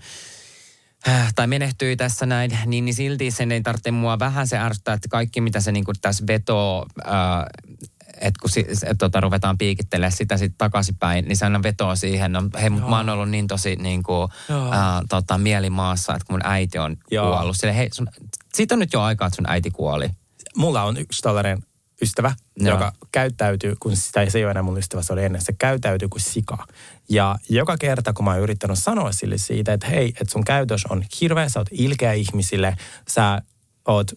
äh, 1.09 1.35
tai 1.35 1.47
menehtyi 1.47 1.97
tässä 1.97 2.27
näin, 2.27 2.59
niin, 2.67 2.85
niin 2.85 2.95
silti 2.95 3.31
sen 3.31 3.53
ei 3.53 3.61
tarvitse 3.61 3.91
mua 3.91 4.19
vähän 4.19 4.47
se 4.49 4.59
ärsyttää, 4.59 4.95
että 4.95 5.09
kaikki 5.09 5.41
mitä 5.41 5.61
se 5.61 5.73
niin 5.73 5.85
kuin 5.85 5.97
tässä 6.01 6.25
vetoo, 6.27 6.87
äh, 7.07 7.13
että 8.21 8.41
kun 8.41 8.51
si, 8.51 8.67
et, 8.87 8.99
tota, 8.99 9.21
ruvetaan 9.21 9.59
piikittelemään 9.59 10.13
sitä 10.13 10.37
sitten 10.37 10.59
takaisinpäin, 10.59 11.25
niin 11.25 11.37
se 11.37 11.45
aina 11.45 11.63
vetoo 11.63 11.97
siihen. 11.97 12.33
No, 12.33 12.43
hei, 12.61 12.71
mutta 12.71 12.89
mä 12.89 12.97
oon 12.97 13.09
ollut 13.09 13.31
niin 13.31 13.47
tosi 13.47 13.77
niin 13.77 14.03
kuin, 14.03 14.29
äh, 14.51 15.03
tota, 15.09 15.39
mielimaassa, 15.39 16.15
että 16.15 16.27
kun 16.27 16.35
mun 16.35 16.47
äiti 16.47 16.79
on 16.79 16.97
Joo. 17.11 17.27
kuollut. 17.33 17.57
Sille, 17.57 17.77
hei, 17.77 17.89
sun, 17.93 18.09
siitä 18.55 18.75
on 18.75 18.79
nyt 18.79 18.93
jo 18.93 19.01
aikaa, 19.01 19.27
että 19.27 19.37
sun 19.37 19.51
äiti 19.51 19.71
kuoli. 19.71 20.09
mulla 20.57 20.83
on 20.83 20.97
yksi 20.97 21.23
tällainen 21.23 21.63
ystävä, 22.03 22.35
Joo. 22.57 22.75
joka 22.75 22.93
käyttäytyy, 23.13 23.75
kun 23.81 23.97
sitä 23.97 24.31
se 24.31 24.39
ei 24.39 24.45
ole 24.45 24.51
enää 24.51 24.63
mun 24.63 24.79
ystävä, 24.79 25.03
se 25.03 25.13
oli 25.13 25.25
ennen, 25.25 25.45
se 25.45 25.53
käyttäytyy 25.53 26.09
kuin 26.09 26.23
sika. 26.23 26.67
Ja 27.09 27.37
joka 27.49 27.77
kerta, 27.77 28.13
kun 28.13 28.25
mä 28.25 28.31
oon 28.31 28.41
yrittänyt 28.41 28.79
sanoa 28.79 29.13
sille 29.13 29.39
siitä, 29.39 29.73
että 29.73 29.87
hei, 29.87 30.09
että 30.09 30.33
sun 30.33 30.45
käytös 30.45 30.87
on 30.87 31.05
hirveä, 31.21 31.49
sä 31.49 31.61
oot 31.61 31.69
ilkeä 31.71 32.13
ihmisille, 32.13 32.77
sä 33.09 33.43
oot 33.89 34.13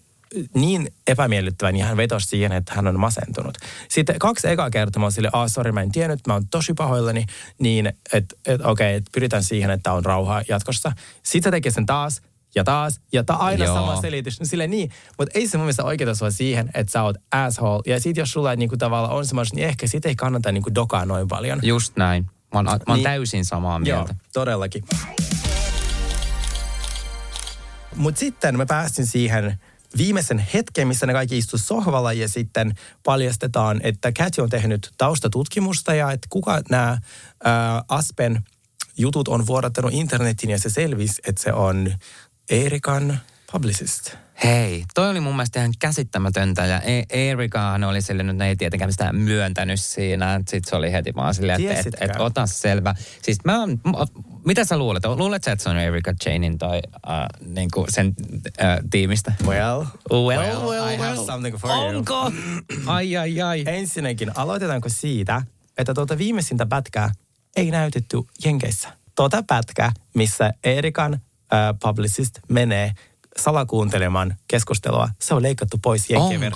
niin 0.56 0.94
epämiellyttävä, 1.08 1.72
niin 1.72 1.86
hän 1.86 1.98
vetosi 1.98 2.28
siihen, 2.28 2.52
että 2.52 2.74
hän 2.76 2.88
on 2.88 3.00
masentunut. 3.00 3.58
Sitten 3.90 4.20
kaksi 4.20 4.48
ekaa 4.50 4.70
kertaa 4.70 5.00
mä 5.00 5.06
oon 5.06 5.12
sille, 5.12 5.30
ah 5.34 5.48
sori, 5.50 5.72
mä 5.72 5.82
en 5.82 5.92
tiennyt, 5.92 6.20
mä 6.28 6.34
oon 6.34 6.48
tosi 6.48 6.74
pahoillani, 6.74 7.26
niin 7.60 7.88
että 8.14 8.36
et, 8.46 8.62
okei, 8.66 8.96
et 8.96 9.04
pyritään 9.12 9.44
siihen, 9.44 9.72
että 9.72 9.94
on 9.94 10.06
rauhaa 10.06 10.42
jatkossa. 10.50 10.92
Sitten 11.24 11.44
se 11.44 11.52
tekee 11.52 11.72
sen 11.72 11.86
taas, 11.86 12.22
ja 12.56 12.64
taas, 12.64 13.02
ja 13.14 13.24
ta 13.24 13.34
aina 13.34 13.66
Joo. 13.66 13.76
sama 13.76 14.02
selitys. 14.02 14.40
No 14.40 14.46
Sille 14.46 14.68
niin, 14.68 14.92
mutta 15.18 15.40
ei 15.40 15.48
se 15.48 15.58
mun 15.58 15.66
mielestä 15.66 15.84
oikeuta 15.84 16.16
sua 16.16 16.32
siihen, 16.32 16.70
että 16.74 16.92
sä 16.92 17.04
oot 17.04 17.16
asshole. 17.32 17.82
Ja 17.86 18.00
sit 18.00 18.18
jos 18.18 18.32
sulla 18.32 18.56
niinku 18.56 18.78
tavallaan 18.78 19.14
on 19.14 19.26
semmoista, 19.26 19.56
niin 19.56 19.68
ehkä 19.68 19.88
sit 19.88 20.06
ei 20.06 20.16
kannata 20.16 20.52
niinku 20.52 20.76
dokaa 20.76 21.06
noin 21.06 21.28
paljon. 21.28 21.60
Just 21.64 21.96
näin. 21.98 22.24
Mä 22.24 22.30
oon, 22.54 22.66
mä 22.66 22.72
oon 22.72 22.96
Niin. 22.98 23.04
täysin 23.04 23.46
samaa 23.46 23.74
Joo, 23.84 23.98
mieltä. 23.98 24.16
todellakin. 24.34 24.84
Mutta 27.96 28.20
sitten 28.20 28.58
me 28.58 28.66
päästin 28.66 29.06
siihen 29.06 29.60
viimeisen 29.98 30.40
hetken, 30.54 30.88
missä 30.88 31.06
ne 31.06 31.14
kaikki 31.14 31.38
istu 31.38 31.58
sohvalla 31.58 32.14
ja 32.14 32.28
sitten 32.28 32.76
paljastetaan, 33.04 33.82
että 33.84 34.12
Katja 34.12 34.44
on 34.44 34.50
tehnyt 34.50 34.92
taustatutkimusta 34.98 35.94
ja 35.94 36.12
että 36.12 36.28
kuka 36.30 36.62
nämä 36.70 36.98
Aspen 37.88 38.44
jutut 38.98 39.28
on 39.28 39.48
vuodattanut 39.48 39.94
internetin 39.94 40.50
ja 40.50 40.60
se 40.60 40.70
selvisi, 40.70 41.22
että 41.28 41.44
se 41.44 41.54
on 41.54 41.94
Erikan 42.50 43.20
publicist. 43.52 44.16
Hei, 44.44 44.86
toi 44.96 45.10
oli 45.10 45.20
mun 45.20 45.36
mielestä 45.36 45.60
ihan 45.60 45.74
käsittämätöntä 45.80 46.66
ja 46.66 46.82
e- 46.82 47.04
Erikahan 47.10 47.84
oli 47.84 48.02
sille 48.02 48.24
nyt, 48.24 48.36
ne 48.38 48.48
ei 48.48 48.56
tietenkään 48.56 48.92
sitä 48.92 49.14
myöntänyt 49.14 49.80
siinä. 49.82 50.38
Sitten 50.38 50.70
se 50.70 50.76
oli 50.76 50.92
heti 50.92 51.16
vaan 51.16 51.34
silleen, 51.34 51.62
että 51.68 51.80
et, 51.80 52.10
et, 52.10 52.20
ota 52.20 52.46
selvä. 52.46 52.96
Siis 53.22 53.38
mä 53.46 53.58
mitä 54.46 54.66
sä 54.66 54.78
luulet? 54.78 55.06
Luulet 55.06 55.44
sä, 55.44 55.52
että 55.52 55.64
se 55.64 55.70
on 55.70 55.78
Erika 55.78 56.14
Janein 56.26 56.58
tai 56.58 56.82
uh, 56.96 57.50
niinku 57.54 57.86
sen 57.90 58.08
uh, 58.08 58.90
tiimistä? 58.90 59.34
Well, 59.46 59.86
Well, 60.12 60.70
well, 60.70 60.88
I 60.94 60.98
have 60.98 61.14
well. 61.16 61.26
something 61.26 61.58
for 61.58 61.70
you. 61.72 61.98
Onko? 61.98 62.32
Ai, 62.86 63.18
ai, 63.18 63.42
ai. 63.42 63.64
Ensinnäkin, 63.68 64.32
aloitetaanko 64.38 64.90
siitä, 64.90 65.42
että 65.78 65.94
tuota 65.94 66.18
viimeisintä 66.18 66.66
pätkää 66.66 67.12
ei 67.56 67.72
näytetty 67.72 68.18
Jenkeissä. 68.46 68.90
Tuota 69.16 69.44
pätkää, 69.48 69.92
missä 70.14 70.54
Erikan 70.64 71.14
äh, 71.14 71.20
publicist 71.82 72.40
menee 72.50 72.92
salakuuntelemaan 73.38 74.36
keskustelua, 74.48 75.10
se 75.20 75.34
on 75.34 75.44
leikattu 75.44 75.78
pois 75.78 76.10
Jenkkien. 76.10 76.52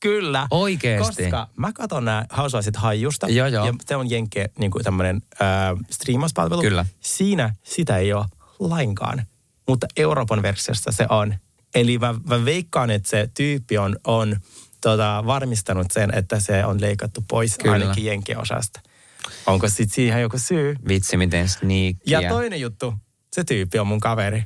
Kyllä. 0.00 0.46
Oikeesti? 0.50 1.22
Koska 1.22 1.48
mä 1.56 1.72
katson 1.72 2.04
nämä 2.04 2.26
Housewives'it 2.36 2.76
haijusta. 2.76 3.28
Joo, 3.28 3.46
joo. 3.46 3.66
Ja 3.66 3.74
se 3.86 3.96
on 3.96 4.10
Jenkkien 4.10 4.50
niin 4.58 4.70
kuin 4.70 4.84
tämmöinen 4.84 5.22
äh, 5.42 5.48
striimauspalvelu. 5.90 6.60
Kyllä. 6.60 6.86
Siinä 7.00 7.54
sitä 7.62 7.96
ei 7.96 8.12
ole 8.12 8.26
lainkaan. 8.58 9.26
Mutta 9.68 9.86
Euroopan 9.96 10.42
versiossa 10.42 10.92
se 10.92 11.06
on. 11.08 11.34
Eli 11.74 11.98
mä, 11.98 12.14
mä 12.28 12.44
veikkaan, 12.44 12.90
että 12.90 13.10
se 13.10 13.30
tyyppi 13.34 13.78
on, 13.78 13.96
on 14.04 14.36
tota, 14.80 15.22
varmistanut 15.26 15.86
sen, 15.90 16.14
että 16.14 16.40
se 16.40 16.64
on 16.64 16.80
leikattu 16.80 17.24
pois 17.28 17.58
Kyllä. 17.58 17.72
ainakin 17.72 18.04
Jenkkien 18.04 18.38
osasta. 18.38 18.80
Onko 19.46 19.68
sitten 19.68 19.94
siihen 19.94 20.22
joku 20.22 20.38
syy? 20.38 20.76
Vitsi, 20.88 21.16
miten 21.16 21.48
sneakia. 21.48 22.20
Ja 22.20 22.28
toinen 22.28 22.60
juttu, 22.60 22.94
se 23.32 23.44
tyyppi 23.44 23.78
on 23.78 23.86
mun 23.86 24.00
kaveri. 24.00 24.44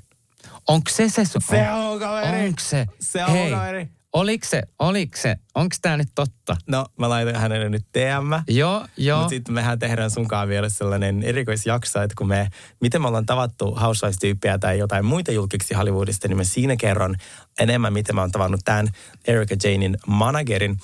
Onko 0.67 0.91
se 0.91 1.09
se? 1.09 1.25
Su- 1.25 1.41
Se 1.41 1.69
on 1.71 1.99
kaveri. 1.99 2.47
Onko 2.47 2.61
se? 2.61 2.87
Se 3.01 3.25
on 3.25 3.31
Hei, 3.31 3.51
kaveri. 3.51 3.89
Oliko 4.13 4.47
se, 4.49 4.63
oliko 4.79 5.17
se, 5.17 5.37
onko 5.55 5.77
tämä 5.83 5.97
nyt 5.97 6.09
totta? 6.15 6.57
No, 6.69 6.87
mä 6.99 7.09
laitan 7.09 7.35
hänelle 7.35 7.69
nyt 7.69 7.87
DM. 7.95 8.43
Joo, 8.49 8.87
joo. 8.97 9.19
Mutta 9.19 9.31
sitten 9.31 9.55
mehän 9.55 9.79
tehdään 9.79 10.11
sunkaan 10.11 10.49
vielä 10.49 10.69
sellainen 10.69 11.23
erikoisjakso, 11.23 12.03
että 12.03 12.15
kun 12.19 12.29
me, 12.29 12.49
miten 12.81 13.03
me 13.03 13.09
ollaan 13.09 13.27
tavattu 13.27 13.75
housewives-tyyppiä 13.75 14.59
tai 14.59 14.79
jotain 14.79 15.05
muita 15.05 15.33
julkiksi 15.33 15.75
Hollywoodista, 15.75 16.29
niin 16.29 16.37
mä 16.37 16.45
siinä 16.45 16.77
kerron 16.77 17.15
enemmän, 17.61 17.93
miten 17.93 18.15
mä 18.15 18.21
oon 18.21 18.33
tavannut 18.33 18.61
tämän 18.65 18.89
Erika 19.27 19.55
Janein 19.65 19.97
managerin. 20.07 20.77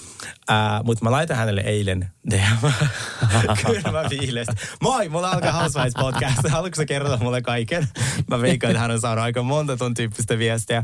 Mutta 0.84 1.04
mä 1.04 1.10
laitan 1.10 1.36
hänelle 1.36 1.60
eilen 1.60 2.10
DM. 2.30 2.72
Kyllä 3.66 3.92
mä 3.92 4.04
viilestä. 4.10 4.54
Moi, 4.82 5.08
mulla 5.08 5.30
alkaa 5.30 5.52
Housewives 5.52 5.94
podcast. 6.00 6.48
Haluatko 6.48 6.76
sä 6.76 6.84
kertoa 6.84 7.16
mulle 7.16 7.42
kaiken? 7.42 7.88
Mä 8.30 8.40
veikkaan, 8.40 8.70
että 8.70 8.80
hän 8.80 8.90
on 8.90 9.00
saanut 9.00 9.22
aika 9.22 9.42
monta 9.42 9.76
ton 9.76 9.94
tyyppistä 9.94 10.38
viestiä. 10.38 10.82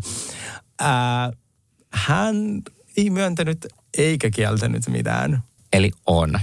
Uh, 0.83 1.48
hän 1.91 2.63
ei 2.97 3.11
myöntänyt 3.11 3.67
eikä 3.99 4.31
kieltänyt 4.31 4.89
mitään. 4.89 5.43
Eli 5.73 5.91
on. 6.07 6.41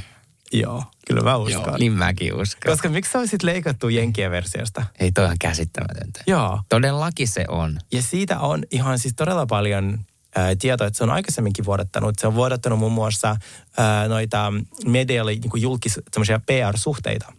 Joo, 0.53 0.83
kyllä 1.07 1.21
mä 1.21 1.37
uskon. 1.37 1.63
Joo, 1.65 1.77
niin 1.77 1.93
mäkin 1.93 2.33
uskon. 2.33 2.71
Koska 2.71 2.89
miksi 2.89 3.11
sä 3.11 3.19
olisit 3.19 3.43
leikattu 3.43 3.89
Jenkien 3.89 4.31
versiosta? 4.31 4.85
Ei 4.99 5.11
toi 5.11 5.25
ihan 5.25 5.37
käsittämätöntä. 5.39 6.23
Joo. 6.27 6.59
Todellakin 6.69 7.27
se 7.27 7.45
on. 7.47 7.79
Ja 7.91 8.01
siitä 8.01 8.39
on 8.39 8.63
ihan 8.71 8.99
siis 8.99 9.13
todella 9.17 9.45
paljon 9.45 9.99
ää, 10.35 10.55
tietoa, 10.55 10.87
että 10.87 10.97
se 10.97 11.03
on 11.03 11.09
aikaisemminkin 11.09 11.65
vuodattanut. 11.65 12.19
Se 12.19 12.27
on 12.27 12.35
vuodattanut 12.35 12.79
muun 12.79 12.91
muassa 12.91 13.37
ää, 13.77 14.07
noita 14.07 14.53
medialle 14.85 15.31
niin 15.31 15.61
julkis, 15.61 15.99
PR-suhteita. 16.45 17.33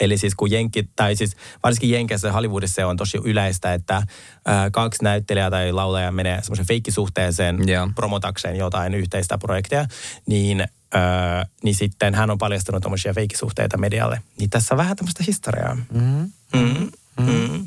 Eli 0.00 0.18
siis 0.18 0.34
kun 0.34 0.50
Jenki, 0.50 0.88
tai 0.96 1.16
siis 1.16 1.36
varsinkin 1.62 1.90
Jenkeissä 1.90 2.28
ja 2.28 2.32
Hollywoodissa 2.32 2.74
se 2.74 2.84
on 2.84 2.96
tosi 2.96 3.18
yleistä, 3.24 3.74
että 3.74 4.02
ää, 4.46 4.70
kaksi 4.70 5.04
näyttelijää 5.04 5.50
tai 5.50 5.72
laulajaa 5.72 6.12
menee 6.12 6.42
semmoisen 6.42 6.66
feikkisuhteeseen 6.66 7.68
Joo. 7.68 7.90
promotakseen 7.94 8.56
jotain 8.56 8.94
yhteistä 8.94 9.38
projektia, 9.38 9.86
niin, 10.26 10.66
ää, 10.92 11.46
niin 11.62 11.74
sitten 11.74 12.14
hän 12.14 12.30
on 12.30 12.38
paljastanut 12.38 12.82
tämmöisiä 12.82 13.14
feikkisuhteita 13.14 13.78
medialle. 13.78 14.20
Niin 14.38 14.50
tässä 14.50 14.74
on 14.74 14.78
vähän 14.78 14.96
tämmöistä 14.96 15.24
historiaa. 15.26 15.74
Mm-hmm. 15.74 16.30
Mm-hmm. 16.54 16.90
Mm-hmm. 17.20 17.66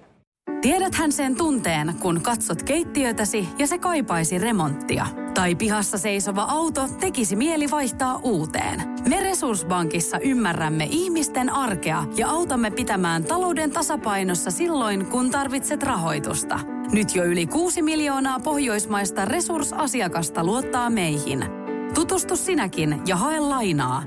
Tiedäthän 0.61 1.11
sen 1.11 1.35
tunteen, 1.35 1.93
kun 1.99 2.21
katsot 2.21 2.63
keittiötäsi 2.63 3.47
ja 3.57 3.67
se 3.67 3.77
kaipaisi 3.77 4.37
remonttia. 4.37 5.07
Tai 5.33 5.55
pihassa 5.55 5.97
seisova 5.97 6.43
auto 6.43 6.87
tekisi 6.99 7.35
mieli 7.35 7.71
vaihtaa 7.71 8.19
uuteen. 8.23 8.81
Me 9.09 9.19
Resurssbankissa 9.23 10.19
ymmärrämme 10.19 10.87
ihmisten 10.89 11.49
arkea 11.49 12.03
ja 12.17 12.29
autamme 12.29 12.71
pitämään 12.71 13.23
talouden 13.23 13.71
tasapainossa 13.71 14.51
silloin, 14.51 15.05
kun 15.05 15.31
tarvitset 15.31 15.83
rahoitusta. 15.83 16.59
Nyt 16.91 17.15
jo 17.15 17.23
yli 17.23 17.47
6 17.47 17.81
miljoonaa 17.81 18.39
pohjoismaista 18.39 19.25
resursasiakasta 19.25 20.43
luottaa 20.43 20.89
meihin. 20.89 21.45
Tutustu 21.93 22.35
sinäkin 22.35 23.01
ja 23.07 23.15
hae 23.15 23.39
lainaa. 23.39 24.03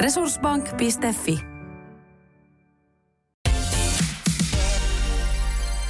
Resurssbank.fi 0.00 1.51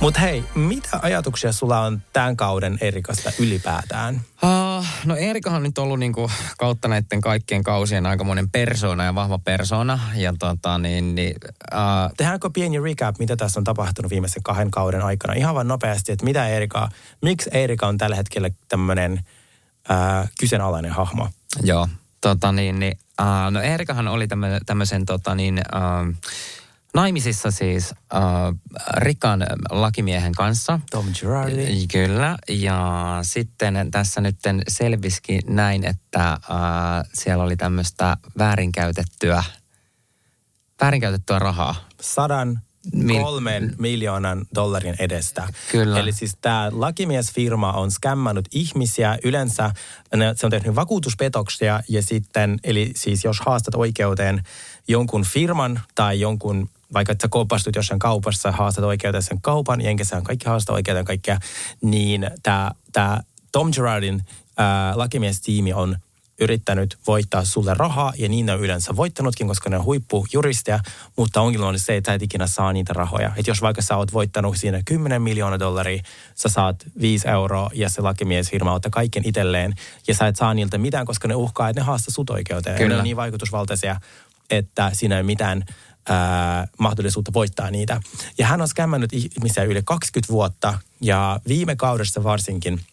Mutta 0.02 0.20
hei, 0.20 0.44
mitä 0.54 0.98
ajatuksia 1.02 1.52
sulla 1.52 1.80
on 1.80 2.02
tämän 2.12 2.36
kauden 2.36 2.78
Erikasta 2.80 3.32
ylipäätään? 3.38 4.20
Uh, 4.42 4.86
no 5.04 5.16
Erikahan 5.16 5.56
on 5.56 5.62
nyt 5.62 5.78
ollut 5.78 5.98
niinku 5.98 6.30
kautta 6.58 6.88
näiden 6.88 7.20
kaikkien 7.20 7.62
kausien 7.62 8.06
aikamoinen 8.06 8.50
persona 8.50 9.04
ja 9.04 9.14
vahva 9.14 9.38
persona. 9.38 9.98
Ja 10.14 10.34
tota 10.38 10.78
niin, 10.78 11.14
niin 11.14 11.34
uh, 11.74 12.14
Tehdäänkö 12.16 12.50
pieni 12.50 12.80
recap, 12.80 13.18
mitä 13.18 13.36
tässä 13.36 13.60
on 13.60 13.64
tapahtunut 13.64 14.10
viimeisen 14.10 14.42
kahden 14.42 14.70
kauden 14.70 15.02
aikana? 15.02 15.34
Ihan 15.34 15.54
vaan 15.54 15.68
nopeasti, 15.68 16.12
että 16.12 16.24
mitä 16.24 16.48
Erika, 16.48 16.88
miksi 17.22 17.50
Erika 17.52 17.86
on 17.86 17.98
tällä 17.98 18.16
hetkellä 18.16 18.50
tämmöinen 18.68 19.12
uh, 19.12 20.28
kyseenalainen 20.40 20.92
hahmo? 20.92 21.28
Joo, 21.62 21.88
tota 22.20 22.52
niin, 22.52 22.78
niin 22.78 22.98
uh, 23.20 23.50
no 23.50 23.60
Erikahan 23.60 24.08
oli 24.08 24.28
tämmö, 24.28 24.60
tämmöisen 24.66 25.06
tota 25.06 25.34
niin, 25.34 25.60
uh, 25.74 26.14
naimisissa 26.94 27.50
siis 27.50 27.90
uh, 27.90 28.58
rikkaan 28.96 29.46
lakimiehen 29.70 30.32
kanssa. 30.32 30.80
Tom 30.90 31.06
Girardi. 31.20 31.86
Kyllä, 31.86 32.36
ja 32.48 33.18
sitten 33.22 33.88
tässä 33.90 34.20
nyt 34.20 34.36
selviskin 34.68 35.40
näin, 35.46 35.84
että 35.84 36.38
uh, 36.50 37.10
siellä 37.14 37.44
oli 37.44 37.56
tämmöistä 37.56 38.16
väärinkäytettyä, 38.38 39.44
väärinkäytettyä 40.80 41.38
rahaa. 41.38 41.74
Sadan 42.00 42.60
Mil- 42.96 43.22
kolmen 43.22 43.74
miljoonan 43.78 44.46
dollarin 44.54 44.94
edestä. 44.98 45.48
Kyllä. 45.70 45.98
Eli 45.98 46.12
siis 46.12 46.36
tämä 46.40 46.68
lakimiesfirma 46.72 47.72
on 47.72 47.90
skämmannut 47.90 48.48
ihmisiä. 48.52 49.18
Yleensä 49.24 49.70
ne, 50.16 50.34
se 50.36 50.46
on 50.46 50.50
tehnyt 50.50 50.74
vakuutuspetoksia 50.74 51.80
ja 51.88 52.02
sitten, 52.02 52.58
eli 52.64 52.92
siis 52.96 53.24
jos 53.24 53.40
haastat 53.40 53.74
oikeuteen 53.74 54.42
jonkun 54.88 55.24
firman 55.24 55.80
tai 55.94 56.20
jonkun 56.20 56.68
vaikka 56.94 57.12
että 57.12 57.24
sä 57.24 57.28
kopastut 57.28 57.76
jossain 57.76 57.98
kaupassa, 57.98 58.52
haastat 58.52 58.84
oikeuteen 58.84 59.22
sen 59.22 59.40
kaupan, 59.40 59.80
jenkessähän 59.80 60.24
kaikki 60.24 60.48
haastaa 60.48 60.74
oikeuteen 60.74 61.04
kaikkea, 61.04 61.38
niin 61.82 62.30
tämä 62.92 63.20
Tom 63.52 63.70
Girardin 63.72 64.22
ää, 64.56 64.98
lakimiestiimi 64.98 65.72
on 65.72 65.96
yrittänyt 66.40 66.98
voittaa 67.06 67.44
sulle 67.44 67.74
rahaa, 67.74 68.12
ja 68.18 68.28
niin 68.28 68.46
ne 68.46 68.52
on 68.52 68.60
yleensä 68.60 68.96
voittanutkin, 68.96 69.48
koska 69.48 69.70
ne 69.70 69.76
on 69.76 69.84
huippujuristeja, 69.84 70.80
mutta 71.16 71.40
ongelma 71.40 71.68
on 71.68 71.78
se, 71.78 71.96
että 71.96 72.10
sä 72.10 72.14
et 72.14 72.22
ikinä 72.22 72.46
saa 72.46 72.72
niitä 72.72 72.92
rahoja. 72.92 73.32
Että 73.36 73.50
jos 73.50 73.62
vaikka 73.62 73.82
sä 73.82 73.96
oot 73.96 74.12
voittanut 74.12 74.56
siinä 74.56 74.82
10 74.84 75.22
miljoonaa 75.22 75.58
dollaria, 75.58 76.02
sä 76.34 76.48
saat 76.48 76.76
5 77.00 77.28
euroa, 77.28 77.70
ja 77.74 77.88
se 77.88 78.02
lakimiesfirma 78.02 78.72
ottaa 78.72 78.90
kaiken 78.90 79.22
itselleen, 79.26 79.74
ja 80.08 80.14
sä 80.14 80.26
et 80.26 80.36
saa 80.36 80.54
niiltä 80.54 80.78
mitään, 80.78 81.06
koska 81.06 81.28
ne 81.28 81.34
uhkaa, 81.34 81.68
että 81.68 81.80
ne 81.80 81.84
haastaa 81.84 82.12
sut 82.14 82.30
oikeuteen. 82.30 82.76
Kyllä. 82.76 82.88
Ne 82.88 82.98
on 82.98 83.04
niin 83.04 83.16
vaikutusvaltaisia, 83.16 84.00
että 84.50 84.90
siinä 84.92 85.16
ei 85.16 85.22
mitään 85.22 85.64
ää, 86.08 86.66
mahdollisuutta 86.78 87.32
voittaa 87.32 87.70
niitä. 87.70 88.00
Ja 88.38 88.46
hän 88.46 88.60
on 88.60 88.68
skämmännyt 88.68 89.12
ihmisiä 89.12 89.64
yli 89.64 89.82
20 89.84 90.32
vuotta, 90.32 90.78
ja 91.00 91.40
viime 91.48 91.76
kaudessa 91.76 92.24
varsinkin– 92.24 92.80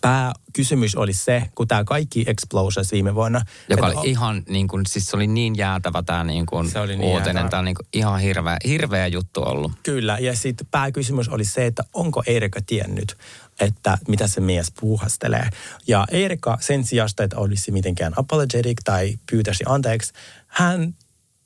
pääkysymys 0.00 0.96
oli 0.96 1.12
se, 1.12 1.42
kun 1.54 1.68
tämä 1.68 1.84
kaikki 1.84 2.24
explosions 2.26 2.92
viime 2.92 3.14
vuonna. 3.14 3.40
Joka 3.68 3.86
oli 3.86 4.10
ihan 4.10 4.42
niin 4.48 4.68
kuin, 4.68 4.86
siis 4.86 5.06
se 5.06 5.16
oli 5.16 5.26
niin 5.26 5.56
jäätävä 5.56 6.02
tämä 6.02 6.24
niin 6.24 6.46
kuin 6.46 6.70
Se 6.70 6.80
oli 6.80 6.96
niin 6.96 7.12
uutinen. 7.12 7.48
Tämä 7.48 7.58
on 7.58 7.64
niin 7.64 7.74
kuin 7.74 7.86
ihan 7.92 8.20
hirveä, 8.20 8.56
hirveä 8.64 9.06
juttu 9.06 9.42
ollut. 9.42 9.72
Kyllä, 9.82 10.18
ja 10.18 10.36
sitten 10.36 10.66
pääkysymys 10.70 11.28
oli 11.28 11.44
se, 11.44 11.66
että 11.66 11.84
onko 11.94 12.22
Erika 12.26 12.60
tiennyt, 12.66 13.16
että 13.60 13.98
mitä 14.08 14.26
se 14.26 14.40
mies 14.40 14.72
puuhastelee. 14.80 15.48
Ja 15.86 16.06
Erika 16.10 16.58
sen 16.60 16.84
sijaan, 16.84 17.08
että 17.18 17.36
olisi 17.36 17.72
mitenkään 17.72 18.12
apologetic 18.16 18.78
tai 18.84 19.18
pyytäisi 19.30 19.64
anteeksi, 19.66 20.12
hän 20.46 20.94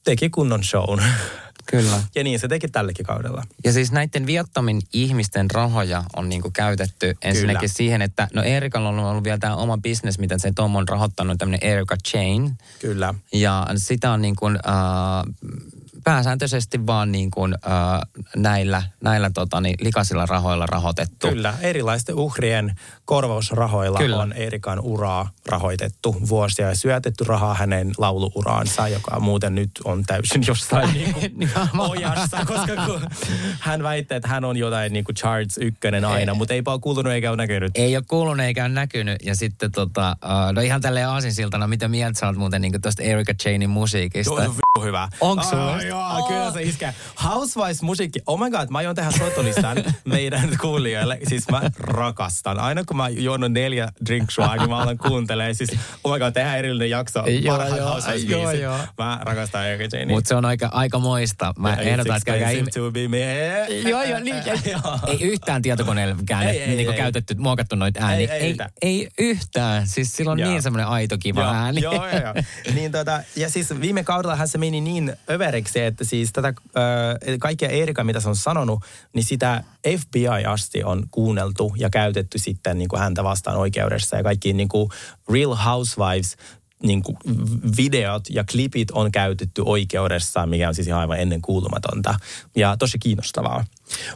teki 0.04 0.30
kunnon 0.30 0.64
shown. 0.64 1.02
Kyllä. 1.66 2.02
Ja 2.14 2.24
niin 2.24 2.38
se 2.40 2.48
teki 2.48 2.68
tälläkin 2.68 3.06
kaudella. 3.06 3.42
Ja 3.64 3.72
siis 3.72 3.92
näiden 3.92 4.26
viattomin 4.26 4.80
ihmisten 4.92 5.50
rahoja 5.50 6.04
on 6.16 6.28
niinku 6.28 6.50
käytetty 6.50 7.16
ensinnäkin 7.22 7.60
Kyllä. 7.60 7.72
siihen, 7.72 8.02
että 8.02 8.28
no 8.34 8.42
Erikalla 8.42 8.88
on 8.88 8.98
ollut 8.98 9.24
vielä 9.24 9.38
tämä 9.38 9.56
oma 9.56 9.78
bisnes, 9.78 10.18
miten 10.18 10.40
se 10.40 10.52
Tom 10.54 10.76
on 10.76 10.88
rahoittanut, 10.88 11.38
tämmöinen 11.38 11.70
Erika 11.70 11.96
Chain. 12.08 12.58
Kyllä. 12.80 13.14
Ja 13.32 13.66
sitä 13.76 14.10
on 14.10 14.22
niin 14.22 14.36
kuin, 14.36 14.56
äh, 14.56 15.34
pääsääntöisesti 16.04 16.86
vaan 16.86 17.12
niin 17.12 17.30
kuin, 17.30 17.54
äh, 17.54 18.22
näillä, 18.36 18.82
näillä 19.00 19.30
tota, 19.34 19.60
niin, 19.60 19.76
likaisilla 19.80 20.26
rahoilla 20.26 20.66
rahoitettu. 20.66 21.28
Kyllä, 21.28 21.54
erilaisten 21.60 22.14
uhrien 22.14 22.74
korvausrahoilla 23.04 23.98
Kyllä. 23.98 24.16
on 24.16 24.32
Erikan 24.32 24.80
uraa 24.80 25.30
rahoitettu 25.46 26.16
vuosia 26.28 26.68
ja 26.68 26.74
syötetty 26.74 27.24
rahaa 27.24 27.54
hänen 27.54 27.92
lauluuraansa, 27.98 28.88
joka 28.88 29.20
muuten 29.20 29.54
nyt 29.54 29.70
on 29.84 30.02
täysin 30.06 30.44
jossain 30.46 30.92
niin 30.94 31.12
kuin 31.14 31.32
Nimenomaan. 31.36 31.90
ojassa, 31.90 32.44
koska 32.46 32.76
kun 32.86 33.00
hän 33.60 33.82
väittää, 33.82 34.16
että 34.16 34.28
hän 34.28 34.44
on 34.44 34.56
jotain 34.56 34.92
niin 34.92 35.04
kuin 35.04 35.16
Charts 35.16 35.58
ykkönen 35.58 36.04
aina, 36.04 36.34
mutta 36.34 36.54
eipä 36.54 36.72
ole 36.72 36.80
kuulunut 36.80 37.12
eikä 37.12 37.30
ole 37.30 37.36
näkynyt. 37.36 37.72
Ei 37.74 37.96
ole 37.96 38.04
kuulunut 38.08 38.46
eikä 38.46 38.62
ole 38.62 38.68
näkynyt. 38.68 39.16
Ja 39.24 39.36
sitten 39.36 39.72
tota, 39.72 40.08
äh, 40.08 40.52
no 40.52 40.60
ihan 40.60 40.80
tälleen 40.80 41.08
aasinsiltana, 41.08 41.66
mitä 41.66 41.88
mieltä 41.88 42.20
sä 42.20 42.26
oot 42.26 42.36
muuten 42.36 42.62
niin 42.62 42.80
tuosta 42.82 43.02
Erika 43.02 43.34
Chainin 43.34 43.70
musiikista? 43.70 44.34
Joo, 44.34 44.42
se 44.42 44.48
v- 44.50 44.84
hyvä. 44.84 45.08
Onks 45.20 45.50
sulla? 45.50 45.74
Ai, 45.74 45.86
Joo, 45.88 46.26
kyllä 46.28 46.52
se 46.52 46.62
iskee. 46.62 46.94
Housewives-musiikki. 47.24 48.20
Oh 48.26 48.38
my 48.40 48.50
god, 48.50 48.68
mä 48.70 48.78
aion 48.78 48.94
tehdä 48.94 49.10
soittolistan 49.10 49.76
meidän 50.04 50.50
kuulijoille. 50.60 51.18
Siis 51.28 51.48
mä 51.50 51.62
rakastan. 51.78 52.58
Aina 52.58 52.84
kun 52.84 52.96
mä 52.96 53.08
juonut 53.08 53.52
neljä 53.52 53.88
drinksua, 54.06 54.56
niin 54.56 54.70
mä 54.70 54.76
alan 54.78 54.98
kuuntelemaan. 54.98 55.31
Siis, 55.52 55.70
oh 56.04 56.12
my 56.12 56.18
god, 56.18 56.32
tehdään 56.32 56.58
erillinen 56.58 56.90
jakso. 56.90 57.24
Joo, 57.26 57.66
joo, 57.76 58.00
joo, 58.28 58.50
joo. 58.50 58.78
Mä 58.98 59.20
rakastan 59.22 59.66
Erika 59.66 59.96
Janie. 59.96 60.14
Mutta 60.14 60.28
se 60.28 60.34
on 60.34 60.44
aika, 60.44 60.68
aika 60.72 60.98
moista. 60.98 61.54
Mä 61.58 61.74
ehdotan, 61.74 62.16
että 62.16 62.26
käykää 62.26 62.50
ihme... 62.50 62.70
to 62.70 62.90
be 62.90 63.08
me. 63.08 63.66
Joo, 63.88 64.02
joo, 64.02 64.20
niin, 64.20 64.36
ei 65.06 65.22
yhtään 65.32 65.62
tietokoneella 65.62 66.16
Ei, 66.40 66.66
niin 66.76 66.90
ei. 66.90 66.96
käytetty, 66.96 67.34
muokattu 67.34 67.76
noita 67.76 68.00
ääniä. 68.02 68.34
Ei, 68.34 68.40
ei 68.40 68.42
ei, 68.42 68.50
yhtään. 68.50 68.70
ei, 68.82 69.08
yhtään. 69.18 69.86
Siis 69.86 70.16
sillä 70.16 70.32
on 70.32 70.38
niin 70.38 70.62
semmoinen 70.62 70.86
aito 70.86 71.18
kiva 71.18 71.40
Joo, 71.40 71.50
ääni. 71.50 71.80
Joo, 71.80 71.94
joo, 71.94 72.20
joo. 72.20 72.34
niin 72.74 72.92
tota, 72.92 73.22
ja 73.36 73.50
siis 73.50 73.80
viime 73.80 74.04
kaudellahan 74.04 74.48
se 74.48 74.58
meni 74.58 74.80
niin 74.80 75.16
överiksi, 75.30 75.80
että 75.80 76.04
siis 76.04 76.32
tätä 76.32 76.48
äh, 76.48 76.54
kaikkea 77.40 77.68
Erika, 77.68 78.04
mitä 78.04 78.20
se 78.20 78.28
on 78.28 78.36
sanonut, 78.36 78.84
niin 79.12 79.24
sitä 79.24 79.62
FBI 79.98 80.44
asti 80.46 80.84
on 80.84 81.04
kuunneltu 81.10 81.74
ja 81.78 81.90
käytetty 81.90 82.38
sitten 82.38 82.78
niin 82.78 82.88
kuin 82.88 83.00
häntä 83.00 83.24
vastaan 83.24 83.56
oikeudessa. 83.56 84.16
Ja 84.16 84.22
kaikki 84.22 84.52
niin 84.52 84.68
kuin 84.68 84.90
Real 85.32 85.54
Housewives 85.54 86.36
niin 86.82 87.02
kuin 87.02 87.16
videot 87.76 88.24
ja 88.30 88.44
klipit 88.44 88.90
on 88.90 89.12
käytetty 89.12 89.62
oikeudessa, 89.64 90.46
mikä 90.46 90.68
on 90.68 90.74
siis 90.74 90.86
ihan 90.86 91.00
aivan 91.00 91.20
ennen 91.20 91.42
kuulumatonta. 91.42 92.14
Ja 92.56 92.76
tosi 92.76 92.98
kiinnostavaa. 92.98 93.64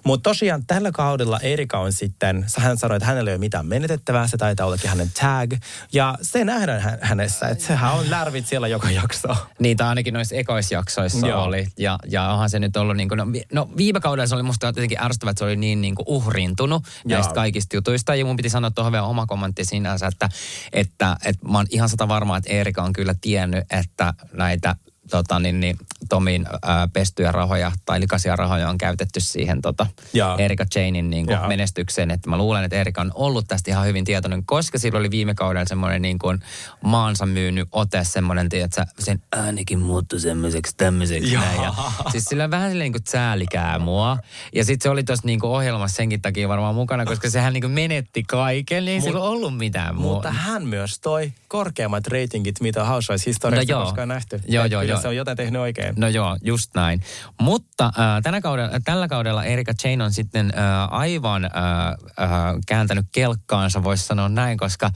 Mutta 0.04 0.30
tosiaan 0.30 0.66
tällä 0.66 0.92
kaudella 0.92 1.40
Erika 1.40 1.78
on 1.78 1.92
sitten, 1.92 2.46
hän 2.58 2.78
sanoi, 2.78 2.96
että 2.96 3.06
hänellä 3.06 3.30
ei 3.30 3.34
ole 3.34 3.40
mitään 3.40 3.66
menetettävää, 3.66 4.26
se 4.26 4.36
taitaa 4.36 4.66
ollakin 4.66 4.90
hänen 4.90 5.10
tag. 5.20 5.52
Ja 5.92 6.18
se 6.22 6.44
nähdään 6.44 6.80
hä- 6.80 6.98
hänessä, 7.00 7.48
että 7.48 7.64
sehän 7.64 7.92
on 7.92 8.10
lärvit 8.10 8.46
siellä 8.46 8.68
joka 8.68 8.90
jakso. 8.90 9.28
Niitä 9.58 9.88
ainakin 9.88 10.14
noissa 10.14 10.34
ekoisjaksoissa 10.34 11.26
Joo. 11.26 11.42
oli. 11.42 11.66
Ja, 11.78 11.98
ja 12.08 12.28
onhan 12.28 12.50
se 12.50 12.58
nyt 12.58 12.76
ollut 12.76 12.96
niin 12.96 13.08
kuin, 13.08 13.18
no, 13.18 13.32
vi- 13.32 13.46
no 13.52 13.68
viime 13.76 14.00
kaudella 14.00 14.26
se 14.26 14.34
oli 14.34 14.42
musta 14.42 14.66
jotenkin 14.66 15.00
ärsyttävää, 15.00 15.30
että 15.30 15.38
se 15.38 15.44
oli 15.44 15.56
niin, 15.56 15.80
niin 15.80 15.94
kuin 15.94 16.06
uhriintunut 16.08 16.82
näistä 17.04 17.30
Joo. 17.30 17.34
kaikista 17.34 17.76
jutuista. 17.76 18.14
Ja 18.14 18.24
mun 18.24 18.36
piti 18.36 18.50
sanoa 18.50 18.70
tuohon 18.70 18.92
vielä 18.92 19.06
oma 19.06 19.26
kommentti 19.26 19.64
sinänsä, 19.64 20.06
että, 20.06 20.28
että, 20.72 21.16
että 21.24 21.48
mä 21.48 21.58
oon 21.58 21.66
ihan 21.70 21.88
sata 21.88 22.08
varma, 22.08 22.36
että 22.36 22.52
Erika 22.52 22.82
on 22.82 22.92
kyllä 22.92 23.14
tiennyt, 23.20 23.64
että 23.70 24.14
näitä 24.32 24.76
tota, 25.10 25.38
niin, 25.38 25.60
niin, 25.60 25.76
Tomin 26.08 26.46
ää, 26.62 26.88
pestyjä 26.92 27.32
rahoja 27.32 27.72
tai 27.86 28.00
likaisia 28.00 28.36
rahoja 28.36 28.68
on 28.68 28.78
käytetty 28.78 29.20
siihen 29.20 29.62
tota, 29.62 29.86
Jaa. 30.12 30.36
Erika 30.38 30.64
Janein 30.74 31.10
niin 31.10 31.26
kuin 31.26 31.38
menestykseen. 31.48 32.10
Että 32.10 32.30
mä 32.30 32.38
luulen, 32.38 32.64
että 32.64 32.76
Erika 32.76 33.00
on 33.00 33.10
ollut 33.14 33.48
tästä 33.48 33.70
ihan 33.70 33.86
hyvin 33.86 34.04
tietoinen, 34.04 34.46
koska 34.46 34.78
sillä 34.78 34.98
oli 34.98 35.10
viime 35.10 35.34
kaudella 35.34 35.66
semmoinen 35.66 36.02
niin 36.02 36.18
kuin 36.18 36.40
maansa 36.84 37.26
myynyt 37.26 37.68
ote, 37.72 38.04
semmoinen, 38.04 38.48
tiedätkö, 38.48 38.84
sen 38.98 39.22
äänikin 39.32 39.78
muuttui 39.78 40.20
semmoiseksi 40.20 40.74
tämmöiseksi 40.76 41.34
näin. 41.34 41.62
Ja, 41.62 41.74
siis 42.12 42.24
sillä 42.24 42.44
on 42.44 42.50
vähän 42.50 42.70
silleen 42.70 42.84
niin 42.84 42.92
kuin 42.92 43.02
säälikää 43.08 43.78
mua. 43.78 44.18
Ja 44.54 44.64
sitten 44.64 44.82
se 44.82 44.90
oli 44.90 45.04
tuossa 45.04 45.26
niin 45.26 45.40
kuin 45.40 45.50
ohjelmassa 45.50 45.96
senkin 45.96 46.22
takia 46.22 46.48
varmaan 46.48 46.74
mukana, 46.74 47.04
koska 47.04 47.30
sehän 47.30 47.52
niin 47.52 47.60
kuin 47.62 47.70
menetti 47.70 48.22
kaiken, 48.22 48.84
niin 48.84 48.94
ei 48.94 49.00
sillä 49.00 49.20
ollut 49.20 49.56
mitään 49.56 49.94
muuta. 49.94 50.14
Mutta 50.14 50.32
hän 50.32 50.66
myös 50.66 50.98
toi 50.98 51.32
korkeammat 51.48 52.06
ratingit, 52.06 52.60
mitä 52.60 52.84
Housewives-historiassa 52.84 53.72
No 53.72 53.78
joo. 53.78 53.84
koskaan 53.84 54.08
nähty. 54.08 54.40
Joo, 54.48 54.64
joo, 54.64 54.82
joo. 54.82 55.00
Se 55.00 55.08
on 55.08 55.16
jotain 55.16 55.36
tehnyt 55.36 55.60
oikein. 55.60 55.94
No 56.00 56.08
joo, 56.08 56.36
just 56.42 56.74
näin. 56.74 57.02
Mutta 57.40 57.84
äh, 57.86 58.22
tänä 58.22 58.40
kaudella, 58.40 58.80
tällä 58.84 59.08
kaudella 59.08 59.44
Erika 59.44 59.72
Jane 59.84 60.04
on 60.04 60.12
sitten 60.12 60.52
äh, 60.58 60.92
aivan 60.94 61.44
äh, 61.44 61.50
äh, 61.50 62.30
kääntänyt 62.66 63.06
kelkkaansa, 63.12 63.84
voisi 63.84 64.06
sanoa 64.06 64.28
näin, 64.28 64.58
koska 64.58 64.90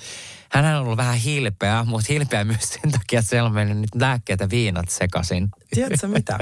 hän 0.52 0.64
on 0.64 0.82
ollut 0.82 0.96
vähän 0.96 1.16
hilpeä, 1.16 1.84
mutta 1.84 2.06
hilpeä 2.08 2.44
myös 2.44 2.68
sen 2.68 2.92
takia, 2.92 3.18
että 3.18 3.30
siellä 3.30 3.46
on 3.46 3.54
mennyt 3.54 3.78
nyt 3.78 3.94
lääkkeet 3.94 4.40
ja 4.40 4.50
viinat 4.50 4.88
sekaisin. 4.88 5.48
Tiedätkö 5.74 6.08
mitä? 6.08 6.38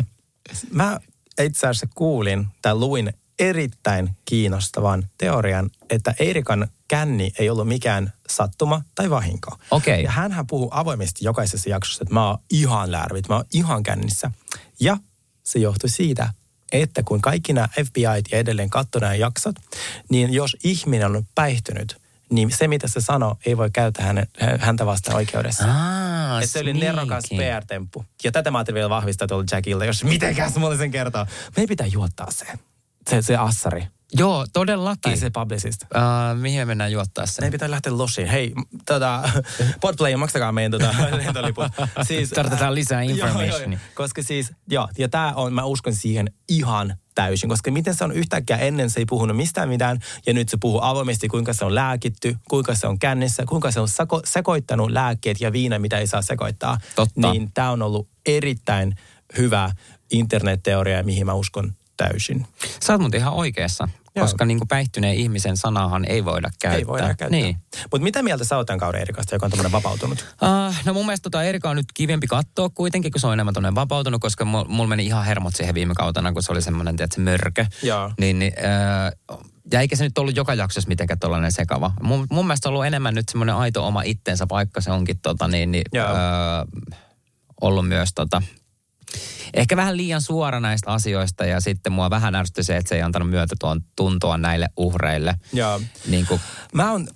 Mä 0.73 0.99
itse 1.42 1.66
asiassa 1.66 1.88
kuulin 1.94 2.47
tai 2.62 2.75
luin 2.75 3.12
erittäin 3.38 4.16
kiinnostavan 4.24 5.09
teorian, 5.18 5.70
että 5.90 6.14
Eirikan 6.18 6.68
känni 6.88 7.33
ei 7.38 7.51
ollut 7.51 7.68
mikään 7.68 8.12
sattuma 8.29 8.83
tai 8.94 9.11
vahinko. 9.11 9.59
Okei. 9.70 10.03
Ja 10.03 10.11
hänhän 10.11 10.46
puhuu 10.46 10.68
avoimesti 10.72 11.24
jokaisessa 11.24 11.70
jaksossa, 11.70 12.03
että 12.03 12.14
mä 12.14 12.29
oon 12.29 12.38
ihan 12.51 12.92
lärvit, 12.92 13.29
mä 13.29 13.35
oon 13.35 13.44
ihan 13.53 13.83
kännissä. 13.83 14.31
Ja 14.81 14.96
se 15.42 15.59
johtui 15.59 15.90
siitä, 15.90 16.33
että 16.72 17.03
kun 17.03 17.20
kaikki 17.20 17.53
nämä 17.53 17.68
FBI 17.85 18.03
ja 18.03 18.38
edelleen 18.38 18.70
katsoi 18.70 19.01
nämä 19.01 19.14
jaksot, 19.14 19.57
niin 20.11 20.33
jos 20.33 20.57
ihminen 20.64 21.16
on 21.16 21.27
päihtynyt, 21.35 21.96
niin 22.31 22.51
se 22.59 22.68
mitä 22.68 22.88
se 22.88 23.01
sanoo 23.01 23.37
ei 23.46 23.57
voi 23.57 23.70
käyttää 23.70 24.07
hänen, 24.07 24.27
häntä 24.59 24.87
vastaan 24.87 25.16
oikeudessa. 25.16 25.64
Ah, 25.68 26.44
se 26.44 26.61
oli 26.61 26.72
nerokas. 26.72 27.24
PR-temppu. 27.37 28.05
Ja 28.24 28.33
tätä 28.33 28.51
mä 28.51 28.59
ajattelin 28.59 28.74
vielä 28.74 28.90
vahvistaa 28.90 29.29
tuolla 29.29 29.44
Jackille, 29.51 29.87
jos 29.87 30.05
mitenkään 30.05 30.53
se 30.53 30.59
mulle 30.59 30.77
sen 30.77 30.90
kertoo. 30.90 31.27
Meidän 31.57 31.68
pitää 31.68 31.87
juottaa 31.87 32.31
se. 32.31 32.46
Se, 33.11 33.23
se 33.23 33.37
assari. 33.37 33.87
Joo, 34.12 34.47
todellakin. 34.53 35.01
Tai 35.03 35.16
se 35.16 35.31
publicist. 35.31 35.83
Uh, 35.83 36.40
mihin 36.40 36.61
me 36.61 36.64
mennään 36.64 36.92
juottaa 36.92 37.27
sen? 37.27 37.42
Meidän 37.42 37.53
pitää 37.53 37.71
lähteä 37.71 37.99
losiin. 37.99 38.27
Hei, 38.27 38.53
tota, 38.87 39.23
Podplay, 39.81 40.16
maksakaa 40.16 40.53
meidän 40.53 40.71
tota, 40.71 40.94
lentoliput. 41.16 41.64
Siis, 42.03 42.31
Tarvitaan 42.31 42.75
lisää 42.75 43.03
informationia. 43.12 43.79
joo. 43.79 43.90
Koska 43.94 44.23
siis, 44.23 44.53
joo, 44.71 44.88
ja 44.99 45.09
tämä 45.09 45.33
on, 45.37 45.53
mä 45.53 45.64
uskon 45.64 45.94
siihen 45.94 46.31
ihan 46.49 46.94
täysin. 47.14 47.49
Koska 47.49 47.71
miten 47.71 47.94
se 47.94 48.05
on 48.05 48.12
yhtäkkiä 48.12 48.57
ennen 48.57 48.90
se 48.90 49.01
ei 49.01 49.07
puhunut 49.07 49.37
mistään 49.37 49.68
mitään, 49.68 49.99
ja 50.27 50.35
nyt 50.35 50.49
se 50.49 50.57
puhuu 50.61 50.81
avoimesti, 50.83 51.29
kuinka 51.29 51.53
se 51.53 51.64
on 51.64 51.75
lääkitty, 51.75 52.37
kuinka 52.49 52.75
se 52.75 52.87
on 52.87 52.99
kännissä, 52.99 53.44
kuinka 53.49 53.71
se 53.71 53.81
on 53.81 53.88
sako, 53.88 54.23
sekoittanut 54.25 54.90
lääkkeet 54.90 55.40
ja 55.40 55.53
viina, 55.53 55.79
mitä 55.79 55.99
ei 55.99 56.07
saa 56.07 56.23
sekoittaa. 56.23 56.79
Totta. 56.94 57.33
Niin 57.33 57.51
tämä 57.55 57.71
on 57.71 57.83
ollut 57.83 58.09
erittäin 58.27 58.94
hyvä 59.38 59.71
internetteoria, 60.11 61.03
mihin 61.03 61.27
mä 61.27 61.33
uskon 61.33 61.73
täysin. 61.98 62.46
Sä 62.80 62.92
oot 62.92 63.00
muuten 63.00 63.20
ihan 63.20 63.32
oikeassa, 63.32 63.88
Joo. 64.16 64.24
koska 64.24 64.44
niin 64.44 64.58
kuin 64.58 64.68
päihtyneen 64.68 65.14
ihmisen 65.14 65.56
sanahan 65.56 66.04
ei 66.04 66.24
voida 66.24 66.50
käyttää. 66.61 66.78
Ei 66.78 66.87
voida 66.87 67.04
käyttää. 67.04 67.28
Niin. 67.28 67.56
Mutta 67.82 68.04
mitä 68.04 68.22
mieltä 68.22 68.44
sä 68.44 68.56
oot 68.56 68.66
tämän 68.66 68.80
kauden 68.80 69.00
Erikasta, 69.00 69.34
joka 69.34 69.46
on 69.46 69.50
tämmöinen 69.50 69.72
vapautunut? 69.72 70.26
Uh, 70.42 70.74
no 70.84 70.92
mun 70.92 71.06
mielestä 71.06 71.30
tota 71.30 71.42
Erika 71.42 71.70
on 71.70 71.76
nyt 71.76 71.92
kivempi 71.94 72.26
katsoa 72.26 72.68
kuitenkin, 72.68 73.12
kun 73.12 73.20
se 73.20 73.26
on 73.26 73.32
enemmän 73.32 73.54
tuonne 73.54 73.74
vapautunut, 73.74 74.20
koska 74.20 74.44
mulla 74.44 74.64
mul 74.68 74.87
meni 74.87 75.06
ihan 75.06 75.24
hermot 75.24 75.56
siihen 75.56 75.74
viime 75.74 75.94
kautena, 75.94 76.32
kun 76.32 76.42
se 76.42 76.52
oli 76.52 76.62
semmoinen, 76.62 76.96
tiedätkö, 76.96 77.20
mörkö. 77.20 77.66
Joo. 77.82 78.11
Niin, 78.20 78.38
niin 78.38 78.52
uh, 79.30 79.38
ja 79.72 79.80
eikä 79.80 79.96
se 79.96 80.04
nyt 80.04 80.18
ollut 80.18 80.37
joka 80.37 80.54
jaksossa 80.54 80.88
mitenkään 80.88 81.18
tollainen 81.18 81.52
sekava. 81.52 81.92
Mun, 82.02 82.26
mun 82.30 82.46
mielestä 82.46 82.68
on 82.68 82.70
ollut 82.70 82.87
enemmän 82.87 83.14
nyt 83.14 83.28
semmoinen 83.28 83.54
aito 83.54 83.87
oma 83.87 84.02
itsensä, 84.02 84.46
vaikka 84.50 84.80
se 84.80 84.90
onkin 84.90 85.18
tota 85.18 85.48
niin, 85.48 85.70
niin 85.70 85.84
uh, 85.94 86.88
ollut 87.61 87.88
myös 87.88 88.11
tota, 88.14 88.42
ehkä 89.55 89.77
vähän 89.77 89.97
liian 89.97 90.23
suora 90.23 90.61
näistä 90.61 90.90
asioista 90.90 91.44
ja 91.44 91.61
sitten 91.61 91.92
mua 91.92 92.11
vähän 92.11 92.35
ärsytti 92.35 92.62
se, 92.62 92.77
että 92.77 92.88
se 92.88 92.94
ei 92.94 93.03
antanut 93.03 93.31
myötätuon 93.31 93.81
tuntoa 93.97 94.38
näille 94.38 94.68
uhreille. 94.77 95.35
Joo. 95.53 95.81
Niin 96.07 96.27
kuin, 96.27 96.40
Mä 96.75 96.92
oon 96.92 97.09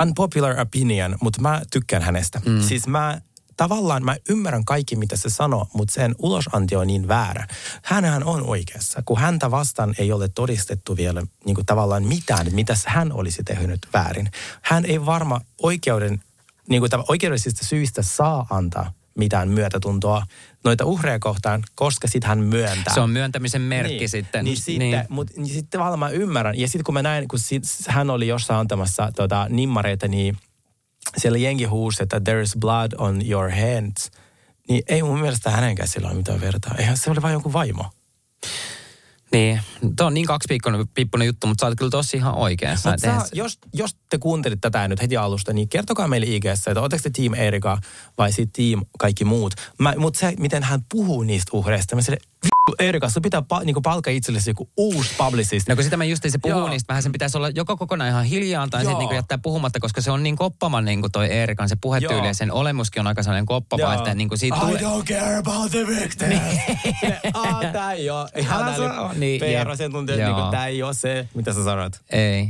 unpopular 0.00 0.60
opinion, 0.60 1.16
mutta 1.20 1.40
mä 1.40 1.62
tykkään 1.72 2.02
hänestä. 2.02 2.40
Mm. 2.46 2.62
Siis 2.62 2.86
mä 2.86 3.20
tavallaan 3.56 4.04
mä 4.04 4.16
ymmärrän 4.28 4.64
kaikki, 4.64 4.96
mitä 4.96 5.16
se 5.16 5.30
sanoo, 5.30 5.68
mutta 5.72 5.94
sen 5.94 6.14
ulosanti 6.18 6.76
on 6.76 6.86
niin 6.86 7.08
väärä. 7.08 7.46
Hänhän 7.82 8.24
on 8.24 8.46
oikeassa, 8.46 9.02
kun 9.04 9.18
häntä 9.18 9.50
vastaan 9.50 9.94
ei 9.98 10.12
ole 10.12 10.28
todistettu 10.28 10.96
vielä 10.96 11.22
niin 11.44 11.54
kuin 11.54 11.66
tavallaan 11.66 12.04
mitään, 12.04 12.46
mitä 12.50 12.74
hän 12.86 13.12
olisi 13.12 13.42
tehnyt 13.44 13.86
väärin. 13.92 14.30
Hän 14.62 14.84
ei 14.84 15.06
varma 15.06 15.40
oikeuden, 15.62 16.22
niin 16.68 16.82
kuin, 16.82 16.90
oikeudellisista 17.08 17.64
syistä 17.64 18.02
saa 18.02 18.46
antaa 18.50 18.92
mitään 19.16 19.48
myötätuntoa 19.48 20.22
noita 20.64 20.84
uhreja 20.84 21.18
kohtaan, 21.18 21.62
koska 21.74 22.08
sitten 22.08 22.28
hän 22.28 22.38
myöntää. 22.38 22.94
se 22.94 23.00
on 23.00 23.10
myöntämisen 23.10 23.62
merkki 23.62 23.98
niin, 23.98 24.08
sitten. 24.08 24.44
Niin, 24.44 24.56
sitten, 24.56 24.78
niin. 24.78 25.04
Mut, 25.08 25.30
niin 25.36 25.46
sitten 25.46 25.70
tavallaan 25.70 25.98
mä 25.98 26.08
ymmärrän. 26.08 26.58
Ja 26.58 26.68
sitten 26.68 26.84
kun 26.84 26.94
mä 26.94 27.02
näin, 27.02 27.28
kun 27.28 27.38
sit, 27.38 27.62
hän 27.88 28.10
oli 28.10 28.28
jossain 28.28 28.60
antamassa 28.60 29.12
tota, 29.16 29.46
nimmareita, 29.50 30.08
niin 30.08 30.36
siellä 31.16 31.38
jengi 31.38 31.64
huusi, 31.64 32.02
että 32.02 32.20
there 32.20 32.42
is 32.42 32.56
blood 32.60 32.92
on 32.98 33.30
your 33.30 33.50
hands. 33.50 34.10
Niin 34.68 34.82
ei 34.88 35.02
mun 35.02 35.20
mielestä 35.20 35.50
hänenkään 35.50 35.88
sillä 35.88 36.08
ole 36.08 36.16
mitään 36.16 36.40
vertaa. 36.40 36.74
Eihän 36.78 36.96
se 36.96 37.10
oli 37.10 37.22
vain 37.22 37.32
jonkun 37.32 37.52
vaimo. 37.52 37.84
Niin, 39.32 39.60
tuo 39.96 40.06
on 40.06 40.14
niin 40.14 40.26
kaksipippunen 40.26 41.26
juttu, 41.26 41.46
mutta 41.46 41.62
sä 41.62 41.66
oot 41.66 41.78
kyllä 41.78 41.90
tosi 41.90 42.16
ihan 42.16 42.34
oikeassa. 42.34 42.90
Mut 42.90 42.98
Et 42.98 43.04
eihän 43.04 43.20
sä, 43.20 43.26
se- 43.26 43.36
jos, 43.36 43.58
jos 43.74 43.96
te 44.10 44.18
kuuntelit 44.18 44.60
tätä 44.60 44.88
nyt 44.88 45.02
heti 45.02 45.16
alusta, 45.16 45.52
niin 45.52 45.68
kertokaa 45.68 46.08
meille 46.08 46.26
ig 46.26 46.44
että 46.44 46.80
oletteko 46.80 47.02
te 47.02 47.10
Team 47.10 47.34
Erika 47.34 47.78
vai 48.18 48.32
sitten 48.32 48.52
Team 48.52 48.84
kaikki 48.98 49.24
muut. 49.24 49.54
Mutta 49.98 50.20
se, 50.20 50.34
miten 50.38 50.62
hän 50.62 50.80
puhuu 50.92 51.22
niistä 51.22 51.50
uhreista, 51.56 51.96
mä 51.96 52.02
sille, 52.02 52.18
Erika, 52.78 53.08
sun 53.08 53.22
pitää 53.22 53.42
pa, 53.42 53.60
niinku 53.60 53.80
palkkaa 53.80 54.12
itsellesi 54.12 54.50
joku 54.50 54.70
uusi 54.76 55.14
publicist. 55.18 55.68
No 55.68 55.74
kun 55.74 55.84
sitä 55.84 55.96
mä 55.96 56.04
just 56.04 56.22
se 56.28 56.38
puhuu 56.38 56.68
niistä, 56.68 56.88
vähän 56.88 57.02
sen 57.02 57.12
pitäisi 57.12 57.36
olla 57.36 57.48
joko 57.48 57.76
kokonaan 57.76 58.10
ihan 58.10 58.24
hiljaa 58.24 58.68
tai 58.70 58.80
sitten 58.80 58.98
niinku 58.98 59.14
jättää 59.14 59.38
puhumatta, 59.38 59.80
koska 59.80 60.00
se 60.00 60.10
on 60.10 60.22
niin 60.22 60.36
koppaman 60.36 60.84
niin 60.84 61.00
kuin 61.00 61.12
toi 61.12 61.26
Eerikan 61.26 61.68
se 61.68 61.76
puhetyyli 61.80 62.16
Joo. 62.16 62.26
ja 62.26 62.34
sen 62.34 62.52
olemuskin 62.52 63.00
on 63.00 63.06
aika 63.06 63.22
sellainen 63.22 63.46
koppava, 63.46 63.82
Joo. 63.82 63.92
että 63.92 64.14
niin 64.14 64.28
kuin 64.28 64.38
siitä 64.38 64.56
I 64.56 64.60
tulee... 64.60 64.80
don't 64.80 65.04
care 65.04 65.36
about 65.36 65.70
the 65.70 65.86
victims. 65.86 66.28
Niin. 66.28 66.60
Ah, 67.34 67.72
tää 67.72 67.92
ei 67.92 68.10
oo. 68.10 68.28
Ihan 68.36 68.74
tää 68.74 69.00
oli 69.00 69.18
niin, 69.18 69.40
PR-asiantuntija, 69.40 70.16
niin 70.18 70.28
Joo. 70.28 70.50
tää 70.50 70.66
ei 70.66 70.82
oo 70.82 70.92
se, 70.92 71.28
mitä 71.34 71.52
sä 71.52 71.64
sanot. 71.64 71.92
Ei. 72.10 72.48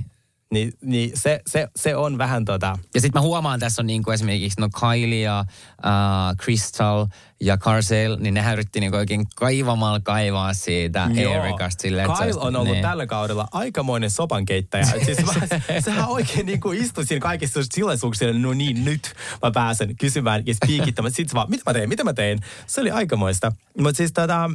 Niin, 0.51 0.73
niin 0.83 1.11
se, 1.15 1.41
se, 1.47 1.69
se 1.77 1.97
on 1.97 2.19
vähän 2.19 2.45
tota... 2.45 2.79
Ja 2.95 3.01
sitten 3.01 3.21
mä 3.21 3.27
huomaan, 3.27 3.61
tässä 3.61 3.83
on 3.83 3.87
niinku 3.87 4.11
esimerkiksi 4.11 4.61
no 4.61 4.69
Kylie 4.81 5.21
ja 5.21 5.45
uh, 5.79 6.37
Crystal 6.37 7.07
ja 7.41 7.57
Carcel, 7.59 8.17
niin 8.21 8.35
nehän 8.35 8.53
yritti 8.53 8.81
niinku 8.81 8.97
oikein 8.97 9.27
kaivamalla 9.37 10.01
kaivaa 10.01 10.55
siitä 10.55 11.11
Erikasta. 11.17 11.83
Silleen, 11.83 12.07
että 12.07 12.17
se 12.17 12.25
Kyle 12.25 12.35
olisi- 12.35 12.49
on 12.49 12.57
ollut 12.57 12.73
niin. 12.73 12.83
tällä 12.83 13.07
kaudella 13.07 13.49
aikamoinen 13.53 14.11
sopankeittäjä. 14.11 14.85
Siis 14.85 15.19
mä, 15.27 15.33
sehän 15.81 16.09
oikein 16.09 16.47
niin 16.47 16.61
kuin 16.61 16.79
istui 16.79 17.07
siinä 17.07 17.23
kaikissa 17.23 17.61
tilaisuuksissa, 17.75 18.39
no 18.39 18.53
niin, 18.55 18.85
nyt 18.85 19.15
mä 19.43 19.51
pääsen 19.51 19.97
kysymään 19.97 20.43
ja 20.47 20.55
spiikittämään. 20.55 21.13
Sitten 21.13 21.35
vaan, 21.35 21.51
mitä 21.51 21.63
mä 21.67 21.75
teen, 21.75 21.89
mitä 21.89 22.05
mä 22.05 22.13
teen? 22.13 22.39
Se 22.67 22.81
oli 22.81 22.91
aikamoista. 22.91 23.53
Mutta 23.79 23.97
siis 23.97 24.13
tota... 24.13 24.51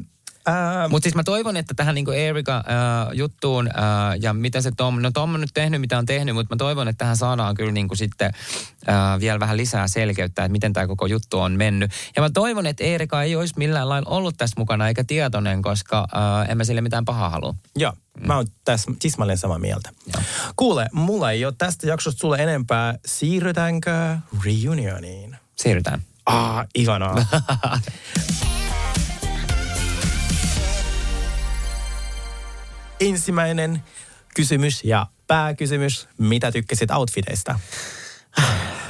Ää, 0.46 0.88
Mutta 0.88 1.04
siis 1.04 1.16
mä 1.16 1.24
toivon, 1.24 1.58
että 1.58 1.74
tähän 1.74 1.96
niinku 1.96 2.12
Erika 2.12 2.58
äh, 2.58 2.64
juttuun 3.14 3.68
äh, 3.68 3.74
ja 4.22 4.34
mitä 4.34 4.62
se 4.62 4.72
Tom, 4.78 5.02
no 5.02 5.12
Tom 5.12 5.34
on 5.34 5.42
nyt 5.42 5.50
tehnyt 5.54 5.82
mitä 5.82 5.98
on 5.98 6.06
tehnyt, 6.06 6.36
mutta 6.36 6.56
mä 6.56 6.58
toivon, 6.58 6.88
että 6.88 6.98
tähän 6.98 7.18
saadaan 7.18 7.56
kyllä 7.56 7.72
niinku 7.72 7.96
sitten 7.96 8.34
äh, 8.90 9.20
vielä 9.20 9.40
vähän 9.40 9.58
lisää 9.58 9.88
selkeyttä, 9.88 10.44
että 10.44 10.52
miten 10.52 10.74
tämä 10.74 10.88
koko 10.88 11.06
juttu 11.06 11.40
on 11.40 11.52
mennyt. 11.52 11.92
Ja 12.16 12.22
mä 12.22 12.30
toivon, 12.30 12.66
että 12.66 12.84
Erika 12.84 13.24
ei 13.24 13.36
olisi 13.36 13.54
millään 13.58 13.90
lailla 13.90 14.10
ollut 14.10 14.38
tässä 14.38 14.56
mukana 14.58 14.88
eikä 14.88 15.04
tietoinen, 15.04 15.62
koska 15.62 16.08
äh, 16.16 16.50
en 16.50 16.58
mä 16.58 16.64
sille 16.64 16.82
mitään 16.82 17.06
pahaa 17.06 17.30
halua. 17.30 17.56
Joo, 17.76 17.94
mä 18.28 18.36
oon 18.36 18.48
tässä 18.64 18.92
tismalleen 19.00 19.38
samaa 19.38 19.60
mieltä. 19.60 19.90
Joo. 20.14 20.24
Kuule, 20.56 20.90
mulla 20.92 21.32
ei 21.32 21.46
ole 21.46 21.54
tästä 21.58 21.88
jaksosta 21.88 22.20
sulle 22.20 22.38
enempää. 22.38 22.96
Siirrytäänkö 23.06 24.18
reunioniin? 24.46 25.36
Siirrytään. 25.56 26.02
Ah, 26.26 26.66
ihanaa. 26.76 27.16
Ensimmäinen 33.02 33.84
kysymys 34.36 34.84
ja 34.84 35.08
pääkysymys. 35.28 36.08
Mitä 36.18 36.52
tykkäsit 36.52 36.92
outfiteista? 36.92 37.60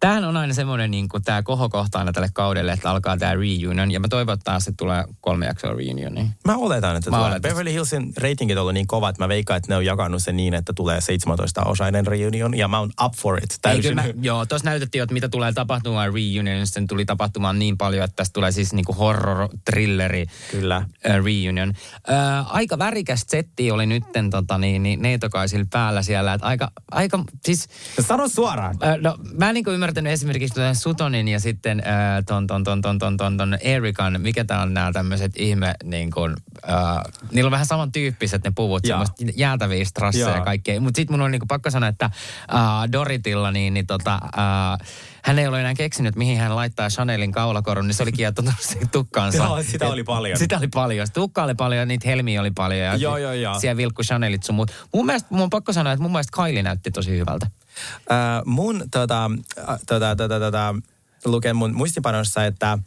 Tämähän 0.00 0.24
on 0.24 0.36
aina 0.36 0.54
semmoinen 0.54 0.90
niin 0.90 1.08
kuin 1.08 1.22
tämä 1.22 1.42
kohokohta 1.42 1.98
aina 1.98 2.12
tälle 2.12 2.28
kaudelle, 2.32 2.72
että 2.72 2.90
alkaa 2.90 3.16
tämä 3.16 3.34
reunion. 3.34 3.90
Ja 3.90 4.00
mä 4.00 4.08
toivon, 4.08 4.32
että 4.34 4.44
taas 4.44 4.68
että 4.68 4.76
tulee 4.76 5.04
kolme 5.20 5.46
jaksoa 5.46 5.70
reunionia. 5.74 6.24
Mä 6.44 6.56
oletan, 6.56 6.96
että 6.96 7.10
Mä 7.10 7.16
tulee. 7.16 7.30
oletan. 7.30 7.50
Beverly 7.50 7.72
Hillsin 7.72 8.12
ratingit 8.22 8.56
on 8.56 8.60
ollut 8.60 8.74
niin 8.74 8.86
kova, 8.86 9.08
että 9.08 9.22
mä 9.24 9.28
veikkaan, 9.28 9.56
että 9.58 9.72
ne 9.72 9.76
on 9.76 9.84
jakanut 9.84 10.22
sen 10.22 10.36
niin, 10.36 10.54
että 10.54 10.72
tulee 10.72 10.98
17-osainen 10.98 12.06
reunion, 12.06 12.56
ja 12.58 12.68
mä 12.68 12.78
oon 12.78 12.90
up 13.04 13.12
for 13.16 13.38
it. 13.38 13.58
Täysin. 13.62 13.94
mä, 13.94 14.04
joo, 14.22 14.46
tuossa 14.46 14.64
näytettiin, 14.70 15.02
että 15.02 15.12
mitä 15.12 15.28
tulee 15.28 15.52
tapahtumaan 15.52 16.14
reunion, 16.14 16.66
sitten 16.66 16.86
tuli 16.86 17.04
tapahtumaan 17.04 17.58
niin 17.58 17.78
paljon, 17.78 18.04
että 18.04 18.16
tästä 18.16 18.32
tulee 18.32 18.52
siis 18.52 18.72
niinku 18.72 18.92
horror-trilleri 18.92 20.26
Kyllä. 20.50 20.76
äh, 20.76 21.24
reunion. 21.24 21.72
Äh, 22.10 22.54
aika 22.56 22.78
värikäs 22.78 23.24
setti 23.28 23.70
oli 23.70 23.86
nytten 23.86 24.30
tota, 24.30 24.58
niin, 24.58 24.82
niin, 24.82 25.02
neitokaisilla 25.02 25.66
päällä 25.70 26.02
siellä. 26.02 26.34
Että 26.34 26.46
aika, 26.46 26.70
aika, 26.90 27.24
siis, 27.44 27.68
Sano 28.00 28.28
suoraan. 28.28 28.76
äh, 28.84 28.96
no, 29.00 29.16
mä 29.38 29.48
en 29.48 29.54
niinku 29.54 29.70
ymmärtänyt 29.90 30.12
esimerkiksi 30.12 30.54
tuon 30.54 30.76
Sutonin 30.76 31.28
ja 31.28 31.40
sitten 31.40 31.82
äh, 31.86 32.24
ton, 32.26 32.46
ton, 32.46 32.64
ton, 32.64 32.80
ton, 32.80 32.98
ton, 32.98 33.16
ton, 33.16 33.36
ton 33.36 33.58
Erikan, 33.60 34.20
mikä 34.20 34.44
tää 34.44 34.62
on 34.62 34.74
nämä 34.74 34.92
tämmöiset 34.92 35.32
ihme, 35.36 35.74
niin 35.84 36.10
kun, 36.10 36.36
äh, 36.68 37.02
niillä 37.32 37.48
on 37.48 37.50
vähän 37.50 37.66
samantyyppiset 37.66 38.44
ne 38.44 38.52
puvut, 38.54 38.84
semmoista 38.86 39.24
jäätäviä 39.36 39.84
strasseja 39.84 40.28
ja 40.28 40.44
kaikkea. 40.44 40.80
Mutta 40.80 40.98
sitten 40.98 41.14
mun 41.14 41.24
on 41.24 41.30
niinku 41.30 41.46
pakko 41.46 41.70
sanoa, 41.70 41.88
että 41.88 42.04
äh, 42.04 42.92
Doritilla, 42.92 43.50
niin, 43.50 43.74
niin 43.74 43.86
tota, 43.86 44.14
äh, 44.14 44.88
hän 45.22 45.38
ei 45.38 45.46
ole 45.46 45.60
enää 45.60 45.74
keksinyt, 45.74 46.16
mihin 46.16 46.38
hän 46.38 46.56
laittaa 46.56 46.88
Chanelin 46.88 47.32
kaulakorun, 47.32 47.86
niin 47.86 47.94
se 47.94 48.02
oli 48.02 48.12
kiettonut 48.12 48.54
tukkaansa. 48.92 49.44
Joo, 49.44 49.62
sitä 49.62 49.88
oli 49.88 50.04
paljon. 50.04 50.38
Sitä 50.38 50.58
oli 50.58 50.68
paljon. 50.68 51.06
Tukka 51.14 51.42
oli 51.42 51.54
paljon, 51.54 51.88
niitä 51.88 52.08
helmiä 52.08 52.40
oli 52.40 52.50
paljon. 52.50 52.86
Ja 52.86 52.96
Joo, 52.96 53.16
joo, 53.16 53.32
joo. 53.32 53.60
Siellä 53.60 53.76
vilkku 53.76 54.02
Chanelit 54.02 54.42
sun 54.42 54.54
muut. 54.54 54.70
Mun 54.94 55.06
mielestä, 55.06 55.28
mun 55.30 55.42
on 55.42 55.50
pakko 55.50 55.72
sanoa, 55.72 55.92
että 55.92 56.02
mun 56.02 56.12
mielestä 56.12 56.42
Kylie 56.42 56.62
näytti 56.62 56.90
tosi 56.90 57.10
hyvältä. 57.10 57.46
Äh, 58.10 58.42
mun 58.44 58.82
tota, 58.90 59.30
äh, 59.58 59.78
tota, 59.86 60.16
tota, 60.16 60.40
tota, 60.40 60.74
luken 61.24 61.56
mun 61.56 61.74
muistipanossa, 61.74 62.44
että 62.44 62.78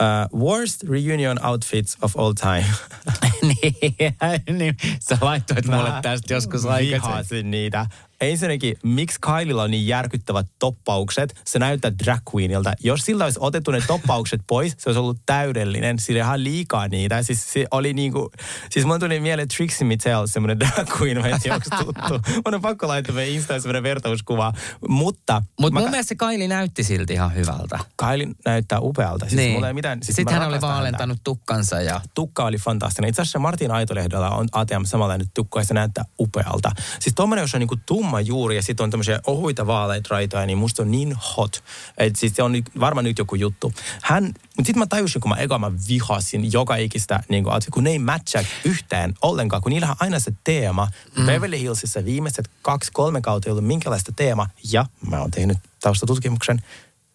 uh, 0.00 0.40
worst 0.40 0.82
reunion 0.82 1.46
outfits 1.46 1.96
of 2.02 2.16
all 2.16 2.32
time. 2.32 2.66
niin, 3.48 4.58
niin, 4.58 4.76
sä 5.00 5.18
laittoit 5.20 5.66
mulle 5.66 5.90
Mä 5.90 6.02
tästä 6.02 6.34
joskus 6.34 6.66
aikaisemmin. 6.66 7.50
Niitä. 7.50 7.86
Ensinnäkin, 8.20 8.76
miksi 8.82 9.18
Kylilla 9.20 9.62
on 9.62 9.70
niin 9.70 9.86
järkyttävät 9.86 10.46
toppaukset? 10.58 11.40
Se 11.44 11.58
näyttää 11.58 11.92
drag 12.04 12.20
queenilta. 12.34 12.72
Jos 12.80 13.00
sillä 13.00 13.24
olisi 13.24 13.38
otettu 13.42 13.70
ne 13.70 13.82
toppaukset 13.86 14.40
pois, 14.48 14.74
se 14.78 14.88
olisi 14.88 14.98
ollut 14.98 15.18
täydellinen. 15.26 15.98
Sillä 15.98 16.20
ihan 16.20 16.44
liikaa 16.44 16.88
niitä. 16.88 17.22
Siis 17.22 17.52
se 17.52 17.66
oli 17.70 17.94
niinku, 17.94 18.30
siis 18.70 18.86
mun 18.86 19.00
tuli 19.00 19.20
mieleen 19.20 19.48
Trixie 19.48 19.88
Mattel, 19.88 20.26
semmoinen 20.26 20.60
drag 20.60 21.00
queen, 21.00 21.20
mä 21.20 21.28
en 21.28 21.40
tiedä, 21.40 21.54
onko 21.54 21.84
tuttu. 21.84 22.20
Mun 22.46 22.54
on 22.54 22.60
pakko 22.60 22.88
laittaa 22.88 23.14
meidän 23.14 23.34
Instaan 23.34 23.60
semmoinen 23.60 23.82
vertauskuva. 23.82 24.52
Mutta 24.88 25.42
Mutta 25.60 25.80
mun 25.80 25.90
mielestä 25.90 26.08
se 26.08 26.14
Kylie 26.14 26.48
näytti 26.48 26.84
silti 26.84 27.12
ihan 27.12 27.34
hyvältä. 27.34 27.78
Kylie 27.96 28.28
näyttää 28.44 28.80
upealta. 28.80 29.26
Siis 29.26 29.36
niin. 29.36 29.52
mulla 29.52 29.68
ei 29.68 29.74
mitään, 29.74 30.02
siis 30.02 30.16
Sitten 30.16 30.34
hän 30.34 30.48
oli 30.48 30.60
vaalentanut 30.60 31.18
tukkansa 31.24 31.80
ja... 31.80 32.00
tukka 32.14 32.44
oli 32.44 32.56
fantastinen. 32.56 33.08
Itse 33.08 33.22
asiassa 33.28 33.38
Martin 33.38 33.70
Aitolehdellä 33.70 34.30
on 34.30 34.48
ATM 34.52 34.84
samanlainen 34.84 35.26
tukka 35.34 35.60
ja 35.60 35.64
se 35.64 35.74
näyttää 35.74 36.04
upealta. 36.20 36.72
Siis 37.00 37.14
tommonen, 37.14 37.42
jos 37.42 37.54
on 37.54 37.60
niinku 37.60 37.76
tumma 37.86 38.20
juuri 38.20 38.56
ja 38.56 38.62
sitten 38.62 38.84
on 38.84 38.90
tämmöisiä 38.90 39.20
ohuita 39.26 39.66
vaaleita 39.66 40.08
raitoja, 40.10 40.46
niin 40.46 40.58
musta 40.58 40.82
on 40.82 40.90
niin 40.90 41.16
hot. 41.36 41.64
Et 41.98 42.16
siis 42.16 42.36
se 42.36 42.42
on 42.42 42.52
nyt, 42.52 42.70
varmaan 42.80 43.04
nyt 43.04 43.18
joku 43.18 43.34
juttu. 43.34 43.72
Hän, 44.02 44.24
mutta 44.24 44.42
sitten 44.56 44.78
mä 44.78 44.86
tajusin, 44.86 45.20
kun 45.20 45.28
mä 45.28 45.36
eka 45.36 45.58
mä 45.58 45.72
vihasin 45.88 46.52
joka 46.52 46.76
ikistä, 46.76 47.20
niin 47.28 47.44
kuin, 47.44 47.60
kun 47.72 47.84
ne 47.84 47.90
ei 47.90 47.98
matcha 47.98 48.44
yhtään 48.64 49.14
ollenkaan, 49.22 49.62
kun 49.62 49.70
niillä 49.70 49.90
on 49.90 49.96
aina 50.00 50.18
se 50.18 50.32
teema. 50.44 50.88
Mm. 51.16 51.26
Beverly 51.26 51.58
Hillsissä 51.58 52.04
viimeiset 52.04 52.50
kaksi, 52.62 52.90
kolme 52.92 53.20
kautta 53.20 53.48
ei 53.48 53.50
ollut 53.50 53.66
minkälaista 53.66 54.12
teema. 54.16 54.46
Ja 54.72 54.86
mä 55.10 55.20
oon 55.20 55.30
tehnyt 55.30 55.58
taustatutkimuksen. 55.80 56.62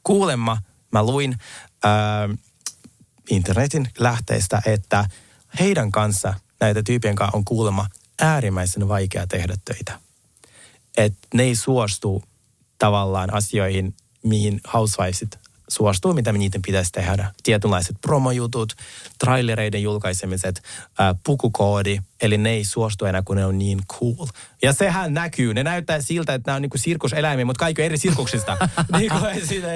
Kuulemma 0.04 0.58
mä 0.92 1.04
luin... 1.04 1.38
Ää, 1.84 2.30
internetin 3.30 3.90
lähteistä, 4.00 4.62
että 4.66 5.06
heidän 5.60 5.92
kanssa, 5.92 6.34
näitä 6.60 6.84
tyypien 6.84 7.16
kanssa 7.16 7.38
on 7.38 7.46
kuulemma 7.46 7.88
äärimmäisen 8.22 8.88
vaikea 8.88 9.28
tehdä 9.28 9.56
töitä. 9.66 10.00
Että 10.98 11.28
ne 11.34 11.44
ei 11.44 11.56
suostu 11.56 12.24
tavallaan 12.80 13.34
asioihin, 13.34 13.96
mihin 14.24 14.62
housewivesit 14.74 15.40
suostuu, 15.68 16.14
mitä 16.14 16.32
niiden 16.32 16.62
pitäisi 16.62 16.92
tehdä. 16.92 17.32
Tietynlaiset 17.44 17.96
promojutut, 18.02 18.74
trailereiden 19.20 19.84
julkaisemiset, 19.84 20.62
ää, 21.00 21.16
pukukoodi, 21.26 22.00
eli 22.22 22.38
ne 22.38 22.50
ei 22.50 22.64
suostu 22.66 23.06
enää, 23.06 23.22
kun 23.22 23.36
ne 23.36 23.46
on 23.46 23.58
niin 23.58 23.80
cool. 23.88 24.28
Ja 24.62 24.74
sehän 24.74 25.14
näkyy. 25.14 25.54
Ne 25.54 25.64
näyttää 25.64 26.02
siltä, 26.02 26.34
että 26.34 26.50
nämä 26.52 26.56
on 26.56 26.62
niinku 26.62 26.78
sirkuseläimiä, 26.78 27.46
mutta 27.46 27.60
kaikki 27.60 27.82
on 27.82 27.86
eri 27.86 27.98
sirkuksista. 27.98 28.58
niin 28.98 29.12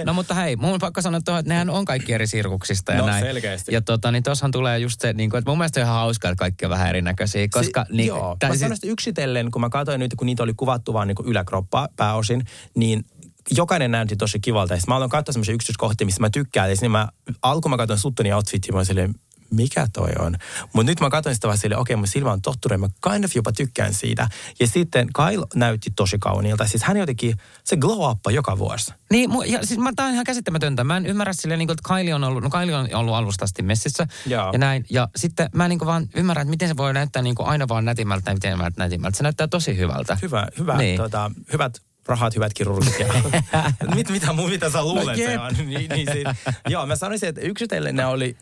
No 0.06 0.14
mutta 0.14 0.34
hei, 0.34 0.56
mun 0.56 0.74
on 0.74 0.80
pakko 0.80 1.02
sanoa 1.02 1.22
tuohon, 1.26 1.40
että 1.40 1.54
nehän 1.54 1.70
on 1.70 1.86
kaikki 1.86 2.14
eri 2.14 2.28
sirkuksista 2.28 2.92
ja 2.92 3.00
No, 3.00 3.06
näin. 3.06 3.26
selkeästi. 3.26 3.74
Ja 3.74 3.82
tota, 3.82 4.12
niin 4.12 4.24
tossahan 4.24 4.52
tulee 4.52 4.80
just 4.80 5.02
se, 5.02 5.14
niin 5.14 5.30
kuin, 5.30 5.38
että 5.40 5.52
mun 5.52 5.58
mielestä 5.58 5.80
on 5.80 5.84
ihan 5.86 5.96
hauskaa, 5.96 6.32
että 6.32 6.40
kaikki 6.40 6.66
on 6.66 6.72
vähän 6.72 6.90
erinäköisiä, 6.90 7.48
koska... 7.52 7.86
Si- 7.90 7.94
niin, 7.96 8.08
joo, 8.08 8.38
mä 8.44 8.50
siis- 8.50 8.60
sanon 8.60 8.76
sitä 8.78 8.88
yksitellen, 8.88 9.52
kun 9.52 9.62
mä 9.62 9.70
katsoin 9.70 10.00
nyt, 10.00 10.14
kun 10.18 10.26
niitä 10.26 10.44
oli 10.44 10.54
kuvattu 10.54 10.94
vaan 10.94 11.08
niin 11.08 11.18
yläkroppaa 11.26 11.88
pääosin, 11.96 12.44
niin 12.76 13.06
jokainen 13.52 13.92
näytti 13.92 14.16
tosi 14.16 14.40
kivalta. 14.40 14.74
Ja 14.74 14.80
mä 14.88 14.96
aloin 14.96 15.10
katsoa 15.10 15.34
semmoisia 15.34 15.56
yksityiskohtia, 15.56 16.06
missä 16.06 16.22
mä 16.22 16.30
tykkään. 16.30 16.70
Ja 16.70 16.76
niin 16.82 16.92
mä, 16.92 17.08
alkuun 17.42 17.70
mä 17.70 17.78
katsoin 17.78 18.00
Suttonin 18.00 18.36
outfitia, 18.36 18.74
mä 18.74 18.84
silleen, 18.84 19.16
mikä 19.52 19.88
toi 19.94 20.10
on? 20.20 20.36
Mutta 20.74 20.92
nyt 20.92 21.00
mä 21.00 21.10
katsoin 21.10 21.36
sitä 21.36 21.48
vaan 21.48 21.58
silleen, 21.58 21.80
okei, 21.80 21.96
mun 21.96 22.08
silmä 22.08 22.32
on 22.32 22.42
tottunut, 22.42 22.74
ja 22.74 22.78
mä 22.78 22.88
kind 23.12 23.24
of 23.24 23.36
jopa 23.36 23.52
tykkään 23.52 23.94
siitä. 23.94 24.30
Ja 24.60 24.68
sitten 24.68 25.08
Kyle 25.14 25.46
näytti 25.56 25.92
tosi 25.96 26.18
kauniilta. 26.20 26.68
Siis 26.68 26.84
hän 26.84 26.98
jotenkin, 26.98 27.36
se 27.64 27.78
glow 27.78 28.12
up 28.12 28.20
joka 28.30 28.58
vuosi. 28.58 28.94
Niin, 29.12 29.30
mu- 29.30 29.46
ja 29.46 29.66
siis 29.66 29.80
mä, 29.80 29.92
tää 29.96 30.06
on 30.06 30.14
ihan 30.14 30.26
käsittämätöntä. 30.26 30.84
Mä 30.84 30.98
en 30.98 31.06
ymmärrä 31.06 31.34
silleen, 31.34 31.60
niin 31.60 31.68
kuin, 31.68 31.78
että 31.80 31.94
Kylie 31.96 32.14
on 32.14 32.24
ollut, 32.24 32.44
no 32.44 32.50
Kylie 32.50 32.76
on 32.76 32.90
ollut 32.94 33.16
alusta 33.16 33.46
asti 33.46 33.62
messissä 33.62 34.08
Joo. 34.26 34.50
ja 34.54 34.60
näin. 34.60 34.86
Ja 34.90 35.10
sitten 35.16 35.50
mä 35.54 35.68
niin 35.68 35.80
kuin 35.80 35.88
vaan 35.88 36.08
ymmärrän, 36.16 36.42
että 36.42 36.50
miten 36.50 36.68
se 36.68 36.78
voi 36.78 36.94
näyttää 36.94 37.22
niin 37.22 37.36
kuin 37.36 37.48
aina 37.48 37.68
vaan 37.68 37.86
nätimmältä, 37.86 38.34
nätimmältä, 38.34 38.84
nätimmältä. 38.84 39.18
Se 39.18 39.24
näyttää 39.24 39.48
tosi 39.48 39.78
hyvältä. 39.78 40.18
Hyvä, 40.22 40.48
hyvä, 40.60 40.78
niin. 40.78 40.98
tota, 40.98 41.32
hyvät 41.54 41.82
rahat, 42.08 42.36
hyvät 42.36 42.54
kirurgit. 42.54 43.00
Ja, 43.00 43.08
mit, 43.96 44.10
mitä, 44.10 44.34
mitä 44.34 44.70
sä 44.70 44.84
luulet 44.84 45.06
No 45.08 45.16
se 45.16 45.32
jep. 45.32 45.42
on? 45.42 45.54
Niin, 45.68 45.90
niin, 45.90 46.08
siis, 46.14 46.28
joo, 46.70 46.86
mä 46.86 46.96
sanoisin, 46.96 47.30
että 47.30 47.42
yksitellen 47.42 47.96
ne 47.96 48.06
oli 48.06 48.38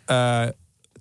ö, 0.50 0.54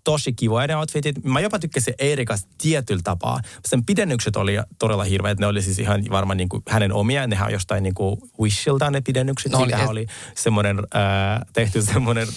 tosi 0.04 0.32
kivoja 0.32 0.66
ne 0.66 0.76
outfitit. 0.76 1.24
Mä 1.24 1.40
jopa 1.40 1.58
tykkäsin 1.58 1.94
Erikas 1.98 2.46
tietyllä 2.58 3.00
tapaa. 3.04 3.40
Sen 3.66 3.84
pidennykset 3.84 4.36
oli 4.36 4.56
todella 4.78 5.04
hirveät. 5.04 5.38
Ne 5.38 5.46
oli 5.46 5.62
siis 5.62 5.78
ihan 5.78 6.04
varmaan 6.10 6.36
niin 6.36 6.48
kuin 6.48 6.62
hänen 6.68 6.92
omia. 6.92 7.26
Nehän 7.26 7.46
on 7.46 7.52
jostain 7.52 7.82
niin 7.82 7.94
kuin 7.94 8.16
Wishilta 8.40 8.90
ne 8.90 9.00
pidennykset. 9.00 9.52
No 9.52 9.58
No, 9.58 9.62
oli- 9.64 9.70
Siitähän 9.70 9.88
oli 9.88 10.06
semmoinen, 10.34 10.78
äh, 10.78 11.40
tehty 11.52 11.82
semmoinen 11.82 12.28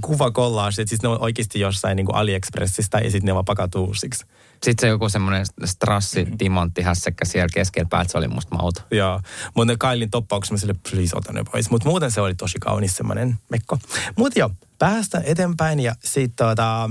kuvakollaasi, 0.00 0.82
että 0.82 0.88
siis 0.90 1.02
ne 1.02 1.08
on 1.08 1.22
oikeasti 1.22 1.60
jossain 1.60 1.96
niin 1.96 2.06
kuin 2.06 2.16
AliExpressistä 2.16 2.98
ja 2.98 3.10
sitten 3.10 3.26
ne 3.26 3.34
vaan 3.34 3.44
pakatuu 3.44 3.84
uusiksi. 3.86 4.24
Sitten 4.62 4.80
se 4.80 4.88
joku 4.88 5.08
semmoinen 5.08 5.46
strassi, 5.64 6.28
timantti, 6.38 6.82
hässäkkä 6.82 7.24
siellä 7.24 7.48
keskellä 7.54 7.88
päät, 7.90 8.10
se 8.10 8.18
oli 8.18 8.28
musta 8.28 8.54
mauta. 8.54 8.82
Joo, 8.90 9.20
mutta 9.54 9.72
ne 9.72 9.76
Kailin 9.76 10.10
toppauksessa 10.10 10.54
mä 10.54 10.58
sille, 10.58 10.74
please 10.90 11.16
ota 11.16 11.32
ne 11.32 11.44
pois. 11.52 11.70
Mutta 11.70 11.88
muuten 11.88 12.10
se 12.10 12.20
oli 12.20 12.34
tosi 12.34 12.58
kaunis 12.58 12.96
semmoinen 12.96 13.38
mekko. 13.50 13.78
Mutta 14.16 14.38
joo, 14.38 14.50
päästä 14.78 15.22
eteenpäin 15.24 15.80
ja 15.80 15.94
sitten 16.04 16.46
tota... 16.46 16.90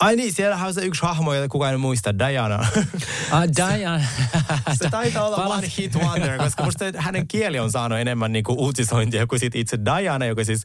Ai 0.00 0.16
niin, 0.16 0.32
siellähän 0.32 0.68
on 0.68 0.74
se 0.74 0.84
yksi 0.84 1.02
hahmo, 1.02 1.34
jota 1.34 1.48
kukaan 1.48 1.72
ei 1.72 1.78
muista, 1.78 2.18
Diana. 2.18 2.66
Ah, 3.30 3.44
Diana. 3.56 4.04
se 4.72 4.90
taitaa 4.90 5.26
olla 5.26 5.36
one 5.36 5.68
hit 5.78 5.96
wonder, 5.96 6.38
koska 6.38 6.64
musta 6.64 6.84
hänen 6.96 7.28
kieli 7.28 7.58
on 7.58 7.70
saanut 7.70 7.98
enemmän 7.98 8.32
niinku 8.32 8.52
uutisointia 8.52 9.26
kuin 9.26 9.40
sit 9.40 9.54
itse 9.54 9.78
Diana, 9.84 10.26
joka 10.26 10.44
siis... 10.44 10.64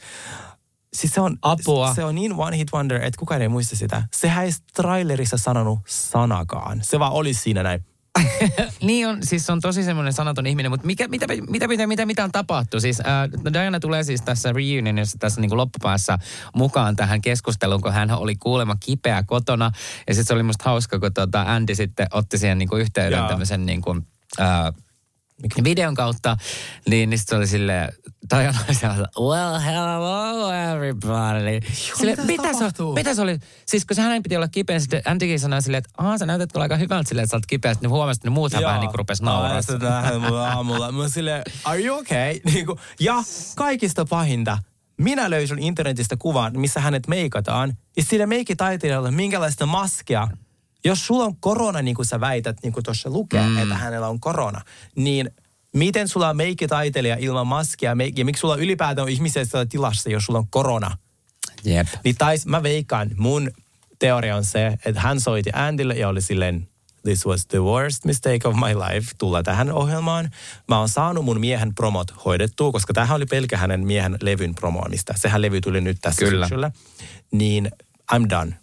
Siis 0.96 1.14
se 1.14 1.22
on, 1.22 1.38
Apua. 1.42 1.94
se 1.94 2.04
on 2.04 2.16
niin 2.16 2.34
one 2.34 2.58
hit 2.58 2.74
wonder, 2.74 2.98
että 2.98 3.20
kukaan 3.20 3.42
ei 3.42 3.50
muista 3.50 3.76
sitä. 3.76 4.04
Sehän 4.14 4.46
ei 4.46 4.52
trailerissa 4.74 5.38
sanonut 5.38 5.80
sanakaan. 5.88 6.80
Se 6.84 7.00
vaan 7.00 7.12
oli 7.12 7.34
siinä 7.34 7.64
näin. 7.64 7.86
niin 8.82 9.08
on, 9.08 9.18
siis 9.24 9.46
se 9.46 9.52
on 9.52 9.62
tosi 9.62 9.84
semmoinen 9.84 10.14
sanaton 10.14 10.48
ihminen, 10.48 10.72
mutta 10.72 10.88
mikä, 10.88 11.08
mitä, 11.08 11.26
mitä, 11.50 11.68
mitä, 11.68 11.88
mitä, 11.88 12.06
mitä 12.06 12.24
on 12.24 12.32
tapahtu? 12.32 12.80
Siis 12.80 13.00
äh, 13.00 13.54
Diana 13.54 13.80
tulee 13.80 14.04
siis 14.04 14.22
tässä 14.22 14.54
reunionissa 14.54 15.18
tässä 15.18 15.42
niin 15.42 15.50
kuin 15.50 15.58
loppupäässä 15.58 16.18
mukaan 16.56 16.96
tähän 16.96 17.22
keskusteluun, 17.22 17.82
kun 17.82 17.94
hän 17.94 18.12
oli 18.12 18.36
kuulemma 18.36 18.76
kipeä 18.80 19.24
kotona. 19.24 19.72
Ja 20.08 20.14
sitten 20.14 20.26
se 20.26 20.34
oli 20.34 20.44
musta 20.44 20.64
hauska, 20.70 21.00
kun 21.00 21.14
tota 21.14 21.42
Andy 21.48 21.76
sitten 21.76 22.08
otti 22.12 22.38
siihen 22.38 22.58
niin 22.58 22.70
kuin 22.70 22.82
yhteyden 22.82 23.18
Jaa. 23.18 23.28
tämmöisen 23.28 23.66
niin 23.66 23.82
kuin, 23.82 24.08
äh, 24.40 24.74
videon 25.64 25.96
kautta, 25.96 26.38
niin, 26.90 27.10
niin 27.10 27.20
se 27.20 27.36
oli 27.36 27.48
silleen, 27.48 27.94
oli 28.34 28.76
siellä, 28.76 29.08
well, 29.20 29.60
hello 29.60 30.54
everybody. 30.54 31.60
Sille, 31.74 32.12
mitä 32.12 32.24
mitä, 32.24 32.54
se, 32.54 32.66
mitä 32.96 33.14
se 33.14 33.22
oli? 33.22 33.40
Siis 33.66 33.86
kun 33.86 33.98
hänen 33.98 34.24
piti 34.24 34.36
olla 34.36 34.48
kipeä, 34.48 34.80
sitten 34.80 35.02
Andykin 35.06 35.40
sanoi 35.40 35.62
silleen, 35.62 35.84
että 35.86 36.04
Aa, 36.04 36.18
sä 36.18 36.26
näytät 36.26 36.52
kyllä 36.52 36.64
aika 36.64 36.78
hyvältä 36.78 37.10
silleen, 37.10 37.24
että 37.24 37.32
sä 37.32 37.38
oot 37.38 37.46
kipeä. 37.46 37.74
Sitten 37.74 37.90
huomasi, 37.90 38.18
että 38.18 38.30
ne 38.30 38.34
muuthan 38.34 38.64
vähän 38.64 38.80
niin 38.80 38.90
kuin 38.90 38.98
rupesi 38.98 39.24
nauraa. 39.24 39.62
Se 39.62 39.80
tähän 39.80 40.22
mulla 40.22 40.50
aamulla. 40.50 40.92
Mä 40.92 41.10
silleen, 41.10 41.44
are 41.64 41.84
you 41.84 42.00
okay? 42.00 42.40
Niin 42.54 42.66
kuin, 42.66 42.80
ja 43.00 43.24
kaikista 43.56 44.06
pahinta, 44.06 44.58
minä 44.98 45.30
löysin 45.30 45.60
internetistä 45.60 46.18
kuvan, 46.18 46.60
missä 46.60 46.80
hänet 46.80 47.08
meikataan. 47.08 47.78
Ja 47.98 48.04
sillä 48.04 48.28
meikitaiteilijalla 48.28 49.12
minkälaista 49.12 49.66
maskia. 49.66 50.28
Jos 50.86 51.08
sulla 51.08 51.24
on 51.24 51.36
korona, 51.36 51.82
niin 51.82 51.96
kuin 51.96 52.06
sä 52.06 52.20
väität, 52.20 52.58
niin 52.64 52.74
kuin 52.74 52.84
tuossa 52.84 53.10
lukee, 53.10 53.48
mm. 53.48 53.58
että 53.58 53.76
hänellä 53.76 54.08
on 54.08 54.20
korona, 54.20 54.62
niin 54.96 55.32
Miten 55.76 56.08
sulla 56.08 56.30
on 56.30 56.38
meikkitaiteilija 56.38 57.18
ilman 57.20 57.48
maskia 57.48 57.90
ja, 57.90 57.96
meik- 57.96 58.18
ja 58.18 58.26
miksi 58.26 58.40
sulla 58.40 58.56
ylipäätään 58.56 59.04
on 59.04 59.10
ihmisiä 59.10 59.44
tilassa, 59.70 60.10
jos 60.10 60.26
sulla 60.26 60.40
on 60.40 60.48
korona? 60.48 60.98
Jep. 61.64 61.88
Niin 62.04 62.16
tais, 62.18 62.46
mä 62.46 62.64
veikkaan, 62.64 63.12
mun 63.18 63.52
teoria 64.00 64.36
on 64.36 64.44
se, 64.46 64.68
että 64.86 65.02
hän 65.02 65.20
soiti 65.20 65.50
Andylle 65.54 65.94
ja 65.94 66.10
oli 66.10 66.22
silleen, 66.22 66.68
this 67.04 67.26
was 67.26 67.48
the 67.48 67.60
worst 67.60 68.06
mistake 68.06 68.48
of 68.48 68.56
my 68.56 68.76
life, 68.76 69.12
tulla 69.18 69.44
tähän 69.44 69.72
ohjelmaan. 69.72 70.30
Mä 70.68 70.80
oon 70.80 70.90
saanut 70.90 71.26
mun 71.26 71.40
miehen 71.40 71.76
promot 71.76 72.26
hoidettua, 72.26 72.72
koska 72.72 72.94
tämähän 72.94 73.16
oli 73.16 73.26
pelkä 73.26 73.58
hänen 73.58 73.86
miehen 73.86 74.18
levyn 74.22 74.56
promoamista. 74.56 75.14
Sehän 75.18 75.42
levy 75.42 75.62
tuli 75.62 75.82
nyt 75.82 75.98
tässä 76.02 76.26
Kyllä. 76.26 76.46
syksyllä. 76.46 76.72
Niin 77.32 77.72
I'm 78.14 78.30
done. 78.30 78.56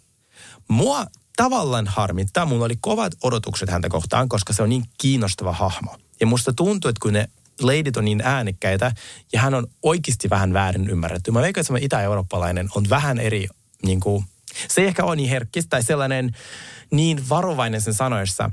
Mua 0.67 1.05
tavallaan 1.35 1.87
harmittaa, 1.87 2.45
mulla 2.45 2.65
oli 2.65 2.77
kovat 2.81 3.13
odotukset 3.23 3.69
häntä 3.69 3.89
kohtaan, 3.89 4.29
koska 4.29 4.53
se 4.53 4.63
on 4.63 4.69
niin 4.69 4.85
kiinnostava 4.97 5.53
hahmo. 5.53 5.97
Ja 6.19 6.25
musta 6.25 6.53
tuntuu, 6.53 6.89
että 6.89 6.99
kun 7.01 7.13
ne 7.13 7.27
leidit 7.61 7.97
on 7.97 8.05
niin 8.05 8.21
äänekkäitä 8.21 8.91
ja 9.33 9.41
hän 9.41 9.53
on 9.53 9.67
oikeasti 9.83 10.29
vähän 10.29 10.53
väärin 10.53 10.89
ymmärretty. 10.89 11.31
Mä 11.31 11.41
veikkaan, 11.41 11.65
että 11.69 11.85
itä-eurooppalainen 11.85 12.69
on 12.75 12.89
vähän 12.89 13.19
eri, 13.19 13.47
niin 13.83 13.99
kuin, 13.99 14.25
se 14.67 14.81
ei 14.81 14.87
ehkä 14.87 15.03
ole 15.03 15.15
niin 15.15 15.29
herkkis 15.29 15.67
tai 15.67 15.83
sellainen 15.83 16.35
niin 16.91 17.29
varovainen 17.29 17.81
sen 17.81 17.93
sanoissa, 17.93 18.51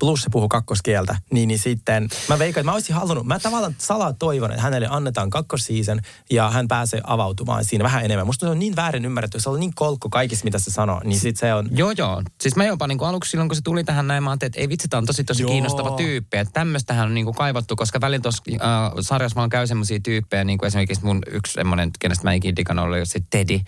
plus 0.00 0.22
se 0.22 0.30
puhuu 0.30 0.48
kakkoskieltä, 0.48 1.16
niin, 1.32 1.48
niin 1.48 1.58
sitten 1.58 2.08
mä 2.28 2.38
veikkaan, 2.38 2.60
että 2.60 2.70
mä 2.70 2.74
olisin 2.74 2.94
halunnut, 2.96 3.26
mä 3.26 3.38
tavallaan 3.38 3.74
salaa 3.78 4.12
toivon, 4.12 4.50
että 4.50 4.62
hänelle 4.62 4.88
annetaan 4.90 5.30
kakkosiisen 5.30 6.02
ja 6.30 6.50
hän 6.50 6.68
pääsee 6.68 7.00
avautumaan 7.04 7.64
siinä 7.64 7.84
vähän 7.84 8.04
enemmän. 8.04 8.26
Musta 8.26 8.46
se 8.46 8.50
on 8.50 8.58
niin 8.58 8.76
väärin 8.76 9.04
ymmärretty, 9.04 9.40
se 9.40 9.50
on 9.50 9.60
niin 9.60 9.74
kolkko 9.74 10.08
kaikissa, 10.08 10.44
mitä 10.44 10.58
se 10.58 10.70
sanoo, 10.70 11.00
niin 11.04 11.20
sit 11.20 11.36
se 11.36 11.54
on, 11.54 11.68
Joo, 11.70 11.92
joo. 11.98 12.22
Siis 12.40 12.56
mä 12.56 12.64
jopa 12.64 12.86
niin 12.86 13.02
aluksi 13.02 13.30
silloin, 13.30 13.48
kun 13.48 13.56
se 13.56 13.62
tuli 13.62 13.84
tähän 13.84 14.06
näin, 14.06 14.22
mä 14.22 14.30
ajattelin, 14.30 14.48
että 14.48 14.60
ei 14.60 14.68
vitsi, 14.68 14.88
tää 14.88 14.98
on 14.98 15.06
tosi 15.06 15.24
tosi 15.24 15.42
Joo. 15.42 15.50
kiinnostava 15.50 15.96
tyyppi. 15.96 16.36
Että 16.36 16.52
tämmöistähän 16.52 17.06
on 17.06 17.14
niin 17.14 17.24
kuin 17.24 17.34
kaivattu, 17.34 17.76
koska 17.76 18.00
välillä 18.00 18.22
tuossa 18.22 18.42
äh, 18.52 18.92
sarjassa 19.00 19.36
vaan 19.36 19.50
käy 19.50 19.66
semmoisia 19.66 20.00
tyyppejä, 20.00 20.44
niin 20.44 20.58
kuin 20.58 20.66
esimerkiksi 20.66 21.04
mun 21.04 21.22
yksi 21.30 21.52
semmoinen, 21.52 21.90
kenestä 21.98 22.24
mä 22.24 22.32
ikinä 22.32 22.56
digannut, 22.56 22.86
oli 22.86 23.06
se 23.06 23.20
Teddy. 23.30 23.60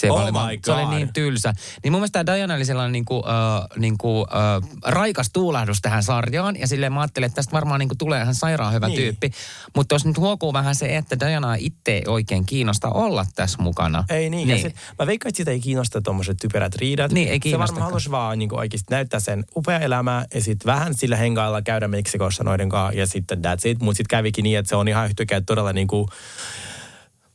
Se, 0.00 0.10
Oh 0.10 0.20
oli, 0.22 0.58
se 0.66 0.72
oli 0.72 0.84
niin 0.96 1.12
tylsä. 1.12 1.52
Niin 1.84 1.92
mun 1.92 2.00
mielestä 2.00 2.26
Diana 2.26 2.54
oli 2.54 2.64
sellainen 2.64 2.92
niin 2.92 3.04
kuin, 3.04 3.22
äh, 3.26 3.78
niin 3.78 3.98
kuin, 3.98 4.26
äh, 4.30 4.70
raikas 4.86 5.30
tuulahdus 5.32 5.80
tähän 5.82 6.02
sarjaan. 6.02 6.56
Ja 6.60 6.66
silleen 6.66 6.92
mä 6.92 7.00
ajattelin, 7.00 7.26
että 7.26 7.36
tästä 7.36 7.52
varmaan 7.52 7.78
niin 7.78 7.88
kuin 7.88 7.98
tulee 7.98 8.22
ihan 8.22 8.34
sairaan 8.34 8.72
hyvä 8.74 8.88
Niin. 8.88 8.96
tyyppi. 8.96 9.30
Mutta 9.76 9.88
tuossa 9.88 10.08
nyt 10.08 10.18
huokuu 10.18 10.52
vähän 10.52 10.74
se, 10.74 10.96
että 10.96 11.20
Diana 11.20 11.54
itse 11.54 11.92
ei 11.92 12.02
oikein 12.06 12.46
kiinnosta 12.46 12.88
olla 12.90 13.26
tässä 13.36 13.62
mukana. 13.62 14.04
Ei 14.10 14.30
niin. 14.30 14.30
niin. 14.30 14.48
Ja 14.48 14.62
sit, 14.62 14.76
mä 14.98 15.06
veikkaan, 15.06 15.28
että 15.30 15.36
sitä 15.36 15.50
ei 15.50 15.60
kiinnosta 15.60 16.00
tuommoiset 16.02 16.36
typerät 16.40 16.74
riidat. 16.74 17.12
Niin, 17.12 17.28
ei 17.28 17.34
Se 17.34 17.40
kiinnostakaan. 17.40 17.74
varmaan 17.74 17.90
halusi 17.92 18.10
vaan 18.10 18.38
niin 18.38 18.54
oikeasti 18.54 18.86
näyttää 18.90 19.20
sen 19.20 19.44
upea 19.56 19.78
elämää 19.78 20.24
ja 20.34 20.40
sitten 20.40 20.66
vähän 20.66 20.94
sillä 20.94 21.16
hengailla 21.16 21.62
käydä 21.62 21.88
Meksikossa 21.88 22.44
noiden 22.44 22.68
kanssa 22.68 22.98
ja 23.00 23.06
sitten 23.06 23.38
that's 23.38 23.60
it. 23.68 23.80
Mutta 23.80 23.96
sitten 23.96 24.18
kävikin 24.18 24.42
niin, 24.42 24.58
että 24.58 24.68
se 24.68 24.76
on 24.76 24.88
ihan 24.88 25.06
yhtäkkiä 25.06 25.40
todella 25.40 25.72
niin 25.72 25.86
kuin 25.88 26.08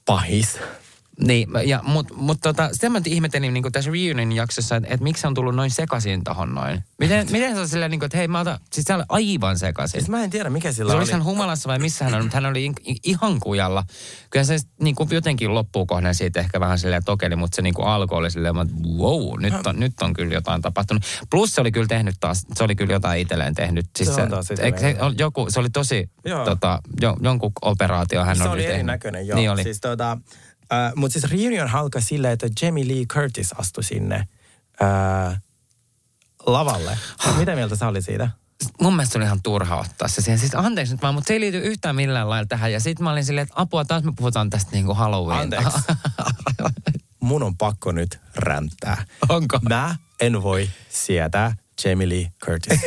pahis. 0.05 0.59
Niin, 1.21 1.49
ja, 1.65 1.79
mutta 1.83 2.13
mut 2.13 2.37
tota, 2.41 2.69
sitä 2.71 2.89
mä 2.89 2.99
nyt 2.99 3.07
ihmettelin 3.07 3.53
niin 3.53 3.71
tässä 3.71 3.91
reunion 3.91 4.31
jaksossa, 4.31 4.75
että, 4.75 4.89
että 4.93 5.03
miksi 5.03 5.21
se 5.21 5.27
on 5.27 5.33
tullut 5.33 5.55
noin 5.55 5.71
sekaisin 5.71 6.23
tohon 6.23 6.55
noin. 6.55 6.83
Miten, 6.99 7.27
miten 7.31 7.53
se 7.55 7.59
on 7.61 7.67
silleen, 7.67 7.91
niin 7.91 7.99
kuin, 7.99 8.05
että 8.05 8.17
hei 8.17 8.27
mä 8.27 8.39
otan, 8.39 8.59
siis 8.71 8.85
se 8.87 8.93
oli 8.93 9.03
aivan 9.09 9.59
sekaisin. 9.59 9.99
Siis 10.01 10.09
mä 10.09 10.23
en 10.23 10.29
tiedä, 10.29 10.49
mikä 10.49 10.71
sillä 10.71 10.91
Se 10.91 10.95
oli. 10.95 11.03
oli 11.03 11.11
hän 11.11 11.23
humalassa 11.23 11.69
vai 11.69 11.79
missä 11.79 12.05
hän 12.05 12.13
on, 12.13 12.21
mutta 12.21 12.37
hän 12.37 12.45
oli 12.45 12.65
in- 12.65 12.75
ihan 13.03 13.39
kujalla. 13.39 13.83
Kyllä 14.29 14.45
se 14.45 14.57
niin 14.81 14.95
kuin 14.95 15.09
jotenkin 15.11 15.53
loppuun 15.53 15.87
kohden 15.87 16.15
siitä 16.15 16.39
ehkä 16.39 16.59
vähän 16.59 16.79
silleen 16.79 17.03
tokeli, 17.05 17.35
mutta 17.35 17.55
se 17.55 17.61
niin 17.61 17.73
kuin 17.73 17.87
alkoi 17.87 18.17
oli 18.19 18.31
silleen, 18.31 18.57
että 18.57 18.73
wow, 18.97 19.39
nyt 19.41 19.67
on, 19.67 19.79
nyt 19.79 19.93
on 20.01 20.13
kyllä 20.13 20.33
jotain 20.33 20.61
tapahtunut. 20.61 21.03
Plus 21.31 21.55
se 21.55 21.61
oli 21.61 21.71
kyllä 21.71 21.87
tehnyt 21.87 22.15
taas, 22.19 22.45
se 22.55 22.63
oli 22.63 22.75
kyllä 22.75 22.93
jotain 22.93 23.21
itselleen 23.21 23.55
tehnyt. 23.55 23.85
Siis 23.97 24.15
Se 24.15 24.21
on 24.21 24.29
taas 24.29 24.47
se, 24.47 24.91
joo. 24.99 25.13
joku, 25.17 25.45
se 25.49 25.59
oli 25.59 25.69
tosi, 25.69 26.09
Joo. 26.25 26.45
tota, 26.45 26.79
jo, 27.01 27.17
jonkun 27.21 27.51
operaatio 27.61 28.23
hän 28.25 28.35
se 28.37 28.43
oli, 28.43 28.49
oli 28.51 28.57
tehnyt. 28.61 28.75
erinäköinen, 28.75 29.27
joo. 29.27 29.35
Niin 29.39 29.51
oli. 29.51 29.63
Siis, 29.63 29.81
tota, 29.81 30.17
äh, 30.73 30.93
Mutta 30.95 31.19
siis 31.19 31.31
reunion 31.31 31.67
halka 31.67 32.01
silleen, 32.01 32.33
että 32.33 32.47
Jamie 32.61 32.87
Lee 32.87 33.05
Curtis 33.05 33.53
astui 33.53 33.83
sinne 33.83 34.27
äh, 34.81 35.41
lavalle. 36.45 36.97
Mitä 37.37 37.55
mieltä 37.55 37.75
sä 37.75 37.87
oli 37.87 38.01
siitä? 38.01 38.29
mun 38.81 38.95
mielestä 38.95 39.19
oli 39.19 39.25
ihan 39.25 39.41
turha 39.43 39.75
ottaa 39.75 40.07
se 40.07 40.21
siihen. 40.21 40.39
Siis 40.39 40.55
anteeksi 40.55 40.93
nyt 40.93 41.01
vaan, 41.01 41.13
mutta 41.13 41.27
se 41.27 41.33
ei 41.33 41.39
liity 41.39 41.57
yhtään 41.57 41.95
millään 41.95 42.29
lailla 42.29 42.47
tähän. 42.47 42.71
Ja 42.71 42.79
sitten 42.79 43.03
mä 43.03 43.11
olin 43.11 43.25
silleen, 43.25 43.43
että 43.43 43.61
apua, 43.61 43.85
taas 43.85 44.03
me 44.03 44.13
puhutaan 44.15 44.49
tästä 44.49 44.71
niinku 44.71 44.93
Halloween. 44.93 45.39
Anteeksi. 45.39 45.79
Mun 47.19 47.43
on 47.43 47.57
pakko 47.57 47.91
nyt 47.91 48.19
räntää. 48.35 49.05
Onko? 49.29 49.59
Mä 49.69 49.95
en 50.21 50.43
voi 50.43 50.69
sietää 50.89 51.55
Jamie 51.85 52.09
Lee 52.09 52.31
Curtis. 52.45 52.79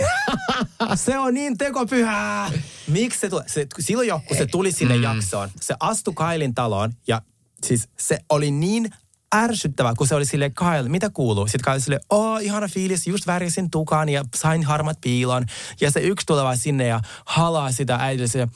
se 0.94 1.18
on 1.18 1.34
niin 1.34 1.58
tekopyhää. 1.58 2.50
Miksi 2.88 3.20
se 3.20 3.28
tuli? 3.28 3.42
Se, 3.46 3.66
silloin 3.80 4.08
jo, 4.08 4.20
kun 4.28 4.36
se 4.36 4.46
tuli 4.46 4.72
sinne 4.72 4.96
mm. 4.96 5.02
jaksoon, 5.02 5.48
se 5.60 5.74
astui 5.80 6.14
Kailin 6.14 6.54
taloon 6.54 6.92
ja 7.06 7.22
siis 7.66 7.88
se 7.98 8.18
oli 8.28 8.50
niin 8.50 8.90
ärsyttävää, 9.34 9.94
kun 9.98 10.06
se 10.06 10.14
oli 10.14 10.24
sille 10.24 10.50
Kyle, 10.50 10.88
mitä 10.88 11.10
kuuluu? 11.10 11.46
Sitten 11.46 11.72
Kyle 11.72 11.80
sille, 11.80 12.00
oh, 12.10 12.42
ihana 12.42 12.68
fiilis, 12.68 13.06
just 13.06 13.26
värjäsin 13.26 13.70
tukan 13.70 14.08
ja 14.08 14.24
sain 14.34 14.64
harmat 14.64 14.98
piilon. 15.00 15.44
Ja 15.80 15.90
se 15.90 16.00
yksi 16.00 16.26
tulee 16.26 16.44
vaan 16.44 16.56
sinne 16.56 16.86
ja 16.86 17.00
halaa 17.24 17.72
sitä 17.72 17.96
äidille 17.96 18.28
sille, 18.28 18.48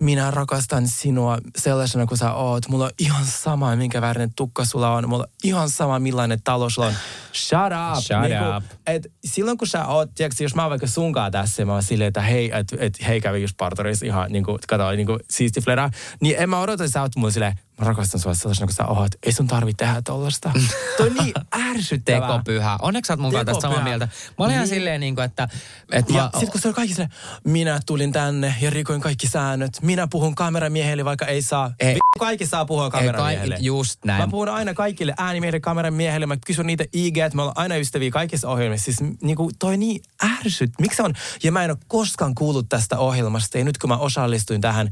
minä 0.00 0.30
rakastan 0.30 0.88
sinua 0.88 1.38
sellaisena 1.58 2.06
kuin 2.06 2.18
sä 2.18 2.32
oot. 2.32 2.68
Mulla 2.68 2.84
on 2.84 2.90
ihan 2.98 3.26
sama, 3.26 3.76
minkä 3.76 4.00
värinen 4.00 4.34
tukka 4.36 4.64
sulla 4.64 4.92
on. 4.92 5.08
Mulla 5.08 5.22
on 5.22 5.30
ihan 5.44 5.70
sama, 5.70 5.98
millainen 5.98 6.42
talo 6.44 6.70
sulla 6.70 6.88
on. 6.88 6.94
Shut 7.34 7.58
up. 7.58 8.04
Shut 8.04 8.56
up. 8.56 8.64
Et 8.86 9.12
silloin 9.24 9.58
kun 9.58 9.68
sä 9.68 9.86
oot, 9.86 10.10
tiedätkö, 10.14 10.44
jos 10.44 10.54
mä 10.54 10.62
oon 10.62 10.70
vaikka 10.70 10.86
sunkaan 10.86 11.32
tässä, 11.32 11.64
mä 11.64 11.72
oon 11.72 11.82
silleen, 11.82 12.08
että 12.08 12.20
hei, 12.20 12.50
että 12.54 12.76
et, 12.78 12.98
hei 13.06 13.20
kävi 13.20 13.42
just 13.42 13.56
parturissa 13.56 14.06
ihan 14.06 14.32
niin 14.32 14.44
kuin, 14.44 14.58
kato, 14.68 14.90
niin 14.90 15.06
kuin 15.06 15.20
siisti 15.30 15.60
flera, 15.60 15.90
niin 16.20 16.36
en 16.38 16.50
mä 16.50 16.60
odota, 16.60 16.84
että 16.84 16.92
sä 16.92 17.02
oot 17.02 17.16
mulle 17.16 17.32
silleen, 17.32 17.58
mä 17.80 17.86
rakastan 17.86 18.20
sua 18.20 18.34
sellaisena 18.34 18.66
kuin 18.66 18.74
sä 18.74 18.86
oot. 18.86 19.10
Ei 19.22 19.32
sun 19.32 19.46
tarvi 19.46 19.74
tehdä 19.74 20.02
tollasta. 20.02 20.52
Toi 20.96 21.06
on 21.10 21.14
niin 21.24 21.34
ärsyttävää. 21.70 22.20
Tekopyhä. 22.28 22.78
Onneksi 22.82 23.06
sä 23.08 23.12
oot 23.12 23.20
mun 23.20 23.32
kanssa 23.32 23.44
tästä 23.44 23.60
samaa 23.60 23.82
mieltä. 23.84 24.06
Mä 24.38 24.44
olin 24.44 24.54
ihan 24.54 24.64
Niin. 24.68 24.74
silleen, 24.74 25.00
niin 25.00 25.14
kuin, 25.14 25.24
että, 25.24 25.48
että 25.92 26.12
Ja 26.12 26.22
mä, 26.22 26.30
sitten 26.32 26.52
kun 26.52 26.60
se 26.60 26.68
oli 26.68 26.74
kaikki 26.74 26.94
silleen, 26.94 27.10
minä 27.44 27.80
tulin 27.86 28.12
tänne 28.12 28.54
ja 28.60 28.70
rikoin 28.70 29.00
kaikki 29.00 29.26
säännöt. 29.28 29.78
Minä 29.82 30.06
puhun 30.10 30.34
kameramiehelle, 30.34 31.04
vaikka 31.04 31.26
ei 31.26 31.42
saa. 31.42 31.72
Ei. 31.80 31.88
Ei. 31.88 31.98
Kaikki 32.18 32.46
saa 32.46 32.64
puhua 32.64 32.90
kameramiehelle. 32.90 33.54
kaikki- 33.54 33.66
just 33.66 34.04
näin. 34.04 34.22
Mä 34.22 34.28
puhun 34.28 34.48
aina 34.48 34.74
kaikille 34.74 35.14
äänimiehille, 35.18 35.60
kameramiehelle. 35.60 36.26
Mä 36.26 36.36
kysyn 36.46 36.66
niitä 36.66 36.84
IG, 36.92 37.16
että 37.18 37.36
me 37.36 37.42
ollaan 37.42 37.58
aina 37.58 37.76
ystäviä 37.76 38.10
kaikissa 38.10 38.48
ohjelmissa. 38.48 38.84
Siis 38.84 38.98
niinku, 39.22 39.50
toi 39.58 39.76
niin 39.76 40.00
ärsyt. 40.38 40.70
Miksi 40.80 41.02
on? 41.02 41.14
Ja 41.42 41.52
mä 41.52 41.64
en 41.64 41.70
ole 41.70 41.78
koskaan 41.88 42.34
kuullut 42.34 42.68
tästä 42.68 42.98
ohjelmasta. 42.98 43.58
Ja 43.58 43.64
nyt 43.64 43.78
kun 43.78 43.90
mä 43.90 43.96
osallistuin 43.96 44.60
tähän, 44.60 44.90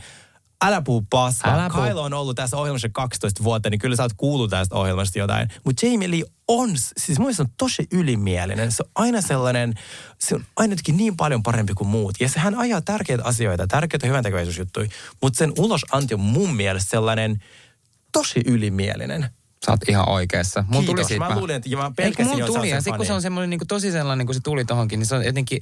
Älä 0.67 0.83
puhu 0.83 1.07
paskaa. 1.11 1.55
Älä 1.55 1.71
puhu. 1.71 1.83
Kyle 1.83 2.01
on 2.01 2.13
ollut 2.15 2.37
tässä 2.37 2.57
ohjelmassa 2.57 2.89
12 2.93 3.45
vuotta, 3.45 3.71
niin 3.71 3.79
kyllä 3.79 3.97
sä 3.97 4.03
oot 4.03 4.13
kuullut 4.17 4.51
tästä 4.51 4.75
ohjelmasta 4.75 5.19
jotain. 5.19 5.49
Mutta 5.65 5.87
Jamie 5.87 6.11
Lee 6.11 6.23
on, 6.49 6.71
siis 6.97 7.19
mun 7.19 7.35
se 7.35 7.43
on 7.43 7.49
tosi 7.57 7.87
ylimielinen. 7.93 8.73
Se 8.73 8.83
on 8.83 8.91
aina 8.95 9.21
sellainen, 9.21 9.75
se 10.19 10.35
on 10.35 10.45
aina 10.57 10.77
niin 10.93 11.17
paljon 11.17 11.43
parempi 11.43 11.75
kuin 11.75 11.89
muut. 11.89 12.15
Ja 12.21 12.29
sehän 12.29 12.55
ajaa 12.55 12.81
tärkeitä 12.81 13.25
asioita, 13.25 13.67
tärkeitä 13.67 14.07
hyväntekeväisyysjuttuja. 14.07 14.89
Mutta 15.23 15.39
sen 15.39 15.53
ulosanti 15.59 16.15
on 16.15 16.21
mun 16.21 16.55
mielestä 16.55 16.91
sellainen 16.91 17.43
tosi 18.13 18.41
ylimielinen. 18.47 19.31
sä 19.67 19.73
oot 19.73 19.89
ihan 19.89 20.09
oikeassa. 20.09 20.65
Tuli 20.73 20.87
Kiitos. 20.87 21.07
siitä 21.07 21.29
Mä 21.29 21.37
luulin, 21.39 21.57
että- 21.57 21.77
mä 21.77 21.85
Eikö 21.85 21.95
pelkäsin 21.97 22.33
että 22.33 22.47
sä 22.47 22.53
tuli, 22.53 22.71
ja 22.71 22.77
sen 22.77 22.83
sit 22.83 22.97
kun 22.97 23.07
se 23.07 23.13
on 23.13 23.23
semmoinen 23.23 23.51
niin 23.51 23.61
tosi 23.69 23.93
sellainen, 23.93 24.27
kun 24.27 24.35
se 24.35 24.41
tuli 24.45 24.65
tohonkin, 24.65 24.99
niin 24.99 25.07
se 25.07 25.15
on 25.15 25.25
jotenkin 25.25 25.59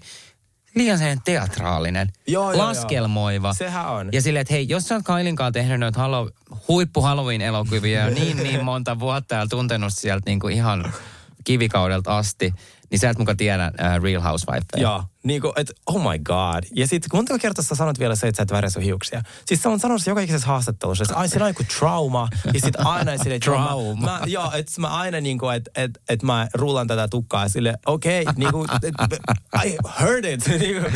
liian 0.75 0.99
sellainen 0.99 1.23
teatraalinen, 1.25 2.13
Joo, 2.27 2.43
joo, 2.45 2.53
joo. 2.53 2.67
laskelmoiva. 2.69 3.55
Sehän 3.55 3.89
on. 3.89 4.09
Ja 4.13 4.23
silleen, 4.23 4.41
että 4.41 4.55
hei, 4.55 4.69
jos 4.69 4.89
sä 4.89 4.95
oot 4.95 5.05
Kailin 5.05 5.37
kanssa 5.37 5.53
tehnyt 5.53 5.81
noita 5.81 6.01
halo, 6.01 6.31
huippu 6.69 7.01
Halloween-elokuvia 7.01 8.11
niin 8.11 8.37
niin 8.37 8.65
monta 8.65 8.99
vuotta 9.01 9.35
ja 9.35 9.47
tuntenut 9.47 9.93
sieltä 9.93 10.23
niin 10.31 10.41
kuin 10.41 10.55
ihan 10.55 10.93
kivikaudelta 11.45 12.19
asti, 12.19 12.55
niin 12.93 13.01
sä 13.01 13.11
et 13.11 13.19
muka 13.19 13.35
tiedä 13.35 13.73
uh, 13.75 14.03
Real 14.03 14.23
Housewife. 14.23 14.67
Joo, 14.77 15.05
niin 15.23 15.41
kuin, 15.41 15.53
että 15.57 15.73
oh 15.87 16.11
my 16.11 16.19
god. 16.19 16.65
Ja 16.75 16.87
sitten 16.87 17.11
montako 17.13 17.39
kertaa 17.39 17.65
sä 17.65 17.75
sanot 17.75 17.99
vielä 17.99 18.15
se, 18.15 18.29
että 18.29 18.37
sä 18.37 18.43
et 18.43 18.53
värjää 18.53 18.71
sun 18.71 18.83
hiuksia? 18.83 19.23
Siis 19.47 19.63
sä 19.63 19.69
on 19.69 19.81
sanonut 19.81 20.03
se 20.03 20.11
joka 20.11 20.21
ikisessä 20.21 20.47
haastattelussa, 20.47 21.05
että 21.05 21.29
siinä 21.29 21.45
on 21.45 21.51
joku 21.51 21.65
trauma. 21.79 22.29
Ja 22.45 22.61
sitten 22.61 22.87
aina 22.87 23.19
sille 23.19 23.39
Trauma. 23.45 24.07
Mä, 24.07 24.21
joo, 24.27 24.53
että 24.53 24.81
mä 24.81 24.89
aina 24.89 25.21
niin 25.21 25.39
kuin, 25.39 25.57
että 25.57 25.71
et, 25.75 25.91
et 26.09 26.23
mä 26.23 26.49
rullan 26.55 26.87
tätä 26.87 27.09
tukkaa 27.09 27.49
sille, 27.49 27.75
okei, 27.87 28.23
okay, 28.23 28.35
niin 28.37 28.53
kuin, 28.53 28.69
I 29.65 29.77
heard 30.01 30.25
it. 30.25 30.49
niin 30.61 30.83
kuin, 30.83 30.95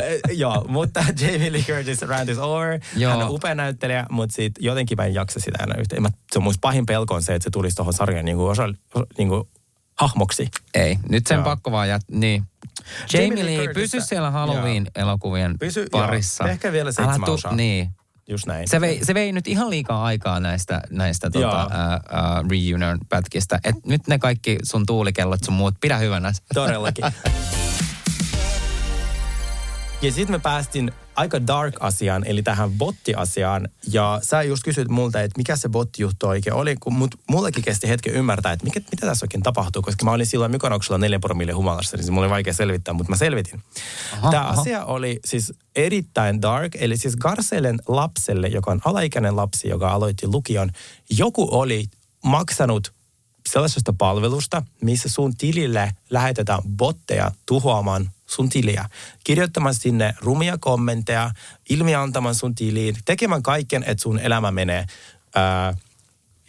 eh, 0.00 0.20
joo, 0.32 0.64
mutta 0.68 1.04
Jamie 1.20 1.52
Lee 1.52 1.62
Curtis 1.62 2.02
rant 2.02 2.28
is 2.28 2.38
over. 2.38 2.80
Joo. 2.96 3.12
Hän 3.12 3.22
on 3.22 3.30
upea 3.30 3.54
näyttelijä, 3.54 4.06
mutta 4.10 4.34
sit 4.34 4.52
jotenkin 4.60 4.96
mä 4.96 5.04
en 5.04 5.14
jaksa 5.14 5.40
sitä 5.40 5.62
enää 5.62 5.76
yhtään. 5.80 6.02
Mä, 6.02 6.08
se 6.32 6.38
on 6.38 6.42
mun 6.42 6.54
pahin 6.60 6.86
pelko 6.86 7.14
on 7.14 7.22
se, 7.22 7.34
että 7.34 7.44
se 7.44 7.50
tulisi 7.50 7.76
tuohon 7.76 7.92
sarjaan 7.92 8.24
niin 8.24 8.36
kuin 8.36 8.50
osa, 8.50 8.68
niin 9.18 9.28
kuin 9.28 9.48
hahmoksi. 10.00 10.48
Ei, 10.74 10.98
nyt 11.08 11.26
sen 11.26 11.34
Joo. 11.34 11.44
pakko 11.44 11.72
vaan 11.72 11.88
jät... 11.88 12.02
Niin. 12.10 12.44
Jamie 13.12 13.28
Jamie 13.28 13.44
Lee 13.44 13.56
Lee, 13.58 13.66
Curtis- 13.66 13.74
pysy 13.74 14.00
siellä 14.00 14.30
Halloween-elokuvien 14.30 15.58
Pysy- 15.58 15.80
joo. 15.80 16.02
parissa. 16.02 16.48
Ehkä 16.48 16.72
vielä 16.72 16.86
Älä 16.86 16.92
seitsemän 16.92 17.24
tu- 17.26 17.32
osaa. 17.32 17.54
Niin. 17.54 17.90
Just 18.28 18.46
näin. 18.46 18.68
Se 18.68 18.80
vei, 18.80 19.04
se 19.04 19.14
vei 19.14 19.32
nyt 19.32 19.48
ihan 19.48 19.70
liikaa 19.70 20.04
aikaa 20.04 20.40
näistä, 20.40 20.80
näistä 20.90 21.30
tota, 21.30 21.44
Joo. 21.46 21.68
ää, 21.70 22.00
ää, 22.10 22.44
reunion-pätkistä. 22.50 23.60
Et 23.64 23.76
nyt 23.86 24.06
ne 24.06 24.18
kaikki 24.18 24.58
sun 24.62 24.86
tuulikellot 24.86 25.44
sun 25.44 25.54
muut, 25.54 25.74
pidä 25.80 25.98
hyvänä. 25.98 26.32
Todellakin. 26.54 27.04
Ja 30.02 30.12
sitten 30.12 30.34
me 30.34 30.38
päästiin 30.38 30.92
aika 31.16 31.46
dark 31.46 31.74
asiaan, 31.80 32.24
eli 32.26 32.42
tähän 32.42 32.72
botti-asiaan. 32.72 33.68
Ja 33.92 34.20
sä 34.22 34.42
just 34.42 34.62
kysyit 34.62 34.88
multa, 34.88 35.20
että 35.20 35.38
mikä 35.38 35.56
se 35.56 35.68
botti-juttu 35.68 36.26
oikein 36.26 36.54
oli, 36.54 36.76
kun 36.76 36.94
mut, 36.94 37.14
mullekin 37.30 37.64
kesti 37.64 37.88
hetki 37.88 38.10
ymmärtää, 38.10 38.52
että 38.52 38.64
mikä, 38.64 38.80
mitä 38.80 39.06
tässä 39.06 39.24
oikein 39.24 39.42
tapahtuu, 39.42 39.82
koska 39.82 40.04
mä 40.04 40.10
olin 40.10 40.26
silloin 40.26 40.50
Mykonoksella 40.50 40.98
neljän 40.98 41.20
promille 41.20 41.52
humalassa, 41.52 41.96
niin 41.96 42.04
se 42.04 42.10
mulla 42.10 42.26
oli 42.26 42.30
vaikea 42.30 42.52
selvittää, 42.52 42.94
mutta 42.94 43.10
mä 43.10 43.16
selvitin. 43.16 43.62
Aha, 44.12 44.30
Tämä 44.30 44.48
aha. 44.48 44.60
asia 44.60 44.84
oli 44.84 45.20
siis 45.24 45.52
erittäin 45.76 46.42
dark, 46.42 46.74
eli 46.74 46.96
siis 46.96 47.16
Garcelen 47.16 47.78
lapselle, 47.88 48.48
joka 48.48 48.70
on 48.70 48.80
alaikäinen 48.84 49.36
lapsi, 49.36 49.68
joka 49.68 49.90
aloitti 49.90 50.26
lukion, 50.26 50.70
joku 51.10 51.48
oli 51.50 51.84
maksanut 52.24 52.92
sellaisesta 53.48 53.94
palvelusta, 53.98 54.62
missä 54.82 55.08
sun 55.08 55.36
tilille 55.36 55.92
lähetetään 56.10 56.62
botteja 56.76 57.32
tuhoamaan 57.46 58.10
sun 58.34 58.48
tiliä. 58.48 58.88
Kirjoittamaan 59.24 59.74
sinne 59.74 60.14
rumia 60.20 60.58
kommentteja, 60.58 61.30
ilmiantamaan 61.70 62.34
sun 62.34 62.54
tiliin, 62.54 62.96
tekemään 63.04 63.42
kaiken, 63.42 63.84
että 63.86 64.02
sun 64.02 64.18
elämä 64.18 64.50
menee 64.50 64.86
ää, 65.34 65.74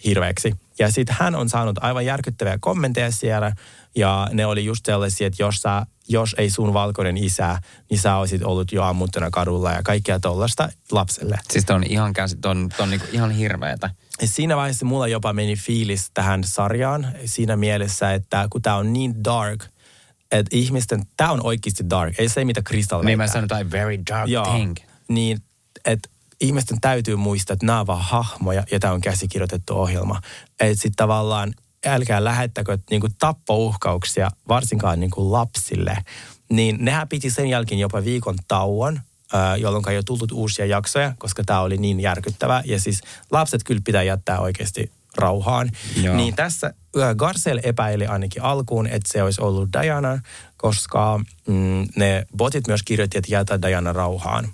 hirveäksi. 0.05 0.55
Ja 0.79 0.91
sitten 0.91 1.15
hän 1.19 1.35
on 1.35 1.49
saanut 1.49 1.77
aivan 1.81 2.05
järkyttäviä 2.05 2.57
kommentteja 2.59 3.11
siellä, 3.11 3.51
ja 3.95 4.29
ne 4.33 4.45
oli 4.45 4.65
just 4.65 4.85
sellaisia, 4.85 5.27
että 5.27 5.43
jos, 5.43 5.55
sä, 5.55 5.85
jos 6.07 6.35
ei 6.37 6.49
sun 6.49 6.73
valkoinen 6.73 7.17
isä, 7.17 7.59
niin 7.89 7.99
sä 7.99 8.15
olisit 8.15 8.43
ollut 8.43 8.71
jo 8.71 8.83
ammuttuna 8.83 9.29
kadulla 9.31 9.71
ja 9.71 9.83
kaikkea 9.83 10.19
tollasta 10.19 10.69
lapselle. 10.91 11.39
Siis 11.51 11.65
ton 11.65 11.83
ihan, 11.83 12.13
käsi, 12.13 12.35
ton, 12.35 12.69
ton 12.77 12.89
niinku 12.89 13.05
ihan 13.11 13.31
hirveetä. 13.31 13.89
Siinä 14.25 14.55
vaiheessa 14.55 14.85
mulla 14.85 15.07
jopa 15.07 15.33
meni 15.33 15.55
fiilis 15.55 16.11
tähän 16.13 16.43
sarjaan 16.43 17.07
siinä 17.25 17.55
mielessä, 17.55 18.13
että 18.13 18.47
kun 18.49 18.61
tämä 18.61 18.75
on 18.75 18.93
niin 18.93 19.23
dark, 19.23 19.65
että 20.31 20.57
ihmisten, 20.57 21.03
tämä 21.17 21.31
on 21.31 21.45
oikeasti 21.45 21.89
dark, 21.89 22.19
ei 22.19 22.29
se 22.29 22.45
mitä 22.45 22.61
Crystal 22.61 23.03
Niin 23.03 23.17
mä 23.17 23.27
sanon 23.27 23.43
jotain 23.43 23.71
very 23.71 23.97
dark 24.11 24.29
Joo, 24.29 24.45
thing. 24.45 24.75
niin 25.07 25.37
että 25.85 26.09
ihmisten 26.41 26.81
täytyy 26.81 27.15
muistaa, 27.15 27.53
että 27.53 27.65
nämä 27.65 27.79
on 27.79 27.87
vaan 27.87 28.01
hahmoja 28.01 28.63
ja 28.71 28.79
tämä 28.79 28.93
on 28.93 29.01
käsikirjoitettu 29.01 29.73
ohjelma. 29.73 30.21
Että 30.59 30.75
sitten 30.75 30.95
tavallaan 30.95 31.53
älkää 31.85 32.23
lähettäkö 32.23 32.77
niinku 32.89 33.07
tappouhkauksia 33.19 34.31
varsinkaan 34.47 34.99
niinku 34.99 35.31
lapsille. 35.31 35.97
Niin 36.49 36.77
nehän 36.79 37.09
piti 37.09 37.29
sen 37.29 37.47
jälkeen 37.47 37.79
jopa 37.79 38.03
viikon 38.03 38.35
tauon, 38.47 38.99
jolloin 39.57 39.89
ei 39.89 39.97
ole 39.97 40.03
tullut 40.03 40.31
uusia 40.31 40.65
jaksoja, 40.65 41.13
koska 41.17 41.43
tämä 41.43 41.61
oli 41.61 41.77
niin 41.77 41.99
järkyttävä. 41.99 42.63
Ja 42.65 42.79
siis 42.79 43.01
lapset 43.31 43.63
kyllä 43.63 43.81
pitää 43.83 44.03
jättää 44.03 44.39
oikeasti 44.39 44.91
rauhaan. 45.17 45.71
Joo. 46.01 46.15
Niin 46.15 46.35
tässä 46.35 46.73
Garcel 47.15 47.59
epäili 47.63 48.05
ainakin 48.05 48.41
alkuun, 48.43 48.87
että 48.87 49.13
se 49.13 49.23
olisi 49.23 49.41
ollut 49.41 49.69
Diana, 49.81 50.19
koska 50.57 51.19
mm, 51.47 51.87
ne 51.95 52.25
botit 52.37 52.67
myös 52.67 52.83
kirjoitti, 52.83 53.17
että 53.17 53.33
jätä 53.33 53.61
Diana 53.61 53.93
rauhaan. 53.93 54.49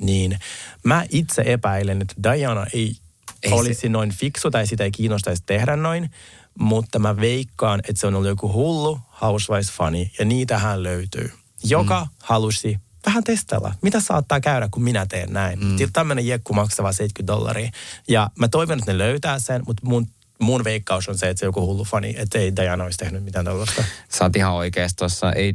Niin 0.00 0.38
mä 0.84 1.04
itse 1.10 1.42
epäilen, 1.46 2.02
että 2.02 2.14
Diana 2.22 2.66
ei, 2.72 2.96
Ei 3.42 3.52
olisi 3.52 3.80
se... 3.80 3.88
noin 3.88 4.10
fiksu 4.12 4.50
tai 4.50 4.66
sitä 4.66 4.84
ei 4.84 4.90
kiinnostaisi 4.90 5.42
tehdä 5.46 5.76
noin, 5.76 6.10
mutta 6.58 6.98
mä 6.98 7.16
veikkaan, 7.16 7.80
että 7.88 8.00
se 8.00 8.06
on 8.06 8.14
ollut 8.14 8.28
joku 8.28 8.52
hullu 8.52 9.00
Housewives-fani 9.22 10.10
ja 10.18 10.24
niitähän 10.24 10.82
löytyy, 10.82 11.32
joka 11.64 12.00
mm. 12.04 12.10
halusi 12.22 12.78
vähän 13.06 13.24
testailla, 13.24 13.74
mitä 13.82 14.00
saattaa 14.00 14.40
käydä, 14.40 14.68
kun 14.70 14.82
minä 14.82 15.06
teen 15.06 15.32
näin. 15.32 15.58
Mm. 15.58 15.76
Tämmöinen 15.92 16.26
jekku 16.26 16.52
maksaa 16.52 16.92
70 16.92 17.32
dollaria. 17.32 17.70
Ja 18.08 18.30
mä 18.38 18.48
toivon, 18.48 18.78
että 18.78 18.92
ne 18.92 18.98
löytää 18.98 19.38
sen, 19.38 19.62
mutta 19.66 19.86
mun, 19.86 20.06
mun 20.40 20.64
veikkaus 20.64 21.08
on 21.08 21.18
se, 21.18 21.28
että 21.28 21.40
se 21.40 21.46
joku 21.46 21.66
hullu 21.66 21.84
fani, 21.84 22.14
että 22.18 22.38
ei 22.38 22.56
Diana 22.56 22.84
olisi 22.84 22.98
tehnyt 22.98 23.24
mitään 23.24 23.44
tällaista. 23.44 23.84
Sä 24.08 24.24
oot 24.24 24.36
ihan 24.36 24.52
oikeassa 24.52 24.96
tuossa. 24.96 25.32
Ei, 25.32 25.52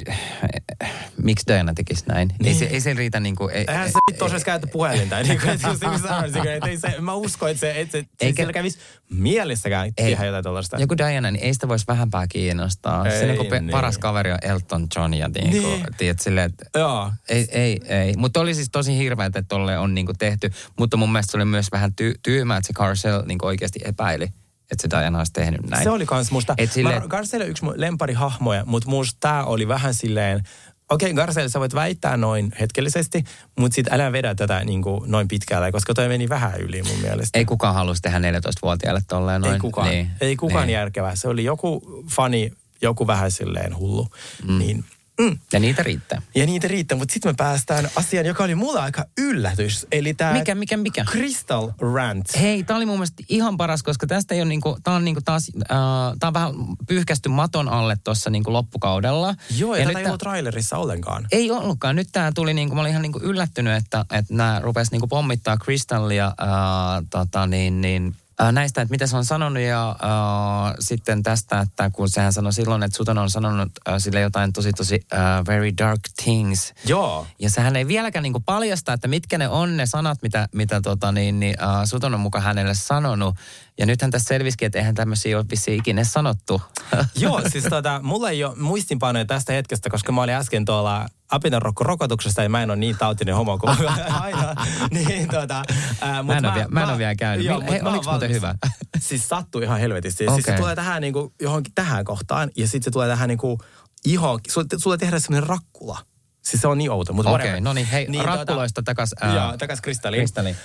miksi 1.23 1.45
Diana 1.47 1.73
tekisi 1.73 2.03
näin? 2.07 2.27
Niin. 2.39 2.47
Ei, 2.47 2.53
se, 2.59 2.65
ei 2.65 2.81
se 2.81 2.93
riitä 2.93 3.19
niinku... 3.19 3.47
Ei, 3.47 3.65
Eihän 3.67 3.87
se 3.89 3.93
vittu 4.11 4.25
osaisi 4.25 4.45
käyttää 4.45 4.69
puhelinta. 4.73 5.19
Niin 5.23 5.39
kuin, 5.41 5.49
että 5.49 5.75
se, 5.75 5.87
missä 5.89 6.07
sanoisin, 6.07 6.47
että 6.47 6.69
ei 6.69 6.77
se, 6.77 6.95
mä 7.01 7.13
uskon, 7.13 7.49
että 7.49 7.59
se, 7.59 7.79
että 7.81 7.91
se, 7.91 7.97
Eikä- 7.97 8.11
Eikä, 8.21 8.35
siellä 8.35 8.53
kävisi 8.53 8.79
mielessäkään 9.09 9.85
Ei. 9.97 10.09
tehdä 10.09 10.25
jotain 10.25 10.43
tuollaista. 10.43 10.77
Joku 10.79 10.97
Diana, 10.97 11.31
niin 11.31 11.43
ei 11.43 11.53
sitä 11.53 11.67
voisi 11.67 11.85
vähämpää 11.87 12.27
kiinnostaa. 12.27 13.05
Ei, 13.07 13.19
se 13.19 13.37
pe- 13.49 13.59
niin. 13.59 13.71
paras 13.71 13.97
kaveri 13.97 14.31
on 14.31 14.37
Elton 14.41 14.87
John 14.95 15.13
ja 15.13 15.27
niinku, 15.27 15.67
Niin. 15.69 15.85
tiedät, 15.97 16.19
silleen, 16.19 16.45
että 16.51 16.79
Joo. 16.79 17.11
ei, 17.29 17.47
ei, 17.51 17.79
ei. 17.87 18.13
Mutta 18.17 18.39
oli 18.39 18.55
siis 18.55 18.69
tosi 18.71 18.97
hirveä, 18.97 19.25
että 19.25 19.41
tolle 19.41 19.77
on 19.77 19.93
niinku 19.93 20.13
tehty. 20.13 20.51
Mutta 20.79 20.97
mun 20.97 21.11
mielestä 21.11 21.31
se 21.31 21.37
oli 21.37 21.45
myös 21.45 21.67
vähän 21.71 21.91
ty- 22.01 22.19
tyhmää, 22.23 22.57
että 22.57 22.67
se 22.67 22.73
Carcel 22.73 23.23
niinku 23.25 23.45
oikeasti 23.45 23.79
epäili, 23.85 24.27
että 24.71 24.81
se 24.81 24.89
Diana 24.89 25.17
olisi 25.17 25.33
tehnyt 25.33 25.69
näin. 25.69 25.83
Se 25.83 25.89
oli 25.89 26.05
kans 26.05 26.31
musta. 26.31 26.53
Et 26.57 26.71
silleen- 26.71 27.01
Mä, 27.01 27.07
Garcelle 27.07 27.45
yksi 27.45 27.63
mun 27.63 27.73
lempari-hahmoja, 27.77 28.63
mutta 28.65 28.89
musta 28.89 29.17
tää 29.19 29.45
oli 29.45 29.67
vähän 29.67 29.93
silleen, 29.93 30.41
okei 30.89 31.11
okay, 31.11 31.25
Garcelle, 31.25 31.49
sä 31.49 31.59
voit 31.59 31.75
väittää 31.75 32.17
noin 32.17 32.51
hetkellisesti, 32.59 33.23
mutta 33.59 33.75
sit 33.75 33.87
älä 33.91 34.11
vedä 34.11 34.35
tätä 34.35 34.63
niin 34.63 34.81
kuin 34.81 35.11
noin 35.11 35.27
pitkälle, 35.27 35.71
koska 35.71 35.93
toi 35.93 36.07
meni 36.07 36.29
vähän 36.29 36.61
yli 36.61 36.83
mun 36.83 36.99
mielestä. 37.01 37.39
Ei 37.39 37.45
kukaan 37.45 37.73
halusi 37.75 38.01
tehdä 38.01 38.19
14-vuotiaalle 38.19 39.01
tolleen 39.07 39.41
noin. 39.41 39.53
Ei 39.53 39.59
kukaan, 39.59 39.89
Niin, 39.89 40.09
ei 40.21 40.35
kukaan 40.35 40.67
niin. 40.67 40.73
järkevää. 40.73 41.15
Se 41.15 41.27
oli 41.27 41.43
joku 41.43 42.03
fani, 42.11 42.51
joku 42.81 43.07
vähän 43.07 43.31
silleen 43.31 43.77
hullu. 43.77 44.07
Mm. 44.47 44.57
Niin, 44.59 44.85
mm. 45.19 45.37
Ja 45.53 45.59
niitä 45.59 45.83
riittää. 45.83 46.21
Ja 46.35 46.45
niitä 46.45 46.67
riittää, 46.67 46.97
mutta 46.97 47.13
sitten 47.13 47.29
me 47.29 47.35
päästään 47.37 47.89
asiaan, 47.95 48.25
joka 48.25 48.43
oli 48.43 48.55
mulla 48.55 48.83
aika 48.83 49.05
yllätys. 49.17 49.87
Eli 49.91 50.13
tämä 50.13 50.33
Mikä, 50.33 50.55
mikä, 50.55 50.77
mikä? 50.77 51.05
Crystal 51.05 51.71
Rant. 51.93 52.25
Hei, 52.41 52.63
tää 52.63 52.77
oli 52.77 52.85
mun 52.85 52.95
mielestä 52.95 53.23
ihan 53.29 53.57
paras, 53.57 53.83
koska 53.83 54.07
tästä 54.07 54.35
ei 54.35 54.41
ole 54.41 54.49
niinku, 54.49 54.77
tää 54.83 54.93
on 54.93 55.05
niinku 55.05 55.21
taas, 55.25 55.51
äh, 55.71 55.77
tää 56.19 56.27
on 56.27 56.33
vähän 56.33 56.53
pyyhkästy 56.87 57.29
maton 57.29 57.69
alle 57.69 57.97
tuossa 58.03 58.29
niinku 58.29 58.53
loppukaudella. 58.53 59.35
Joo, 59.57 59.75
ja, 59.75 59.81
ja 59.81 59.87
tätä 59.87 59.99
ei 59.99 60.05
ollut 60.05 60.19
trailerissa 60.19 60.77
ollenkaan. 60.77 61.27
Ei 61.31 61.51
ollutkaan. 61.51 61.95
Nyt 61.95 62.07
tämä 62.11 62.31
tuli, 62.35 62.53
niinku, 62.53 62.75
mä 62.75 62.81
olin 62.81 62.89
ihan 62.89 63.01
niinku 63.01 63.19
yllättynyt, 63.23 63.75
että, 63.75 64.05
että 64.11 64.33
nämä 64.33 64.59
rupes 64.63 64.91
niinku 64.91 65.07
pommittaa 65.07 65.57
Crystallia 65.57 66.25
ää, 66.37 67.03
tota, 67.09 67.47
niin, 67.47 67.81
niin, 67.81 68.15
näistä, 68.51 68.81
että 68.81 68.91
mitä 68.91 69.07
se 69.07 69.17
on 69.17 69.25
sanonut 69.25 69.63
ja 69.63 69.87
ää, 69.87 70.75
sitten 70.79 71.23
tästä, 71.23 71.59
että 71.59 71.89
kun 71.89 72.09
sehän 72.09 72.33
sanoi 72.33 72.53
silloin, 72.53 72.83
että 72.83 72.97
Sutton 72.97 73.17
on 73.17 73.29
sanonut 73.29 73.71
ää, 73.85 73.99
sille 73.99 74.21
jotain 74.21 74.53
tosi 74.53 74.71
tosi 74.71 74.99
ää, 75.11 75.45
very 75.45 75.71
dark 75.77 76.01
things. 76.23 76.73
Joo. 76.85 77.27
Ja 77.39 77.49
sehän 77.49 77.75
ei 77.75 77.87
vieläkään 77.87 78.23
niinku 78.23 78.39
paljasta, 78.39 78.93
että 78.93 79.07
mitkä 79.07 79.37
ne 79.37 79.47
on 79.47 79.77
ne 79.77 79.85
sanat, 79.85 80.21
mitä, 80.21 80.49
mitä 80.51 80.81
tota, 80.81 81.11
niin, 81.11 81.39
niin, 81.39 81.55
Sutton 81.85 82.13
on 82.13 82.19
mukaan 82.19 82.43
hänelle 82.43 82.73
sanonut. 82.73 83.35
Ja 83.77 83.85
nythän 83.85 84.11
tässä 84.11 84.27
selvisikin, 84.27 84.65
että 84.65 84.79
eihän 84.79 84.95
tämmöisiä 84.95 85.37
ole 85.37 85.45
vissiin 85.51 85.79
ikinä 85.79 86.03
sanottu. 86.03 86.61
Joo, 87.15 87.41
siis 87.51 87.63
tota, 87.63 87.99
mulla 88.03 88.29
ei 88.29 88.43
ole 88.43 88.55
muistinpanoja 88.55 89.25
tästä 89.25 89.53
hetkestä, 89.53 89.89
koska 89.89 90.11
mä 90.11 90.21
olin 90.21 90.33
äsken 90.33 90.65
tuolla 90.65 91.05
apinarokko-rokotuksesta 91.29 92.43
ja 92.43 92.49
mä 92.49 92.63
en 92.63 92.69
ole 92.69 92.77
niin 92.77 92.97
tautinen 92.97 93.35
homo 93.35 93.57
kuin 93.57 93.77
aina. 94.11 94.55
niin, 94.91 95.27
tota, 95.27 95.63
ää, 96.01 96.23
mut 96.23 96.27
Mä 96.33 96.37
en 96.37 96.45
oo 96.45 96.55
vie- 96.55 96.67
mä 96.69 96.83
en 96.83 96.89
oo 96.89 96.97
vielä 96.97 97.15
käynyt. 97.15 97.45
Joo, 97.45 97.59
Mil- 97.59 97.71
hei, 97.71 97.81
mä 97.81 97.89
oliks 97.89 98.07
muuten 98.07 98.31
hyvä? 98.31 98.55
siis 98.99 99.29
sattuu 99.29 99.61
ihan 99.61 99.79
helvetisti. 99.79 100.25
Siis 100.33 100.45
se 100.45 100.53
tulee 100.53 100.75
tähän 100.75 101.01
niinku, 101.01 101.33
johonkin 101.41 101.73
tähän 101.75 102.05
kohtaan 102.05 102.51
ja 102.57 102.67
sitten 102.67 102.83
se 102.83 102.91
tulee 102.91 103.07
tähän 103.07 103.27
niinku 103.29 103.61
iho, 104.05 104.39
sulle, 104.49 104.67
sulle 104.77 104.97
tehdään 104.97 105.21
semmoinen 105.21 105.49
rakkula. 105.49 105.99
Siis 106.41 106.61
se 106.61 106.67
on 106.67 106.77
niin 106.77 106.91
outo, 106.91 107.13
mutta 107.13 107.31
Okei, 107.31 107.61
no 107.61 107.73
niin, 107.73 107.87
hei, 107.87 108.07
rakkuloista 108.23 108.83
takas, 108.83 109.09
ää, 109.21 109.35
Joo, 109.35 109.57
takas 109.57 109.81
kristalliin. 109.81 110.21
Kristalliin. 110.21 110.55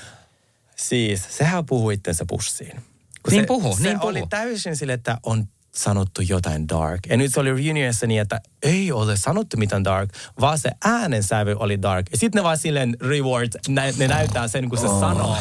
Siis, 0.77 1.27
sehän 1.39 1.67
puhui 1.67 1.95
itsensä 1.95 2.25
pussiin. 2.29 2.83
Kun 3.23 3.33
Niin 3.33 3.43
se, 3.43 3.47
puhu, 3.47 3.77
se 3.77 3.83
niin 3.83 4.01
puhu. 4.01 4.09
oli 4.11 4.23
täysin 4.31 4.77
sille, 4.77 4.93
että 4.93 5.19
on 5.23 5.49
sanottu 5.75 6.23
jotain 6.23 6.69
dark. 6.69 7.01
Ja 7.09 7.17
nyt 7.17 7.35
se 7.35 7.41
oli 7.41 7.55
reunionissa 7.55 8.07
niin, 8.07 8.21
että 8.21 8.41
ei 8.63 8.93
ole 8.93 9.17
sanottu 9.17 9.57
mitään 9.57 9.85
dark, 9.85 10.11
vaan 10.41 10.59
se 10.59 10.71
äänensävy 10.85 11.57
oli 11.59 11.83
dark. 11.83 12.07
Ja 12.13 12.19
sitten 12.19 12.41
ne 12.41 12.45
vaan 12.45 12.59
silleen 12.59 12.97
reward, 13.01 13.53
nä, 13.69 13.83
ne 13.99 14.09
näyttää 14.09 14.49
sen, 14.49 14.69
kun 14.69 14.79
se 14.79 14.87
oh. 14.87 15.01
sanoo, 15.01 15.37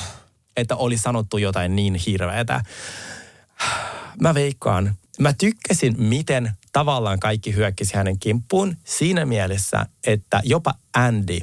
että 0.57 0.75
oli 0.75 0.97
sanottu 0.97 1.37
jotain 1.37 1.75
niin 1.75 1.95
hirveätä. 1.95 2.63
Mä 4.21 4.33
veikkaan. 4.33 4.95
Mä 5.19 5.33
tykkäsin, 5.33 5.95
miten 5.97 6.51
tavallaan 6.71 7.19
kaikki 7.19 7.55
hyökkäsi 7.55 7.93
hänen 7.93 8.19
kimppuun 8.19 8.77
siinä 8.83 9.25
mielessä, 9.25 9.85
että 10.07 10.41
jopa 10.43 10.73
Andy 10.93 11.37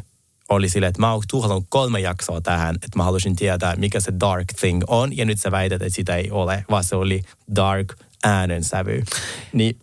oli 0.49 0.69
silleen, 0.69 0.89
että 0.89 1.01
mä 1.01 1.13
oon 1.13 1.23
tuhlannut 1.31 1.67
kolme 1.69 2.01
jaksoa 2.01 2.41
tähän, 2.41 2.75
että 2.75 2.97
mä 2.99 3.05
halusin 3.05 3.37
tietää, 3.37 3.77
mikä 3.77 4.01
se 4.01 4.13
dark 4.21 4.47
thing 4.61 4.83
on, 4.87 5.17
ja 5.17 5.25
nyt 5.25 5.41
sä 5.41 5.51
väität, 5.51 5.83
että 5.83 5.95
sitä 5.97 6.17
ei 6.17 6.31
ole, 6.31 6.65
vaan 6.71 6.85
se 6.85 6.97
oli 6.97 7.23
dark 7.57 7.95
äänensävy. 8.25 9.03
Niin 9.53 9.79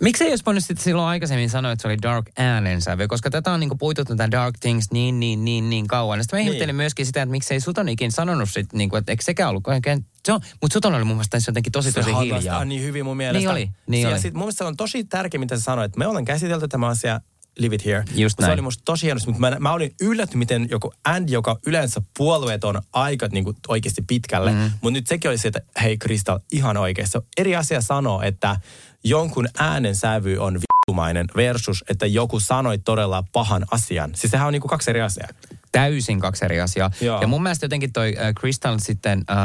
Miksi 0.00 0.24
ei 0.24 0.30
olisi 0.30 0.44
voinut 0.46 0.64
sitten 0.64 0.84
silloin 0.84 1.08
aikaisemmin 1.08 1.50
sanoa, 1.50 1.72
että 1.72 1.82
se 1.82 1.88
oli 1.88 2.02
dark 2.02 2.26
äänensävy? 2.38 3.08
Koska 3.08 3.30
tätä 3.30 3.52
on 3.52 3.60
niinku 3.60 3.76
puitu 3.76 4.04
tätä 4.04 4.30
dark 4.30 4.54
things 4.60 4.90
niin, 4.92 5.20
niin, 5.20 5.44
niin, 5.44 5.70
niin 5.70 5.86
kauan. 5.86 6.22
Sitten 6.22 6.36
mä 6.36 6.38
Niin. 6.38 6.46
ihmettelin 6.46 6.76
myöskin 6.76 7.06
sitä, 7.06 7.22
että 7.22 7.30
miksei 7.30 7.60
Suton 7.60 7.88
ikin 7.88 8.12
sanonut 8.12 8.50
sit, 8.50 8.72
niinku, 8.72 8.96
että 8.96 9.12
eikö 9.12 9.24
sekään 9.24 9.50
ollut 9.50 9.66
oikein... 9.66 10.06
Se 10.26 10.32
on, 10.32 10.40
mutta 10.62 10.74
Suton 10.74 10.94
oli 10.94 11.04
mun 11.04 11.16
mielestä 11.16 11.38
jotenkin 11.46 11.72
tosi, 11.72 11.92
tosi 11.92 12.10
se 12.10 12.16
hiljaa. 12.20 12.36
vastaa 12.36 12.64
niin 12.64 12.82
hyvin 12.82 13.04
mun 13.04 13.16
mielestä. 13.16 13.38
Niin 13.38 13.50
oli, 13.50 13.70
niin 13.86 14.02
ja 14.02 14.08
oli. 14.08 14.18
Sit 14.18 14.34
mun 14.34 14.42
mielestä 14.42 14.58
se 14.58 14.68
on 14.68 14.76
tosi 14.76 15.04
tärkeä, 15.04 15.40
mitä 15.40 15.56
sä 15.56 15.62
sanoit, 15.62 15.84
että 15.88 15.98
me 15.98 16.06
ollaan 16.06 16.24
käsitelty 16.24 16.68
tämä 16.68 16.88
asia 16.88 17.20
Live 17.58 17.74
It 17.74 17.84
Here. 17.84 18.04
Just 18.14 18.36
se 18.36 18.42
näin. 18.42 18.52
oli 18.52 18.62
musta 18.62 18.82
tosi 18.84 19.06
hienosti, 19.06 19.30
mutta 19.30 19.40
mä, 19.40 19.56
mä 19.60 19.72
olin 19.72 19.94
yllättynyt, 20.00 20.38
miten 20.38 20.66
joku 20.70 20.92
Andy, 21.04 21.32
joka 21.32 21.58
yleensä 21.66 22.02
puolueeton 22.18 22.82
aika 22.92 23.28
niin 23.32 23.44
kuin 23.44 23.56
oikeasti 23.68 24.02
pitkälle, 24.02 24.52
mm. 24.52 24.58
mutta 24.58 24.90
nyt 24.90 25.06
sekin 25.06 25.28
oli 25.28 25.38
se, 25.38 25.48
että 25.48 25.62
hei 25.82 25.98
Kristal, 25.98 26.38
ihan 26.52 26.76
oikein. 26.76 27.08
Se 27.08 27.18
on 27.18 27.24
eri 27.36 27.56
asia 27.56 27.80
sanoa, 27.80 28.24
että 28.24 28.56
jonkun 29.04 29.48
äänen 29.58 29.96
sävy 29.96 30.38
on 30.38 30.54
vittumainen 30.54 31.26
versus, 31.36 31.84
että 31.88 32.06
joku 32.06 32.40
sanoi 32.40 32.78
todella 32.78 33.24
pahan 33.32 33.66
asian. 33.70 34.10
Siis 34.14 34.30
sehän 34.30 34.46
on 34.46 34.52
niin 34.52 34.60
kuin 34.60 34.70
kaksi 34.70 34.90
eri 34.90 35.00
asiaa. 35.00 35.28
täysin 35.72 36.20
kaksi 36.20 36.44
eri 36.44 36.60
asiaa. 36.60 36.90
Joo. 37.00 37.20
Ja 37.20 37.26
mun 37.26 37.42
mielestä 37.42 37.64
jotenkin 37.64 37.92
toi 37.92 38.14
äh, 38.18 38.34
Crystal 38.40 38.78
sitten, 38.78 39.24
äh, 39.30 39.36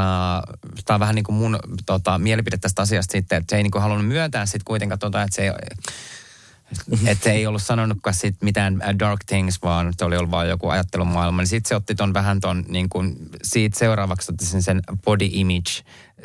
tämä 0.86 0.96
on 0.96 1.00
vähän 1.00 1.16
niin 1.16 1.24
kuin 1.26 1.36
mun 1.36 1.60
tota, 1.86 2.18
mielipide 2.18 2.58
tästä 2.58 2.82
asiasta 2.82 3.12
sitten, 3.12 3.38
että 3.38 3.52
se 3.52 3.58
ei 3.58 3.64
niin 3.64 3.72
kuin 3.72 3.82
halunnut 3.82 4.08
myöntää 4.08 4.46
sitten 4.46 4.66
kuitenkaan 4.66 5.00
tota, 5.00 5.24
että 5.24 5.36
se 5.36 5.42
ei, 5.42 5.52
että 7.06 7.24
se 7.24 7.32
ei 7.32 7.48
ollut 7.48 7.62
sanonutkaan 7.62 8.14
sit 8.14 8.36
mitään 8.42 8.82
äh, 8.82 8.96
dark 9.00 9.20
things, 9.26 9.62
vaan 9.62 9.94
se 9.98 10.06
oli 10.06 10.18
ollut 10.18 10.32
vaan 10.32 10.50
joku 10.50 10.70
ajattelumaailma. 10.70 11.42
Niin 11.42 11.48
sitten 11.48 11.70
se 11.70 11.76
otti 11.76 11.96
ton 11.96 12.14
vähän 12.14 12.40
ton, 12.40 12.66
niin 12.68 12.90
kuin, 12.90 13.16
siitä 13.44 13.80
seuraavaksi 13.80 14.32
otti 14.32 14.46
sen, 14.46 14.64
sen 14.64 14.82
body 15.06 15.28
image, 15.32 15.72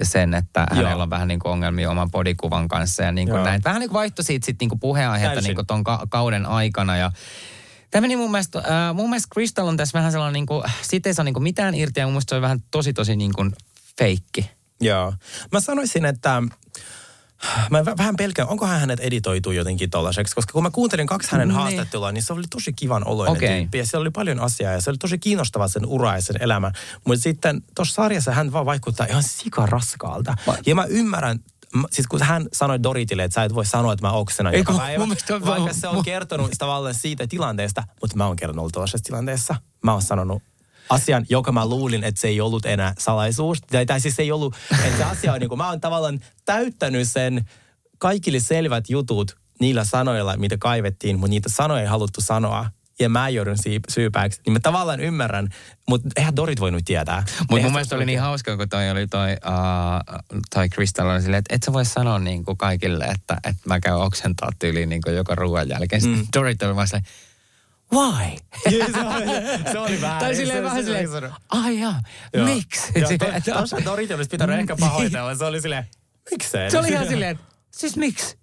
sen, 0.02 0.34
että 0.34 0.66
Joo. 0.70 0.82
hänellä 0.82 1.02
on 1.02 1.10
vähän 1.10 1.28
niin 1.28 1.40
kuin 1.40 1.52
ongelmia 1.52 1.90
oman 1.90 2.10
bodikuvan 2.10 2.68
kanssa 2.68 3.02
ja 3.02 3.12
niin 3.12 3.28
kuin 3.28 3.36
Joo. 3.36 3.44
näin. 3.44 3.64
Vähän 3.64 3.80
niin 3.80 3.88
kuin 3.88 3.98
vaihtoi 3.98 4.24
siitä 4.24 4.46
sit 4.46 4.60
niin 4.60 4.70
kuin 4.70 4.80
Täysin. 4.94 5.48
niin 5.48 5.54
kuin 5.54 5.66
ton 5.66 5.84
ka- 5.84 6.06
kauden 6.10 6.46
aikana 6.46 6.96
ja 6.96 7.12
Tämä 7.90 8.00
meni 8.00 8.16
mun 8.16 8.30
mielestä, 8.30 8.58
äh, 8.58 8.94
mun 8.94 9.10
mielestä 9.10 9.28
Crystal 9.34 9.68
on 9.68 9.76
tässä 9.76 9.98
vähän 9.98 10.12
sellainen, 10.12 10.32
niin 10.32 10.46
kuin, 10.46 10.62
siitä 10.82 11.08
ei 11.08 11.14
saa 11.14 11.24
niin 11.24 11.34
kuin 11.34 11.42
mitään 11.42 11.74
irti 11.74 12.00
ja 12.00 12.06
mun 12.06 12.12
mielestä 12.12 12.30
se 12.30 12.36
on 12.36 12.42
vähän 12.42 12.62
tosi 12.70 12.92
tosi 12.92 13.16
niin 13.16 13.32
kuin 13.32 13.52
feikki. 13.98 14.50
Joo. 14.80 15.14
Mä 15.52 15.60
sanoisin, 15.60 16.04
että 16.04 16.42
mä 17.70 17.80
vä- 17.80 17.98
vähän 17.98 18.16
pelkään, 18.16 18.48
onko 18.48 18.66
hän 18.66 18.80
hänet 18.80 19.00
editoitu 19.00 19.50
jotenkin 19.50 19.90
tollaiseksi, 19.90 20.34
koska 20.34 20.52
kun 20.52 20.62
mä 20.62 20.70
kuuntelin 20.70 21.06
kaksi 21.06 21.32
hänen 21.32 21.48
Niin. 21.48 21.56
haastattelua, 21.56 22.12
niin 22.12 22.22
se 22.22 22.32
oli 22.32 22.42
tosi 22.50 22.72
kivan 22.72 23.06
oloinen 23.06 23.36
Okei. 23.36 23.60
tyyppi 23.60 23.78
ja 23.78 23.86
siellä 23.86 24.02
oli 24.02 24.10
paljon 24.10 24.40
asiaa 24.40 24.72
ja 24.72 24.80
se 24.80 24.90
oli 24.90 24.98
tosi 24.98 25.18
kiinnostava 25.18 25.68
sen 25.68 25.86
ura 25.86 26.14
ja 26.14 26.20
sen 26.22 26.36
elämä. 26.42 26.72
Mutta 27.06 27.22
sitten 27.22 27.62
tuossa 27.74 27.94
sarjassa 27.94 28.32
hän 28.32 28.52
vaan 28.52 28.66
vaikuttaa 28.66 29.06
ihan 29.06 29.22
sikaraskaalta. 29.22 30.34
Ja 30.66 30.74
mä 30.74 30.84
ymmärrän, 30.84 31.40
siis 31.90 32.06
kun 32.06 32.22
hän 32.22 32.46
sanoi 32.52 32.82
Doritille, 32.82 33.24
että 33.24 33.34
sä 33.34 33.44
et 33.44 33.54
voi 33.54 33.66
sanoa, 33.66 33.92
että 33.92 34.06
mä 34.06 34.12
oksenan 34.12 34.54
Ei, 34.54 34.60
joka 34.60 34.72
päivä, 34.72 35.04
vaikka 35.46 35.72
se 35.72 35.88
on 35.88 36.04
kertonut 36.04 36.50
tavallaan 36.58 36.94
siitä 36.94 37.26
tilanteesta, 37.26 37.84
mutta 38.00 38.16
mä 38.16 38.26
oon 38.26 38.36
kertonut 38.36 38.60
ollut 38.60 38.72
tuollaisessa 38.72 39.04
tilanteessa. 39.04 39.54
Mä 39.84 39.92
oon 39.92 40.02
sanonut 40.02 40.42
asian, 40.90 41.26
joka 41.28 41.52
mä 41.52 41.66
luulin, 41.66 42.04
että 42.04 42.20
se 42.20 42.28
ei 42.28 42.40
ollut 42.40 42.66
enää 42.66 42.94
salaisuus. 42.98 43.62
Tai, 43.62 43.86
tai 43.86 44.00
siis 44.00 44.16
se 44.16 44.22
ei 44.22 44.32
ollut, 44.32 44.54
että 44.84 44.96
se 44.96 45.04
asia 45.04 45.32
on 45.32 45.40
niin 45.40 45.48
kuin, 45.48 45.58
mä 45.58 45.68
oon 45.68 45.80
tavallaan 45.80 46.20
täyttänyt 46.44 47.08
sen 47.08 47.44
kaikille 47.98 48.40
selvät 48.40 48.90
jutut 48.90 49.36
niillä 49.60 49.84
sanoilla, 49.84 50.36
mitä 50.36 50.56
kaivettiin, 50.58 51.18
mutta 51.18 51.30
niitä 51.30 51.48
sanoja 51.48 51.80
ei 51.80 51.86
haluttu 51.86 52.20
sanoa. 52.20 52.70
Ja 52.98 53.08
mä 53.08 53.28
joudun 53.28 53.56
syypääksi. 53.88 54.40
Niin 54.46 54.52
mä 54.52 54.60
tavallaan 54.60 55.00
ymmärrän, 55.00 55.48
mutta 55.88 56.08
eihän 56.16 56.36
Dorit 56.36 56.60
voinut 56.60 56.84
tietää. 56.84 57.24
Mutta 57.50 57.62
mun 57.62 57.72
mielestä 57.72 57.96
oli 57.96 58.06
niin 58.06 58.20
hauska, 58.20 58.56
kun 58.56 58.68
toi 58.68 58.90
oli 58.90 59.06
toi, 59.06 59.30
uh, 59.30 60.20
toi 60.54 60.68
Crystal 60.68 61.08
oli 61.08 61.22
silleen, 61.22 61.38
että 61.38 61.54
et 61.54 61.62
sä 61.62 61.72
voi 61.72 61.84
sanoa 61.84 62.18
niin 62.18 62.44
kuin 62.44 62.56
kaikille, 62.56 63.04
että, 63.04 63.36
että 63.36 63.62
mä 63.66 63.80
käyn 63.80 63.96
oksentaa 63.96 64.48
tyyliin 64.58 64.88
niin 64.88 65.02
kuin 65.02 65.16
joka 65.16 65.34
ruoan 65.34 65.68
jälkeen. 65.68 66.02
Mm. 66.04 66.26
Dorit 66.36 66.62
oli 66.62 66.76
vaan 66.76 66.88
silleen, 66.88 67.06
why? 67.92 68.36
Se, 68.70 69.00
oli, 69.00 69.72
se 69.72 69.78
oli 69.78 70.00
vähän. 70.00 70.20
Tai 70.20 70.34
silleen 70.34 70.58
se- 70.58 70.62
vähän 70.62 70.78
se- 70.78 70.84
silleen, 70.84 71.10
se- 71.10 71.30
ai 71.50 71.80
jaa, 71.80 72.00
Joo. 72.34 72.46
miksi? 72.46 72.92
Silleen, 72.92 73.42
Tuossa 73.42 73.84
Dorit 73.84 74.10
olisi 74.10 74.30
pitänyt 74.30 74.58
ehkä 74.58 74.76
pahoitella. 74.80 75.34
Se 75.34 75.44
oli 75.44 75.60
silleen, 75.60 75.84
miksei? 76.30 76.70
Se 76.70 76.78
oli 76.78 76.88
ihan 76.88 77.06
silleen, 77.08 77.38
siis 77.70 77.96
miksi? 77.96 78.36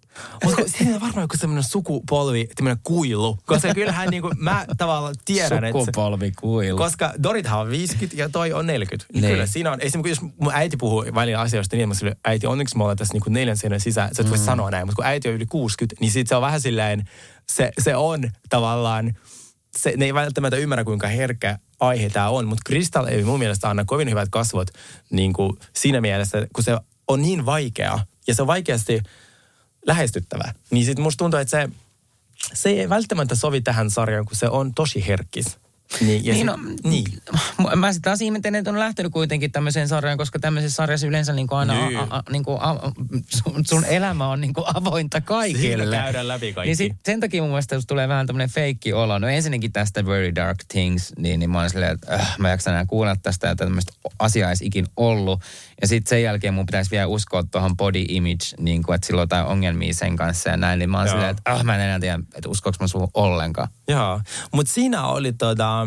Mutta 0.44 0.62
siinä 0.66 0.96
on 0.96 1.02
varmaan 1.02 1.24
joku 1.24 1.38
semmoinen 1.38 1.64
sukupolvi, 1.64 2.48
tämmöinen 2.56 2.80
kuilu. 2.84 3.38
Koska 3.46 3.74
kyllähän 3.74 4.10
niinku, 4.10 4.32
mä 4.38 4.66
tavallaan 4.78 5.16
tiedän, 5.26 5.64
että... 5.64 5.80
se- 5.80 5.86
Sukupolvikuilu. 5.86 6.78
Koska 6.78 7.14
Dorithan 7.24 7.60
on 7.60 7.70
50 7.70 8.16
ja 8.22 8.30
toi 8.30 8.54
on 8.54 8.68
40. 8.68 9.14
Niin. 9.14 9.22
Niin. 9.22 9.32
Kyllä 9.34 9.46
siinä 9.46 9.72
on, 9.72 9.82
esimerkiksi 9.82 10.26
jos 10.26 10.34
mun 10.38 10.54
äiti 10.54 10.78
puhuu 10.78 11.06
välillä 11.16 11.42
asioista, 11.42 11.76
niin 11.76 11.88
mä 11.90 11.94
sille, 11.96 12.16
äiti 12.26 12.48
onneksi 12.48 12.78
me 12.78 12.84
ollaan 12.84 12.98
tässä 12.98 13.14
niinku 13.14 13.30
neljän 13.30 13.58
seinän 13.58 13.80
sisään, 13.80 14.16
sä 14.16 14.22
et 14.22 14.30
voi 14.30 14.38
sanoa 14.38 14.72
näin. 14.72 14.86
Mutta 14.88 14.96
kun 14.96 15.06
äiti 15.06 15.30
on 15.30 15.36
yli 15.36 15.46
60, 15.46 15.96
niin 16.00 16.12
sit 16.12 16.28
se 16.28 16.36
on 16.36 16.42
vähän 16.42 16.62
silleen, 16.62 17.10
se, 17.50 17.72
se 17.80 17.96
on 17.96 18.32
tavallaan, 18.50 19.14
se, 19.78 19.94
ne 19.98 20.06
ei 20.06 20.14
välttämättä 20.14 20.58
ymmärrä 20.58 20.84
kuinka 20.84 21.08
herkkä 21.08 21.60
aihe 21.80 22.10
tämä 22.10 22.30
on, 22.30 22.48
mutta 22.48 22.64
Crystal 22.68 23.08
ei 23.08 23.24
mun 23.24 23.40
mielestä 23.40 23.70
anna 23.70 23.86
kovin 23.86 24.10
hyvät 24.10 24.30
kasvot 24.32 24.68
niin 25.10 25.34
kuin 25.34 25.58
siinä 25.74 26.02
mielessä, 26.02 26.48
kun 26.54 26.64
se 26.64 26.78
on 27.08 27.22
niin 27.22 27.46
vaikea 27.46 28.00
ja 28.28 28.36
se 28.36 28.42
on 28.42 28.48
vaikeasti 28.48 29.02
lähestyttävä, 29.86 30.54
niin 30.72 30.86
sitten 30.86 31.04
musta 31.04 31.18
tuntuu, 31.18 31.40
että 31.40 31.62
se, 31.62 31.70
se 32.54 32.70
ei 32.70 32.90
välttämättä 32.90 33.36
sovi 33.36 33.62
tähän 33.62 33.90
sarjaan, 33.90 34.26
kun 34.26 34.36
se 34.36 34.50
on 34.50 34.74
tosi 34.74 35.08
herkkis. 35.08 35.58
Niin, 36.02 36.26
ja 36.26 36.34
Niin, 36.34 36.38
sit, 36.38 36.46
no, 36.46 36.60
niin. 36.84 37.06
Mä 37.76 37.94
sitten 37.94 38.10
taas 38.10 38.22
ihmettelen, 38.22 38.60
että 38.60 38.72
on 38.72 38.80
lähtenyt 38.80 39.12
kuitenkin 39.12 39.52
tämmöiseen 39.52 39.88
sarjaan, 39.88 40.18
koska 40.18 40.40
tämmöisessä 40.40 40.76
sarjassa 40.76 41.08
yleensä 41.08 41.34
niin 41.34 41.48
kuin 41.48 41.60
aina 41.60 41.74
Niin. 41.88 42.00
a, 42.00 42.08
a, 42.10 42.24
niin 42.32 42.44
kuin 42.44 42.58
a, 42.62 42.76
sun, 43.30 43.66
sun 43.66 43.86
elämä 43.86 44.28
on 44.28 44.42
niin 44.42 44.54
kuin 44.54 44.66
avointa 44.74 45.22
kaikille. 45.22 45.62
Siinä 45.62 45.86
käydään 46.04 46.28
läpi 46.28 46.54
kaikki. 46.54 46.68
Niin 46.68 46.78
sit, 46.78 46.94
sen 47.06 47.20
takia 47.20 47.42
mun 47.42 47.50
mielestä 47.52 47.80
tulee 47.88 48.08
vähän 48.08 48.28
tämmöinen 48.28 48.50
feikki 48.50 48.94
olo. 48.94 49.20
No 49.20 49.28
ensinnäkin 49.28 49.72
tästä 49.72 50.06
Very 50.06 50.36
Dark 50.36 50.58
Things, 50.68 51.14
niin, 51.18 51.40
niin 51.40 51.50
mä 51.50 51.60
oon 51.60 51.70
silleen, 51.70 51.92
että 51.92 52.16
äh, 52.16 52.36
mä 52.40 52.48
en 52.48 52.52
jaksa 52.52 52.70
enää 52.70 52.86
kuulla 52.86 53.16
tästä, 53.16 53.52
että 53.52 53.66
tämmöistä 53.66 53.94
asiaa 54.20 54.52
ei 54.52 54.58
ikin 54.62 54.88
ollut. 54.98 55.42
Ja 55.82 55.88
sitten 55.88 56.10
sen 56.10 56.24
jälkeen 56.24 56.54
mun 56.54 56.66
pitäisi 56.66 56.92
vielä 56.92 57.08
uskoa 57.08 57.44
tuohon 57.52 57.78
body 57.78 58.06
image, 58.08 58.46
niin 58.60 58.84
kuin, 58.84 58.96
että 58.96 59.08
sillä 59.08 59.20
on 59.20 59.24
jotain 59.24 59.46
ongelmia 59.46 59.94
sen 59.94 60.16
kanssa 60.16 60.50
ja 60.50 60.58
näin. 60.58 60.80
Niin 60.80 60.90
mä 60.90 60.98
oon 61.00 61.10
silleen, 61.10 61.30
että 61.30 61.52
äh, 61.52 61.64
mä 61.64 61.76
en 61.76 61.82
enää 61.82 62.00
tiedä, 62.00 62.20
että 62.36 62.50
uskoinko 62.50 62.78
mä 62.84 62.88
suhun 62.88 63.10
ollenkaan. 63.14 63.68
Joo, 63.88 64.22
mutta 64.52 64.74
siinä 64.74 65.08
oli 65.08 65.34
tota, 65.34 65.81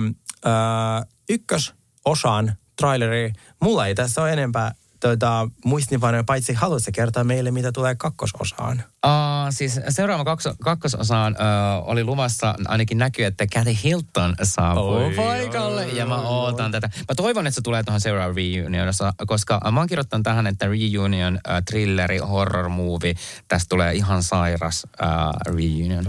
ykkösosan 1.28 2.56
traileri. 2.76 3.32
Mulla 3.62 3.86
ei 3.86 3.94
tässä 3.94 4.22
ole 4.22 4.32
enempää 4.32 4.74
tota, 5.08 5.48
muistinpanoja, 5.64 6.24
paitsi 6.24 6.52
haluatko 6.52 6.90
kertoa 6.94 7.24
meille, 7.24 7.50
mitä 7.50 7.72
tulee 7.72 7.94
kakkososaan? 7.94 8.82
Uh, 9.06 9.12
siis 9.50 9.80
seuraava 9.88 10.24
kakso, 10.24 10.54
kakkososaan 10.62 11.32
uh, 11.32 11.88
oli 11.88 12.04
luvassa, 12.04 12.54
ainakin 12.68 12.98
näkyy, 12.98 13.24
että 13.24 13.46
Kathy 13.54 13.76
Hilton 13.84 14.36
saapuu 14.42 14.88
Oi, 14.88 15.04
oi, 15.04 15.14
paikalle. 15.14 15.84
oi, 15.84 15.96
ja 15.96 16.06
mä 16.06 16.16
oi, 16.16 16.26
ootan 16.26 16.72
tätä. 16.72 16.90
Mä 16.96 17.14
toivon, 17.16 17.46
että 17.46 17.54
se 17.54 17.60
tulee 17.62 17.82
tuohon 17.82 18.00
seuraavaan 18.00 18.36
reunionissa, 18.36 19.12
koska 19.26 19.60
mä 19.72 19.80
oon 19.80 19.88
kirjoittanut 19.88 20.24
tähän, 20.24 20.46
että 20.46 20.66
reunion, 20.66 21.34
uh, 21.34 21.64
thrilleri, 21.70 22.18
horror 22.18 22.68
movie, 22.68 23.14
tästä 23.48 23.68
tulee 23.68 23.94
ihan 23.94 24.22
sairas 24.22 24.86
uh, 25.02 25.54
reunion. 25.54 26.04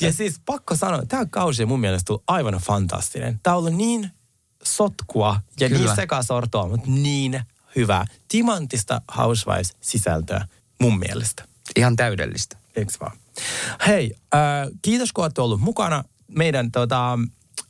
ja 0.00 0.12
siis 0.12 0.40
pakko 0.46 0.76
sanoa, 0.76 1.02
tämä 1.08 1.26
kausi 1.30 1.66
mun 1.66 1.80
mielestä 1.80 2.12
on 2.12 2.18
aivan 2.26 2.54
fantastinen. 2.54 3.40
Tämä 3.42 3.56
on 3.56 3.58
ollut 3.58 3.74
niin 3.74 4.10
sotkua 4.64 5.40
ja 5.60 5.68
Kyllä. 5.68 5.84
niin 5.84 5.96
sekasortoa, 5.96 6.68
mutta 6.68 6.90
niin 6.90 7.42
hyvä. 7.76 8.04
Timantista 8.28 9.02
Housewives-sisältöä 9.16 10.46
mun 10.80 10.98
mielestä. 10.98 11.44
Ihan 11.76 11.96
täydellistä. 11.96 12.56
Eiks 12.76 13.00
vaan? 13.00 13.16
Hei, 13.86 14.14
äh, 14.34 14.40
kiitos 14.82 15.12
kun 15.12 15.24
olette 15.24 15.40
ollut 15.40 15.60
mukana. 15.60 16.04
Meidän 16.28 16.72
tota, 16.72 17.12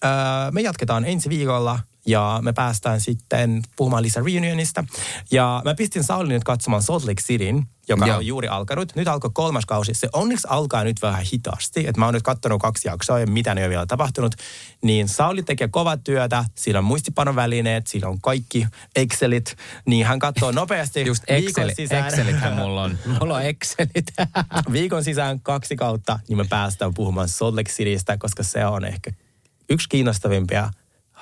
äh, 0.05 0.11
me 0.53 0.61
jatketaan 0.61 1.05
ensi 1.05 1.29
viikolla 1.29 1.79
ja 2.07 2.39
me 2.43 2.53
päästään 2.53 3.01
sitten 3.01 3.63
puhumaan 3.77 4.03
lisää 4.03 4.23
reunionista. 4.27 4.85
Ja 5.31 5.63
mä 5.65 5.75
pistin 5.75 6.05
Saulin 6.05 6.29
nyt 6.29 6.45
katsomaan 6.45 6.83
Salt 6.83 7.05
Lake 7.05 7.23
Cityn, 7.23 7.67
joka 7.89 8.07
Joo. 8.07 8.17
on 8.17 8.27
juuri 8.27 8.49
alkanut. 8.49 8.97
Nyt 8.97 9.09
alkoi 9.09 9.31
kolmas 9.35 9.67
kausi. 9.67 9.95
Se 9.95 10.09
onneksi 10.13 10.47
alkaa 10.51 10.85
nyt 10.85 11.03
vähän 11.03 11.25
hitaasti. 11.33 11.87
Et 11.87 11.97
mä 11.97 12.05
oon 12.05 12.15
nyt 12.15 12.23
katsonut 12.23 12.63
kaksi 12.63 12.89
jaksoa 12.89 13.21
ja 13.21 13.27
mitä 13.27 13.55
ne 13.55 13.61
ole 13.61 13.69
vielä 13.69 13.87
tapahtunut. 13.87 14.35
Niin 14.83 15.09
Sauli 15.09 15.43
tekee 15.43 15.69
kovaa 15.69 15.97
työtä. 15.97 16.45
Sillä 16.55 16.79
on 16.79 16.85
muistipanovälineet, 16.85 17.87
sillä 17.87 18.09
on 18.09 18.21
kaikki 18.21 18.67
Excelit. 18.97 19.57
Niin 19.87 20.07
hän 20.07 20.19
katsoo 20.19 20.53
nopeasti 20.63 21.07
Just 21.07 21.23
viikon 21.29 21.65
Excel, 21.65 21.75
sisään. 21.77 22.09
Excelithän 22.09 22.53
mulla 22.53 22.83
on. 22.83 22.99
Mulla 23.21 23.35
on 23.35 23.43
Excelit. 23.43 24.13
viikon 24.73 25.05
sisään 25.05 25.41
kaksi 25.41 25.77
kautta, 25.77 26.19
niin 26.29 26.37
me 26.37 26.45
päästään 26.45 26.95
puhumaan 26.95 27.29
Salt 27.29 27.55
Lake 27.55 27.73
Citystä, 27.73 28.19
koska 28.19 28.43
se 28.43 28.67
on 28.67 28.85
ehkä 28.85 29.11
yksi 29.71 29.89
kiinnostavimpia 29.89 30.71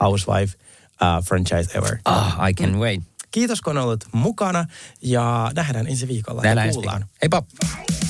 Housewife 0.00 0.58
uh, 1.02 1.24
franchise 1.24 1.78
ever. 1.78 1.98
ah, 2.04 2.48
I 2.48 2.54
can 2.54 2.78
wait. 2.78 3.02
Kiitos 3.30 3.60
kun 3.60 3.78
olet 3.78 4.06
mukana 4.12 4.64
ja 5.02 5.50
nähdään 5.54 5.86
ensi 5.86 6.08
viikolla. 6.08 6.42
Nähdään 6.42 6.64
ja 6.64 6.68
ensi 6.68 6.76
kuullaan. 6.76 7.04
viikolla. 7.22 7.42
Heippa. 7.92 8.09